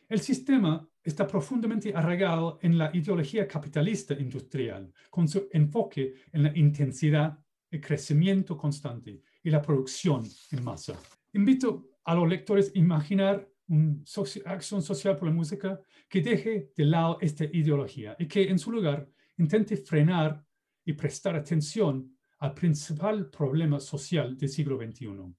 El 0.08 0.20
sistema 0.20 0.88
está 1.04 1.26
profundamente 1.26 1.92
arraigado 1.94 2.60
en 2.62 2.78
la 2.78 2.92
ideología 2.94 3.48
capitalista 3.48 4.14
industrial, 4.14 4.94
con 5.10 5.28
su 5.28 5.50
enfoque 5.52 6.14
en 6.32 6.44
la 6.44 6.56
intensidad, 6.56 7.40
el 7.72 7.82
crecimiento 7.82 8.56
constante 8.56 9.24
y 9.42 9.50
la 9.50 9.62
producción 9.62 10.24
en 10.52 10.64
masa. 10.64 11.00
Invito 11.34 11.90
a 12.04 12.14
los 12.14 12.30
lectores 12.30 12.72
a 12.76 12.78
imaginar 12.78 13.50
una 13.68 14.04
acción 14.46 14.84
social 14.84 15.16
por 15.16 15.28
la 15.28 15.34
música 15.34 15.82
que 16.08 16.22
deje 16.22 16.72
de 16.76 16.86
lado 16.86 17.18
esta 17.22 17.46
ideología 17.46 18.16
y 18.20 18.28
que 18.28 18.44
en 18.50 18.60
su 18.60 18.72
lugar 18.72 19.10
intente 19.38 19.78
frenar 19.78 20.46
y 20.86 20.94
prestar 20.94 21.36
atención 21.36 22.18
al 22.40 22.54
principal 22.54 23.30
problema 23.30 23.80
social 23.80 24.38
del 24.38 24.50
siglo 24.50 24.78
XXI, 24.78 25.34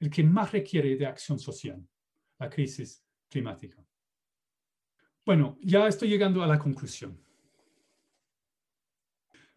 el 0.00 0.10
que 0.10 0.22
más 0.22 0.52
requiere 0.52 0.96
de 0.96 1.06
acción 1.06 1.38
social, 1.38 1.86
la 2.38 2.48
crisis 2.48 3.04
climática. 3.28 3.84
Bueno, 5.24 5.58
ya 5.62 5.88
estoy 5.88 6.08
llegando 6.08 6.42
a 6.42 6.46
la 6.46 6.58
conclusión. 6.58 7.18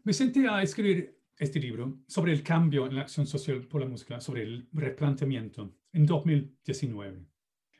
Me 0.04 0.14
senté 0.14 0.48
a 0.48 0.64
escribir 0.64 1.20
este 1.38 1.60
libro 1.60 2.00
sobre 2.08 2.32
el 2.32 2.42
cambio 2.42 2.88
en 2.88 2.96
la 2.96 3.02
acción 3.02 3.28
social 3.28 3.68
por 3.68 3.82
la 3.82 3.88
música, 3.88 4.20
sobre 4.20 4.44
el 4.44 4.68
replanteamiento, 4.72 5.76
en 5.94 6.06
2019. 6.06 7.26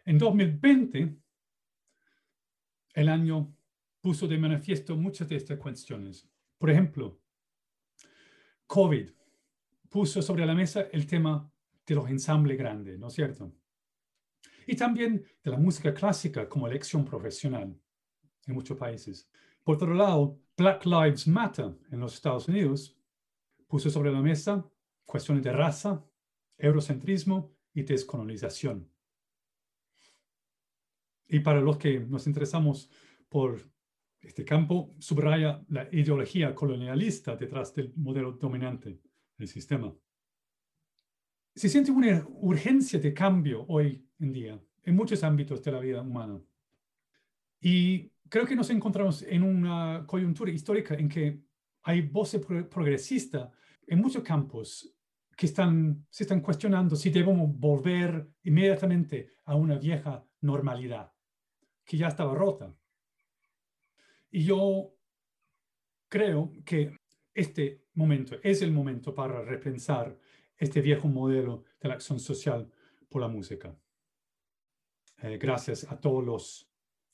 En 0.06 0.18
2020, 0.18 1.18
el 2.94 3.10
año 3.10 3.57
puso 4.08 4.26
de 4.26 4.38
manifiesto 4.38 4.96
muchas 4.96 5.28
de 5.28 5.36
estas 5.36 5.58
cuestiones. 5.58 6.26
Por 6.58 6.70
ejemplo, 6.70 7.20
COVID 8.66 9.10
puso 9.90 10.22
sobre 10.22 10.46
la 10.46 10.56
mesa 10.56 10.88
el 10.94 11.06
tema 11.06 11.52
de 11.86 11.94
los 11.94 12.10
ensambles 12.10 12.58
grandes, 12.58 12.98
¿no 12.98 13.10
es 13.10 13.14
cierto? 13.16 13.54
Y 14.66 14.78
también 14.78 15.26
de 15.44 15.52
la 15.52 15.58
música 15.58 15.94
clásica 15.94 16.48
como 16.48 16.68
elección 16.70 17.04
profesional 17.04 17.78
en 18.46 18.54
muchos 18.54 18.78
países. 18.78 19.30
Por 19.62 19.76
otro 19.76 19.94
lado, 19.94 20.40
Black 20.56 20.86
Lives 20.86 21.28
Matter 21.28 21.78
en 21.92 22.00
los 22.00 22.14
Estados 22.14 22.48
Unidos 22.48 22.98
puso 23.68 23.90
sobre 23.90 24.14
la 24.14 24.22
mesa 24.22 24.66
cuestiones 25.04 25.44
de 25.44 25.52
raza, 25.52 26.02
eurocentrismo 26.58 27.52
y 27.74 27.84
descolonización. 27.84 28.90
Y 31.28 31.42
para 31.42 31.60
los 31.60 31.76
que 31.76 32.00
nos 32.00 32.26
interesamos 32.26 32.90
por 33.28 33.60
este 34.28 34.46
campo, 34.46 34.96
subraya 35.00 35.64
la 35.70 35.88
ideología 35.92 36.54
colonialista 36.54 37.36
detrás 37.36 37.74
del 37.74 37.94
modelo 37.96 38.34
dominante 38.34 39.00
del 39.38 39.48
sistema. 39.48 39.94
se 41.56 41.70
siente 41.70 41.92
una 41.92 42.24
urgencia 42.28 43.00
de 43.00 43.14
cambio 43.14 43.66
hoy 43.68 44.06
en 44.20 44.32
día 44.32 44.62
en 44.84 44.96
muchos 44.96 45.24
ámbitos 45.24 45.64
de 45.64 45.72
la 45.72 45.80
vida 45.80 46.02
humana. 46.02 46.40
Y 47.60 48.12
creo 48.30 48.46
que 48.46 48.56
nos 48.56 48.70
encontramos 48.70 49.24
en 49.24 49.44
una 49.44 50.06
coyuntura 50.06 50.52
histórica 50.52 50.94
en 50.94 51.10
que 51.10 51.42
hay 51.84 52.02
voces 52.02 52.46
progresistas 52.46 53.50
en 53.88 54.00
muchos 54.00 54.24
campos 54.24 54.94
que 55.36 55.46
están, 55.46 56.06
se 56.10 56.24
están 56.24 56.42
cuestionando 56.42 56.96
si 56.96 57.10
debemos 57.10 57.50
volver 57.58 58.30
inmediatamente 58.44 59.30
a 59.46 59.56
una 59.56 59.78
vieja 59.78 60.26
normalidad 60.42 61.12
que 61.86 61.98
ya 61.98 62.08
estaba 62.08 62.36
rota. 62.36 62.74
Y 64.32 64.44
yo 64.44 64.94
creo 66.10 66.52
que 66.66 66.98
este 67.34 67.86
momento 67.94 68.38
es 68.44 68.62
el 68.62 68.72
momento 68.72 69.14
para 69.14 69.42
repensar 69.44 70.18
este 70.58 70.82
viejo 70.82 71.08
modelo 71.08 71.64
de 71.80 71.90
la 71.90 71.96
acción 71.96 72.20
social 72.20 72.70
por 73.10 73.22
la 73.22 73.28
música. 73.28 73.78
Eh, 75.22 75.38
gracias 75.38 75.84
a 75.90 76.00
todos 76.00 76.24
los 76.24 76.70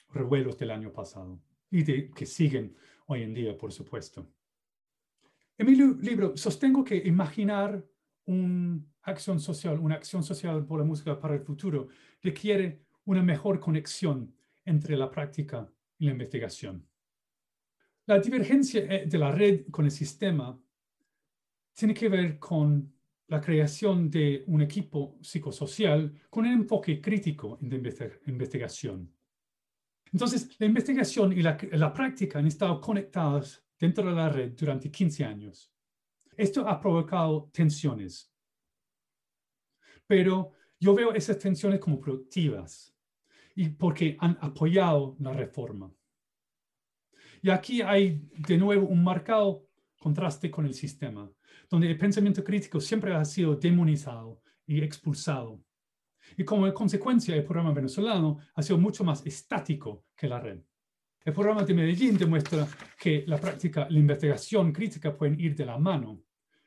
revuelos 0.10 0.58
del 0.58 0.72
año 0.72 0.92
pasado 0.92 1.42
y 1.70 1.84
de, 1.84 2.12
que 2.12 2.26
siguen 2.26 2.76
hoy 3.08 3.24
en 3.24 3.34
día, 3.34 3.58
por 3.58 3.72
supuesto. 3.72 4.32
En 5.58 5.68
mi 5.68 5.76
libro 5.76 6.36
sostengo 6.36 6.84
que 6.84 6.98
imaginar 6.98 7.86
una 8.26 8.82
acción 9.04 9.40
social, 9.40 9.80
una 9.80 9.96
acción 9.96 10.24
social 10.24 10.66
por 10.66 10.80
la 10.80 10.86
música 10.86 11.20
para 11.20 11.36
el 11.36 11.42
futuro, 11.42 11.88
requiere 12.22 12.86
una 13.06 13.22
mejor 13.22 13.60
conexión 13.60 14.34
entre 14.66 14.96
la 14.96 15.12
práctica 15.12 15.70
y 15.98 16.06
la 16.06 16.12
investigación. 16.12 16.88
La 18.06 18.20
divergencia 18.20 18.82
eh, 18.82 19.06
de 19.06 19.18
la 19.18 19.32
red 19.32 19.66
con 19.72 19.86
el 19.86 19.92
sistema 19.92 20.60
tiene 21.74 21.94
que 21.94 22.10
ver 22.10 22.38
con 22.38 22.94
la 23.28 23.40
creación 23.40 24.10
de 24.10 24.44
un 24.48 24.62
equipo 24.62 25.18
psicosocial 25.22 26.14
con 26.30 26.46
un 26.46 26.52
enfoque 26.52 27.02
crítico 27.02 27.58
en 27.62 27.70
la 27.70 27.76
investigación. 28.28 29.12
Entonces, 30.12 30.56
la 30.60 30.68
investigación 30.68 31.34
y 31.34 31.42
la, 31.42 31.58
la, 31.72 31.92
práctica 31.92 32.38
han 32.38 32.46
estado 32.46 32.80
conectadas 32.80 33.66
dentro 33.80 34.08
de 34.08 34.16
la 34.16 34.30
red 34.30 34.52
durante 34.52 34.92
15 34.92 35.24
años. 35.24 35.74
Esto 36.38 36.68
ha 36.68 36.80
provocado 36.80 37.50
tensiones. 37.52 38.32
Pero 40.06 40.52
yo 40.80 40.94
veo 40.94 41.14
esas 41.14 41.40
tensiones 41.40 41.80
como 41.80 42.00
productivas 42.00 42.94
y 43.56 43.70
porque 43.70 44.18
han 44.20 44.38
apoyado 44.42 45.16
la 45.20 45.34
reforma. 45.34 45.92
Y 47.44 47.50
aquí 47.50 47.82
hay 47.82 48.22
de 48.48 48.58
nuevo 48.58 48.88
un 48.88 49.04
marcado 49.04 49.68
contraste 50.00 50.50
con 50.50 50.66
el 50.66 50.74
sistema, 50.74 51.30
donde 51.70 51.92
el 51.92 51.98
pensamiento 51.98 52.42
crítico 52.42 52.80
siempre 52.80 53.14
ha 53.14 53.26
sido 53.26 53.58
demonizado 53.58 54.42
y 54.66 54.82
expulsado. 54.82 55.62
Y 56.38 56.46
como 56.46 56.74
consecuencia, 56.74 57.36
el 57.36 57.44
programa 57.44 57.74
venezolano 57.74 58.38
ha 58.56 58.64
sido 58.64 58.78
mucho 58.78 59.04
más 59.04 59.26
estático 59.26 60.06
que 60.16 60.30
la 60.30 60.40
red. 60.40 60.62
El 61.26 61.34
programa 61.34 61.64
de 61.64 61.74
Medellín 61.74 62.18
demuestra 62.18 62.66
que 62.98 63.26
la 63.28 63.38
práctica, 63.38 63.88
la 63.90 64.00
investigación 64.00 64.72
crítica 64.72 65.14
pueden 65.14 65.38
ir 65.38 65.54
de 65.54 65.66
la 65.66 65.78
mano 65.78 66.22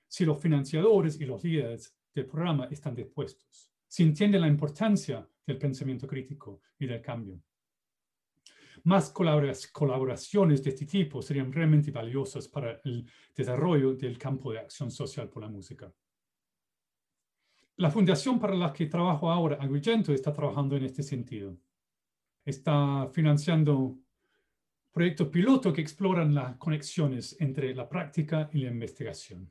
si 0.06 0.26
los 0.26 0.38
financiadores 0.38 1.18
y 1.18 1.24
los 1.24 1.42
líderes 1.42 1.96
del 2.14 2.26
programa 2.26 2.68
están 2.70 2.94
dispuestos, 2.94 3.72
si 3.88 4.02
entienden 4.02 4.42
la 4.42 4.48
importancia 4.48 5.26
del 5.46 5.56
pensamiento 5.56 6.06
crítico 6.06 6.60
y 6.78 6.86
del 6.86 7.00
cambio. 7.00 7.40
Más 8.84 9.10
colaboraciones 9.10 10.62
de 10.62 10.70
este 10.70 10.86
tipo 10.86 11.22
serían 11.22 11.52
realmente 11.52 11.90
valiosas 11.90 12.48
para 12.48 12.80
el 12.84 13.08
desarrollo 13.34 13.94
del 13.94 14.18
campo 14.18 14.52
de 14.52 14.60
acción 14.60 14.90
social 14.90 15.28
por 15.28 15.42
la 15.42 15.48
música. 15.48 15.92
La 17.76 17.90
fundación 17.90 18.38
para 18.38 18.54
la 18.54 18.72
que 18.72 18.86
trabajo 18.86 19.30
ahora, 19.30 19.58
Agrigento, 19.60 20.12
está 20.12 20.32
trabajando 20.32 20.76
en 20.76 20.84
este 20.84 21.02
sentido. 21.02 21.58
Está 22.44 23.10
financiando 23.12 23.98
proyectos 24.92 25.28
piloto 25.28 25.74
que 25.74 25.82
exploran 25.82 26.34
las 26.34 26.56
conexiones 26.56 27.36
entre 27.38 27.74
la 27.74 27.86
práctica 27.86 28.48
y 28.52 28.62
la 28.62 28.70
investigación. 28.70 29.50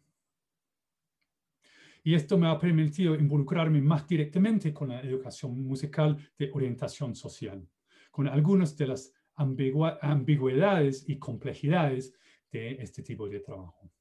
Y 2.03 2.15
esto 2.15 2.37
me 2.37 2.47
ha 2.47 2.57
permitido 2.57 3.13
involucrarme 3.13 3.81
más 3.81 4.07
directamente 4.07 4.73
con 4.73 4.89
la 4.89 5.01
educación 5.01 5.59
musical 5.63 6.17
de 6.37 6.49
orientación 6.51 7.13
social, 7.13 7.67
con 8.09 8.27
algunas 8.27 8.75
de 8.75 8.87
las 8.87 9.13
ambigüedades 9.35 11.07
y 11.07 11.17
complejidades 11.17 12.13
de 12.51 12.73
este 12.81 13.03
tipo 13.03 13.27
de 13.27 13.39
trabajo. 13.39 13.91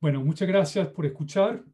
Bueno, 0.00 0.24
muchas 0.24 0.48
gracias 0.48 0.88
por 0.88 1.06
escuchar. 1.06 1.64